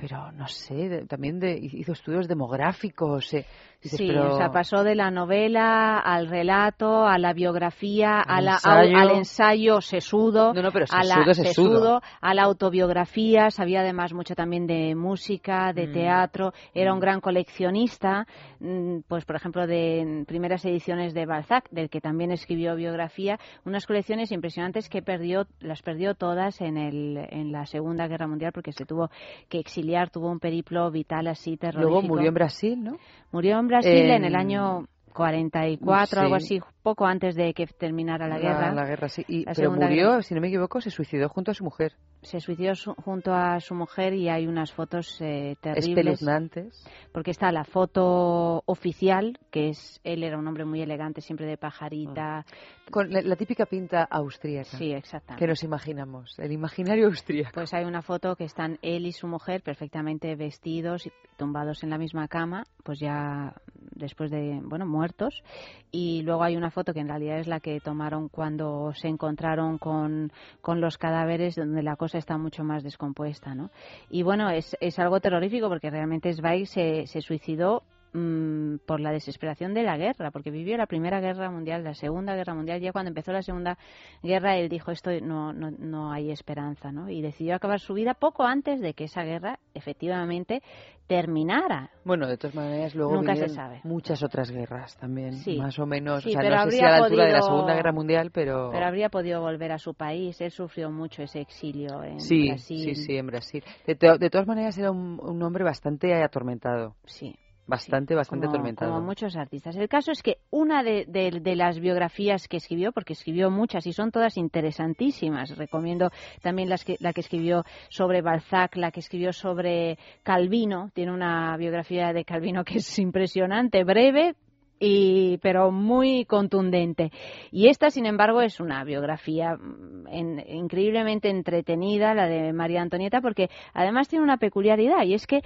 pero 0.00 0.32
no 0.32 0.48
sé, 0.48 1.04
también 1.06 1.38
de, 1.38 1.58
hizo 1.58 1.92
estudios 1.92 2.26
demográficos. 2.26 3.34
Eh, 3.34 3.44
sí, 3.82 4.10
o 4.10 4.36
sea, 4.36 4.50
pasó 4.50 4.82
de 4.82 4.94
la 4.94 5.10
novela 5.10 5.98
al 5.98 6.28
relato, 6.28 7.06
a 7.06 7.18
la 7.18 7.32
biografía, 7.32 8.20
al 8.20 9.10
ensayo 9.10 9.80
sesudo, 9.80 10.50
a 10.50 11.04
la 11.04 11.34
sesudo. 11.34 12.00
a 12.20 12.34
la 12.34 12.42
autobiografía, 12.42 13.50
sabía 13.50 13.80
además 13.80 14.12
mucho 14.12 14.34
también 14.34 14.66
de 14.66 14.94
música, 14.94 15.72
de 15.72 15.88
mm. 15.88 15.92
teatro, 15.92 16.52
era 16.74 16.92
un 16.92 16.98
mm. 16.98 17.02
gran 17.02 17.20
coleccionista, 17.20 18.26
mm, 18.60 19.00
pues 19.08 19.24
por 19.24 19.36
ejemplo 19.36 19.66
de 19.66 20.24
primeras 20.26 20.64
ediciones 20.64 21.14
de 21.14 21.26
Balzac, 21.26 21.68
del 21.70 21.90
que 21.90 22.00
también 22.00 22.30
escribió 22.30 22.74
biografía, 22.74 23.38
unas 23.64 23.86
colecciones 23.86 24.32
impresionantes 24.32 24.88
que 24.88 25.02
perdió, 25.02 25.46
las 25.60 25.82
perdió 25.82 26.14
todas 26.14 26.60
en, 26.60 26.76
el, 26.76 27.26
en 27.30 27.52
la 27.52 27.66
Segunda 27.66 28.06
Guerra 28.06 28.26
Mundial 28.26 28.52
porque 28.52 28.72
se 28.72 28.84
tuvo 28.84 29.10
que 29.48 29.58
exiliar 29.58 30.10
tuvo 30.10 30.30
un 30.30 30.40
periplo 30.40 30.90
vital 30.90 31.26
así 31.26 31.56
terrorífico. 31.56 31.90
Luego 31.90 32.08
murió 32.08 32.28
en 32.28 32.34
Brasil, 32.34 32.82
¿no? 32.82 32.96
Murió 33.32 33.58
en 33.58 33.68
Brasil 33.70 34.10
en 34.10 34.24
el 34.24 34.34
año 34.34 34.86
44, 35.12 36.20
algo 36.20 36.34
así, 36.34 36.60
poco 36.82 37.06
antes 37.06 37.34
de 37.34 37.52
que 37.52 37.66
terminara 37.66 38.28
la, 38.28 38.38
guerra. 38.38 38.72
La 38.72 38.84
guerra, 38.84 39.08
sí. 39.08 39.24
pero 39.54 39.72
murió, 39.72 40.22
si 40.22 40.34
no 40.34 40.40
me 40.40 40.48
equivoco, 40.48 40.80
se 40.80 40.90
suicidó 40.90 41.28
junto 41.28 41.50
a 41.50 41.54
su 41.54 41.64
mujer. 41.64 41.94
Se 42.22 42.38
suicidó 42.40 42.74
junto 42.96 43.32
a 43.32 43.60
su 43.60 43.74
mujer 43.74 44.12
y 44.12 44.28
hay 44.28 44.46
unas 44.46 44.72
fotos 44.72 45.18
eh, 45.20 45.56
terribles. 45.60 45.88
Espeluznantes. 45.88 46.84
Porque 47.12 47.30
está 47.30 47.50
la 47.50 47.64
foto 47.64 48.62
oficial, 48.66 49.38
que 49.50 49.70
es 49.70 50.00
él 50.04 50.22
era 50.22 50.38
un 50.38 50.46
hombre 50.46 50.64
muy 50.64 50.82
elegante, 50.82 51.22
siempre 51.22 51.46
de 51.46 51.56
pajarita. 51.56 52.40
Mm. 52.40 52.90
Con 52.90 53.10
la, 53.10 53.36
típica 53.36 53.66
pinta 53.66 54.02
austríaca. 54.02 54.76
Sí, 54.76 54.92
exactamente. 54.92 55.38
Que 55.42 55.48
nos 55.48 55.62
imaginamos, 55.62 56.38
el 56.38 56.52
imaginario 56.52 57.06
austríaco. 57.06 57.52
Pues 57.54 57.72
hay 57.72 57.84
una 57.84 58.02
foto 58.02 58.36
que 58.36 58.44
están 58.44 58.78
él 58.82 59.06
y 59.06 59.12
su 59.12 59.26
mujer 59.26 59.62
perfectamente 59.62 60.34
vestidos 60.34 61.06
y 61.06 61.12
tumbados 61.36 61.82
en 61.84 61.90
la 61.90 61.98
misma 61.98 62.28
cama, 62.28 62.64
pues 62.84 62.98
ya 62.98 63.54
después 63.92 64.30
de, 64.30 64.60
bueno, 64.62 64.86
muertos. 65.00 65.42
Y 65.90 66.22
luego 66.22 66.44
hay 66.44 66.56
una 66.56 66.70
foto 66.70 66.92
que 66.92 67.00
en 67.00 67.08
realidad 67.08 67.40
es 67.40 67.48
la 67.48 67.60
que 67.60 67.80
tomaron 67.80 68.28
cuando 68.28 68.92
se 68.94 69.08
encontraron 69.08 69.78
con, 69.78 70.30
con 70.60 70.80
los 70.80 70.98
cadáveres, 70.98 71.56
donde 71.56 71.82
la 71.82 71.96
cosa 71.96 72.18
está 72.18 72.36
mucho 72.36 72.62
más 72.64 72.82
descompuesta, 72.82 73.54
¿no? 73.54 73.70
Y 74.10 74.22
bueno, 74.22 74.50
es, 74.50 74.76
es 74.80 74.98
algo 74.98 75.20
terrorífico 75.20 75.68
porque 75.68 75.90
realmente 75.90 76.32
Zweig 76.34 76.66
se, 76.66 77.06
se 77.06 77.22
suicidó 77.22 77.82
Mm, 78.12 78.78
por 78.86 78.98
la 78.98 79.12
desesperación 79.12 79.72
de 79.72 79.84
la 79.84 79.96
guerra, 79.96 80.32
porque 80.32 80.50
vivió 80.50 80.76
la 80.76 80.86
Primera 80.86 81.20
Guerra 81.20 81.48
Mundial, 81.48 81.84
la 81.84 81.94
Segunda 81.94 82.34
Guerra 82.34 82.54
Mundial. 82.54 82.80
Ya 82.80 82.90
cuando 82.90 83.10
empezó 83.10 83.30
la 83.30 83.42
Segunda 83.42 83.78
Guerra, 84.20 84.56
él 84.56 84.68
dijo 84.68 84.90
esto 84.90 85.12
no, 85.22 85.52
no, 85.52 85.70
no 85.70 86.10
hay 86.10 86.32
esperanza, 86.32 86.90
¿no? 86.90 87.08
Y 87.08 87.22
decidió 87.22 87.54
acabar 87.54 87.78
su 87.78 87.94
vida 87.94 88.14
poco 88.14 88.42
antes 88.42 88.80
de 88.80 88.94
que 88.94 89.04
esa 89.04 89.22
guerra 89.22 89.60
efectivamente 89.74 90.60
terminara. 91.06 91.90
Bueno, 92.04 92.26
de 92.26 92.36
todas 92.36 92.56
maneras, 92.56 92.96
luego 92.96 93.14
Nunca 93.14 93.36
se 93.36 93.48
sabe. 93.48 93.80
muchas 93.84 94.24
otras 94.24 94.50
guerras 94.50 94.96
también, 94.96 95.34
más 95.58 95.78
o 95.78 95.86
menos. 95.86 96.26
o 96.26 96.28
sea, 96.30 96.42
no 96.42 96.64
sé 96.64 96.70
si 96.72 96.84
a 96.84 96.90
la 96.90 97.04
altura 97.04 97.26
de 97.26 97.32
la 97.32 97.42
Segunda 97.42 97.74
Guerra 97.74 97.92
Mundial, 97.92 98.30
pero... 98.32 98.70
Pero 98.72 98.86
habría 98.86 99.08
podido 99.08 99.40
volver 99.40 99.70
a 99.70 99.78
su 99.78 99.94
país. 99.94 100.40
Él 100.40 100.50
sufrió 100.50 100.90
mucho 100.90 101.22
ese 101.22 101.40
exilio 101.40 102.02
en 102.02 102.18
sí, 102.18 102.48
Brasil. 102.48 102.94
Sí, 102.94 102.94
sí, 102.96 103.16
en 103.16 103.26
Brasil. 103.26 103.62
De, 103.86 103.94
de 103.94 104.30
todas 104.30 104.48
maneras, 104.48 104.76
era 104.78 104.90
un, 104.90 105.20
un 105.22 105.42
hombre 105.44 105.62
bastante 105.62 106.12
atormentado. 106.22 106.96
Sí. 107.04 107.36
Bastante, 107.70 108.16
bastante 108.16 108.46
como, 108.46 108.56
atormentado. 108.56 108.92
Como 108.92 109.06
muchos 109.06 109.36
artistas. 109.36 109.76
El 109.76 109.88
caso 109.88 110.10
es 110.10 110.24
que 110.24 110.38
una 110.50 110.82
de, 110.82 111.06
de, 111.06 111.54
las 111.54 111.78
biografías 111.78 112.48
que 112.48 112.56
escribió, 112.56 112.90
porque 112.90 113.12
escribió 113.12 113.48
muchas 113.48 113.86
y 113.86 113.92
son 113.92 114.10
todas 114.10 114.36
interesantísimas, 114.36 115.56
recomiendo 115.56 116.10
también 116.42 116.68
las 116.68 116.84
que, 116.84 116.96
la 116.98 117.12
que 117.12 117.20
escribió 117.20 117.64
sobre 117.88 118.22
Balzac, 118.22 118.74
la 118.74 118.90
que 118.90 118.98
escribió 118.98 119.32
sobre 119.32 119.98
Calvino, 120.24 120.90
tiene 120.94 121.12
una 121.12 121.56
biografía 121.56 122.12
de 122.12 122.24
Calvino 122.24 122.64
que 122.64 122.78
es 122.78 122.98
impresionante, 122.98 123.84
breve, 123.84 124.34
y, 124.80 125.38
pero 125.38 125.70
muy 125.70 126.24
contundente. 126.24 127.12
Y 127.52 127.68
esta, 127.68 127.90
sin 127.90 128.06
embargo, 128.06 128.40
es 128.40 128.58
una 128.58 128.82
biografía 128.82 129.54
mm, 129.54 130.40
increíblemente 130.48 131.28
entretenida, 131.28 132.14
la 132.14 132.26
de 132.26 132.52
María 132.52 132.82
Antonieta, 132.82 133.20
porque 133.20 133.48
además 133.74 134.08
tiene 134.08 134.24
una 134.24 134.38
peculiaridad 134.38 135.04
y 135.04 135.14
es 135.14 135.26
que 135.26 135.42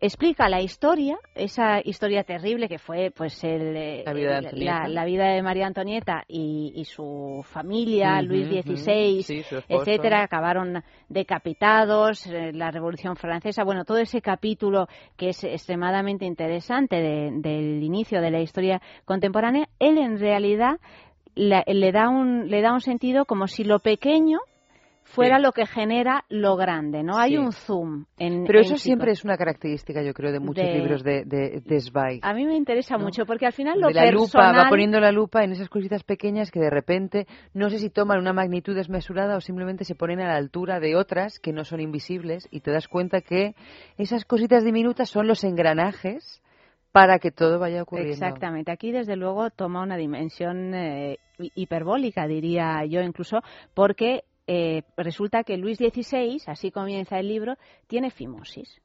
explica 0.00 0.48
la 0.48 0.60
historia, 0.60 1.18
esa 1.34 1.80
historia 1.84 2.24
terrible 2.24 2.68
que 2.68 2.78
fue 2.78 3.10
pues 3.14 3.42
el, 3.44 3.76
eh, 3.76 4.02
la, 4.04 4.12
vida 4.12 4.40
de, 4.40 4.88
la, 4.88 5.04
vida 5.04 5.24
de 5.32 5.42
María 5.42 5.66
Antonieta 5.66 6.24
y, 6.28 6.84
su 6.84 7.44
familia, 7.44 8.22
Luis 8.22 8.48
XVI, 8.48 9.44
etcétera, 9.68 10.22
acabaron 10.22 10.82
decapitados, 11.08 12.26
eh, 12.26 12.52
la 12.52 12.70
Revolución 12.70 13.16
Francesa, 13.16 13.64
bueno, 13.64 13.84
todo 13.84 13.98
ese 13.98 14.20
capítulo 14.20 14.88
que 15.16 15.30
es 15.30 15.44
extremadamente 15.44 16.24
interesante 16.24 16.96
del 16.96 17.82
inicio 17.82 18.20
de 18.20 18.30
la 18.30 18.40
historia 18.40 18.80
contemporánea, 19.04 19.68
él 19.78 19.98
en 19.98 20.18
realidad 20.18 20.78
le, 21.34 21.92
da 21.92 22.08
un, 22.08 22.48
le 22.48 22.62
da 22.62 22.72
un 22.72 22.80
sentido 22.80 23.24
como 23.24 23.46
si 23.46 23.64
lo 23.64 23.78
pequeño 23.78 24.38
fuera 25.08 25.38
lo 25.38 25.52
que 25.52 25.66
genera 25.66 26.24
lo 26.28 26.56
grande, 26.56 27.02
¿no? 27.02 27.18
Hay 27.18 27.36
un 27.36 27.52
zoom 27.52 28.04
en 28.18 28.44
Pero 28.44 28.60
eso 28.60 28.76
siempre 28.76 29.12
es 29.12 29.24
una 29.24 29.36
característica, 29.36 30.02
yo 30.02 30.12
creo, 30.12 30.32
de 30.32 30.40
muchos 30.40 30.64
libros 30.64 31.02
de, 31.02 31.24
de, 31.24 31.80
Zweig. 31.80 32.20
A 32.22 32.34
mí 32.34 32.44
me 32.44 32.56
interesa 32.56 32.98
mucho 32.98 33.24
porque 33.24 33.46
al 33.46 33.52
final 33.52 33.80
lo 33.80 33.88
de 33.88 33.94
la 33.94 34.10
lupa, 34.10 34.52
va 34.52 34.68
poniendo 34.68 35.00
la 35.00 35.10
lupa 35.10 35.44
en 35.44 35.52
esas 35.52 35.68
cositas 35.68 36.04
pequeñas 36.04 36.50
que 36.50 36.60
de 36.60 36.70
repente 36.70 37.26
no 37.54 37.70
sé 37.70 37.78
si 37.78 37.90
toman 37.90 38.18
una 38.18 38.32
magnitud 38.32 38.74
desmesurada 38.74 39.36
o 39.36 39.40
simplemente 39.40 39.84
se 39.84 39.94
ponen 39.94 40.20
a 40.20 40.28
la 40.28 40.36
altura 40.36 40.78
de 40.78 40.94
otras 40.94 41.38
que 41.38 41.52
no 41.52 41.64
son 41.64 41.80
invisibles 41.80 42.46
y 42.50 42.60
te 42.60 42.70
das 42.70 42.86
cuenta 42.86 43.20
que 43.22 43.54
esas 43.96 44.24
cositas 44.24 44.64
diminutas 44.64 45.08
son 45.08 45.26
los 45.26 45.42
engranajes 45.42 46.42
para 46.92 47.18
que 47.18 47.30
todo 47.30 47.58
vaya 47.58 47.82
ocurriendo. 47.82 48.12
Exactamente. 48.12 48.72
Aquí, 48.72 48.92
desde 48.92 49.16
luego, 49.16 49.50
toma 49.50 49.82
una 49.82 49.96
dimensión 49.96 50.74
eh, 50.74 51.18
hiperbólica, 51.54 52.26
diría 52.26 52.84
yo, 52.86 53.02
incluso, 53.02 53.40
porque 53.74 54.24
eh, 54.50 54.82
resulta 54.96 55.44
que 55.44 55.58
Luis 55.58 55.76
XVI, 55.76 56.40
así 56.46 56.70
comienza 56.70 57.18
el 57.18 57.28
libro, 57.28 57.56
tiene 57.86 58.10
fimosis. 58.10 58.80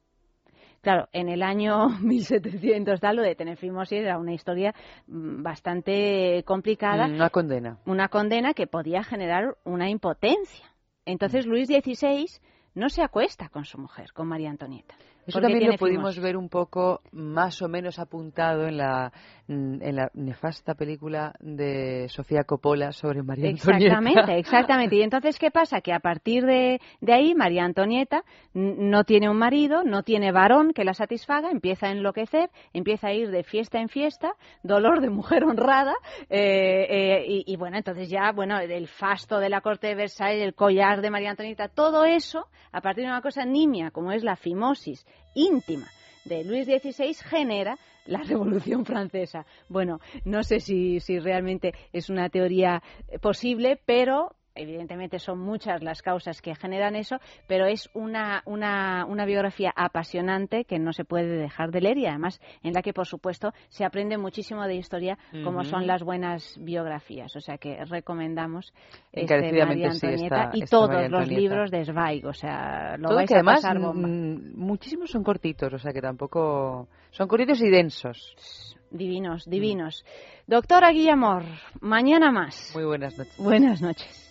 Claro, 0.82 1.08
en 1.12 1.30
el 1.30 1.42
año 1.42 1.88
1700 2.00 3.00
tal, 3.00 3.16
lo 3.16 3.22
de 3.22 3.34
tener 3.34 3.56
fimosis 3.56 4.00
era 4.00 4.18
una 4.18 4.34
historia 4.34 4.74
mm, 5.06 5.42
bastante 5.42 6.44
complicada. 6.44 7.06
Una 7.06 7.30
condena. 7.30 7.78
Una 7.86 8.08
condena 8.08 8.52
que 8.52 8.66
podía 8.66 9.02
generar 9.02 9.56
una 9.64 9.88
impotencia. 9.88 10.70
Entonces 11.06 11.46
Luis 11.46 11.68
XVI 11.68 12.26
no 12.74 12.90
se 12.90 13.02
acuesta 13.02 13.48
con 13.48 13.64
su 13.64 13.78
mujer, 13.78 14.12
con 14.12 14.28
María 14.28 14.50
Antonieta. 14.50 14.94
Eso 15.26 15.40
también 15.40 15.70
lo 15.70 15.78
pudimos 15.78 16.18
ver 16.20 16.36
un 16.36 16.50
poco 16.50 17.00
más 17.12 17.62
o 17.62 17.68
menos 17.68 17.98
apuntado 17.98 18.66
en 18.66 18.76
la, 18.76 19.12
en 19.48 19.96
la 19.96 20.10
nefasta 20.14 20.74
película 20.74 21.34
de 21.40 22.08
Sofía 22.08 22.44
Coppola 22.44 22.92
sobre 22.92 23.22
María 23.22 23.50
Antonieta. 23.50 23.84
Exactamente, 23.84 24.38
exactamente. 24.38 24.96
Y 24.96 25.02
entonces, 25.02 25.38
¿qué 25.38 25.50
pasa? 25.50 25.80
Que 25.80 25.92
a 25.92 26.00
partir 26.00 26.44
de, 26.44 26.80
de 27.00 27.12
ahí, 27.12 27.34
María 27.34 27.64
Antonieta 27.64 28.24
no 28.54 29.04
tiene 29.04 29.28
un 29.28 29.36
marido, 29.36 29.84
no 29.84 30.02
tiene 30.02 30.32
varón 30.32 30.72
que 30.72 30.84
la 30.84 30.94
satisfaga, 30.94 31.50
empieza 31.50 31.88
a 31.88 31.92
enloquecer, 31.92 32.50
empieza 32.72 33.08
a 33.08 33.12
ir 33.12 33.30
de 33.30 33.42
fiesta 33.42 33.80
en 33.80 33.88
fiesta, 33.88 34.34
dolor 34.62 35.00
de 35.00 35.10
mujer 35.10 35.44
honrada, 35.44 35.94
eh, 36.30 36.86
eh, 36.88 37.24
y, 37.26 37.44
y, 37.46 37.56
bueno, 37.56 37.76
entonces 37.76 38.08
ya, 38.08 38.32
bueno, 38.32 38.58
el 38.58 38.88
fasto 38.88 39.38
de 39.38 39.50
la 39.50 39.60
corte 39.60 39.88
de 39.88 39.94
Versailles, 39.94 40.42
el 40.42 40.54
collar 40.54 41.02
de 41.02 41.10
María 41.10 41.30
Antonieta, 41.30 41.68
todo 41.68 42.04
eso, 42.04 42.46
a 42.72 42.80
partir 42.80 43.04
de 43.04 43.10
una 43.10 43.20
cosa 43.20 43.44
nimia 43.44 43.90
como 43.90 44.12
es 44.12 44.24
la 44.24 44.36
fimosis 44.36 45.06
íntima 45.34 45.86
de 46.24 46.44
Luis 46.44 46.66
XVI 46.66 47.14
genera 47.14 47.76
la 48.06 48.18
Revolución 48.28 48.84
Francesa. 48.84 49.46
Bueno, 49.68 50.00
no 50.24 50.42
sé 50.42 50.60
si, 50.60 51.00
si 51.00 51.18
realmente 51.18 51.74
es 51.92 52.10
una 52.10 52.28
teoría 52.28 52.82
posible, 53.20 53.80
pero 53.84 54.36
evidentemente 54.54 55.18
son 55.18 55.38
muchas 55.38 55.82
las 55.82 56.02
causas 56.02 56.40
que 56.40 56.54
generan 56.54 56.96
eso, 56.96 57.16
pero 57.46 57.66
es 57.66 57.90
una, 57.94 58.42
una, 58.46 59.04
una, 59.06 59.24
biografía 59.24 59.72
apasionante 59.74 60.64
que 60.64 60.78
no 60.78 60.92
se 60.92 61.04
puede 61.04 61.36
dejar 61.38 61.70
de 61.70 61.80
leer 61.80 61.98
y 61.98 62.06
además 62.06 62.40
en 62.62 62.72
la 62.72 62.82
que, 62.82 62.92
por 62.92 63.06
supuesto, 63.06 63.52
se 63.68 63.84
aprende 63.84 64.18
muchísimo 64.18 64.66
de 64.66 64.74
historia, 64.74 65.18
como 65.42 65.64
son 65.64 65.86
las 65.86 66.02
buenas 66.02 66.56
biografías. 66.60 67.34
O 67.36 67.40
sea 67.40 67.58
que 67.58 67.84
recomendamos 67.84 68.72
este 69.12 69.64
María 69.64 69.90
Antonieta 69.90 70.50
y 70.52 70.64
todos 70.64 71.10
los 71.10 71.28
libros 71.28 71.70
de 71.70 71.84
Zweig. 71.84 72.26
O 72.26 72.32
sea, 72.32 72.96
lo 72.98 73.14
vais 73.14 73.28
que 73.28 73.34
a 73.34 73.38
además, 73.38 73.62
pasar 73.62 73.78
bomba. 73.78 74.08
Muchísimos 74.08 75.10
son 75.10 75.22
cortitos, 75.24 75.72
o 75.72 75.78
sea 75.78 75.92
que 75.92 76.00
tampoco. 76.00 76.88
Son 77.10 77.28
cortitos 77.28 77.60
y 77.60 77.70
densos. 77.70 78.76
Divinos, 78.90 79.44
divinos. 79.46 80.04
Doctora 80.46 80.90
Guillamor, 80.90 81.42
mañana 81.80 82.30
más. 82.30 82.72
Muy 82.74 82.84
buenas 82.84 83.18
noches. 83.18 83.36
Buenas 83.38 83.82
noches. 83.82 84.23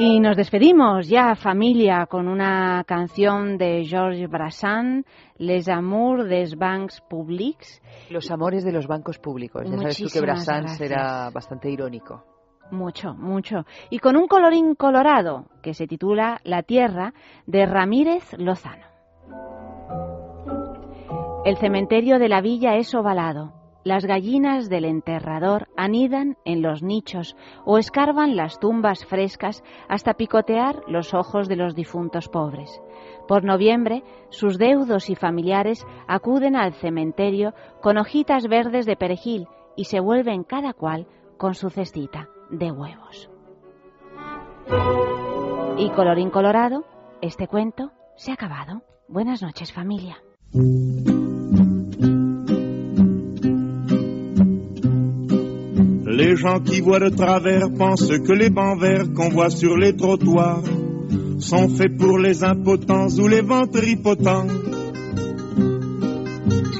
Y 0.00 0.20
nos 0.20 0.36
despedimos 0.36 1.08
ya, 1.08 1.34
familia, 1.34 2.06
con 2.06 2.28
una 2.28 2.84
canción 2.86 3.58
de 3.58 3.84
Georges 3.84 4.30
Brassens, 4.30 5.04
Les 5.38 5.68
Amours 5.68 6.28
des 6.28 6.56
Bancs 6.56 7.00
Publics. 7.00 7.82
Los 8.08 8.30
amores 8.30 8.64
de 8.64 8.70
los 8.70 8.86
bancos 8.86 9.18
públicos. 9.18 9.64
Ya 9.68 9.76
sabes 9.76 9.98
tú 9.98 10.08
que 10.12 10.20
Brassens 10.20 10.80
era 10.80 11.30
bastante 11.30 11.68
irónico. 11.68 12.24
Mucho, 12.70 13.12
mucho. 13.14 13.64
Y 13.90 13.98
con 13.98 14.16
un 14.16 14.28
colorín 14.28 14.76
colorado 14.76 15.46
que 15.62 15.74
se 15.74 15.88
titula 15.88 16.40
La 16.44 16.62
Tierra 16.62 17.12
de 17.46 17.66
Ramírez 17.66 18.34
Lozano. 18.38 18.86
El 21.44 21.56
cementerio 21.56 22.20
de 22.20 22.28
la 22.28 22.40
villa 22.40 22.76
es 22.76 22.94
ovalado. 22.94 23.57
Las 23.84 24.04
gallinas 24.04 24.68
del 24.68 24.84
enterrador 24.84 25.68
anidan 25.76 26.36
en 26.44 26.62
los 26.62 26.82
nichos 26.82 27.36
o 27.64 27.78
escarban 27.78 28.36
las 28.36 28.58
tumbas 28.58 29.06
frescas 29.06 29.62
hasta 29.88 30.14
picotear 30.14 30.82
los 30.88 31.14
ojos 31.14 31.48
de 31.48 31.56
los 31.56 31.74
difuntos 31.74 32.28
pobres. 32.28 32.80
Por 33.28 33.44
noviembre, 33.44 34.02
sus 34.30 34.58
deudos 34.58 35.10
y 35.10 35.14
familiares 35.14 35.86
acuden 36.06 36.56
al 36.56 36.74
cementerio 36.74 37.54
con 37.80 37.98
hojitas 37.98 38.48
verdes 38.48 38.84
de 38.84 38.96
perejil 38.96 39.46
y 39.76 39.84
se 39.84 40.00
vuelven 40.00 40.42
cada 40.42 40.72
cual 40.72 41.06
con 41.36 41.54
su 41.54 41.70
cestita 41.70 42.28
de 42.50 42.72
huevos. 42.72 43.30
Y 45.78 45.90
colorín 45.90 46.30
colorado, 46.30 46.84
este 47.22 47.46
cuento 47.46 47.92
se 48.16 48.32
ha 48.32 48.34
acabado. 48.34 48.82
Buenas 49.08 49.40
noches 49.40 49.72
familia. 49.72 50.18
Les 56.28 56.36
gens 56.36 56.60
qui 56.60 56.82
voient 56.82 57.00
de 57.00 57.08
travers 57.08 57.72
pensent 57.72 58.06
que 58.06 58.32
les 58.34 58.50
bancs 58.50 58.78
verts 58.78 59.14
qu'on 59.14 59.30
voit 59.30 59.48
sur 59.48 59.78
les 59.78 59.96
trottoirs 59.96 60.62
sont 61.38 61.70
faits 61.70 61.96
pour 61.96 62.18
les 62.18 62.44
impotents 62.44 63.08
ou 63.18 63.26
les 63.28 63.40
ventripotents. 63.40 64.46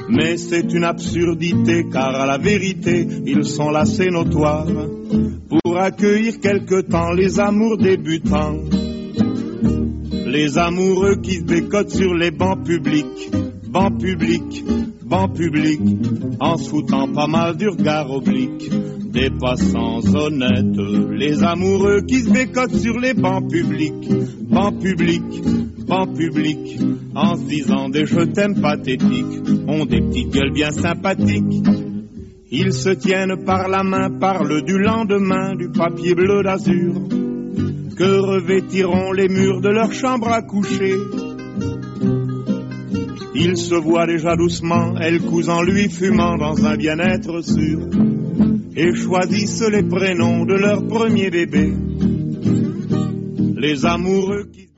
Mais 0.07 0.37
c'est 0.37 0.71
une 0.71 0.83
absurdité 0.83 1.87
car 1.91 2.13
à 2.13 2.27
la 2.27 2.37
vérité 2.37 3.07
ils 3.25 3.43
sont 3.43 3.71
là 3.71 3.85
c'est 3.85 4.11
notoire 4.11 4.67
pour 5.47 5.79
accueillir 5.79 6.39
quelque 6.39 6.81
temps 6.81 7.11
les 7.11 7.39
amours 7.39 7.77
débutants. 7.77 8.59
Les 10.27 10.59
amoureux 10.59 11.15
qui 11.23 11.37
se 11.37 11.43
décotent 11.43 11.89
sur 11.89 12.13
les 12.13 12.29
bancs 12.29 12.63
publics, 12.63 13.31
bancs 13.69 13.99
publics, 13.99 14.63
bancs 15.03 15.33
publics, 15.35 15.81
en 16.39 16.57
se 16.57 16.69
foutant 16.69 17.07
pas 17.13 17.27
mal 17.27 17.55
du 17.55 17.69
regard 17.69 18.09
oblique 18.09 18.69
des 19.11 19.29
passants 19.29 20.01
honnêtes, 20.15 20.77
les 21.11 21.43
amoureux 21.43 22.01
qui 22.01 22.21
se 22.21 22.31
bécotent 22.31 22.75
sur 22.75 22.99
les 22.99 23.13
bancs 23.13 23.47
publics, 23.49 24.09
bancs 24.49 24.79
publics, 24.79 25.43
bancs 25.87 26.15
publics, 26.15 26.79
en 27.15 27.35
se 27.35 27.43
disant 27.43 27.89
des 27.89 28.05
je 28.05 28.21
t'aime 28.21 28.59
pathétiques, 28.59 29.41
ont 29.67 29.85
des 29.85 30.01
petites 30.01 30.31
gueules 30.31 30.53
bien 30.53 30.71
sympathiques. 30.71 31.65
Ils 32.51 32.73
se 32.73 32.89
tiennent 32.89 33.43
par 33.45 33.67
la 33.67 33.83
main, 33.83 34.09
parlent 34.19 34.63
du 34.63 34.79
lendemain, 34.79 35.55
du 35.55 35.69
papier 35.69 36.15
bleu 36.15 36.41
d'azur, 36.41 36.95
que 37.95 38.19
revêtiront 38.19 39.11
les 39.11 39.27
murs 39.27 39.61
de 39.61 39.69
leur 39.69 39.91
chambre 39.93 40.29
à 40.29 40.41
coucher? 40.41 40.95
Ils 43.35 43.57
se 43.57 43.75
voient 43.75 44.07
déjà 44.07 44.35
doucement, 44.35 44.95
elle 44.99 45.19
cousant 45.21 45.61
lui 45.61 45.89
fumant 45.89 46.35
dans 46.37 46.65
un 46.65 46.75
bien-être 46.75 47.41
sûr 47.41 47.79
et 48.75 48.95
choisissent 48.95 49.67
les 49.69 49.83
prénoms 49.83 50.45
de 50.45 50.55
leur 50.55 50.87
premier 50.87 51.29
bébé. 51.29 51.73
Les 53.57 53.85
amoureux 53.85 54.45
qui 54.51 54.68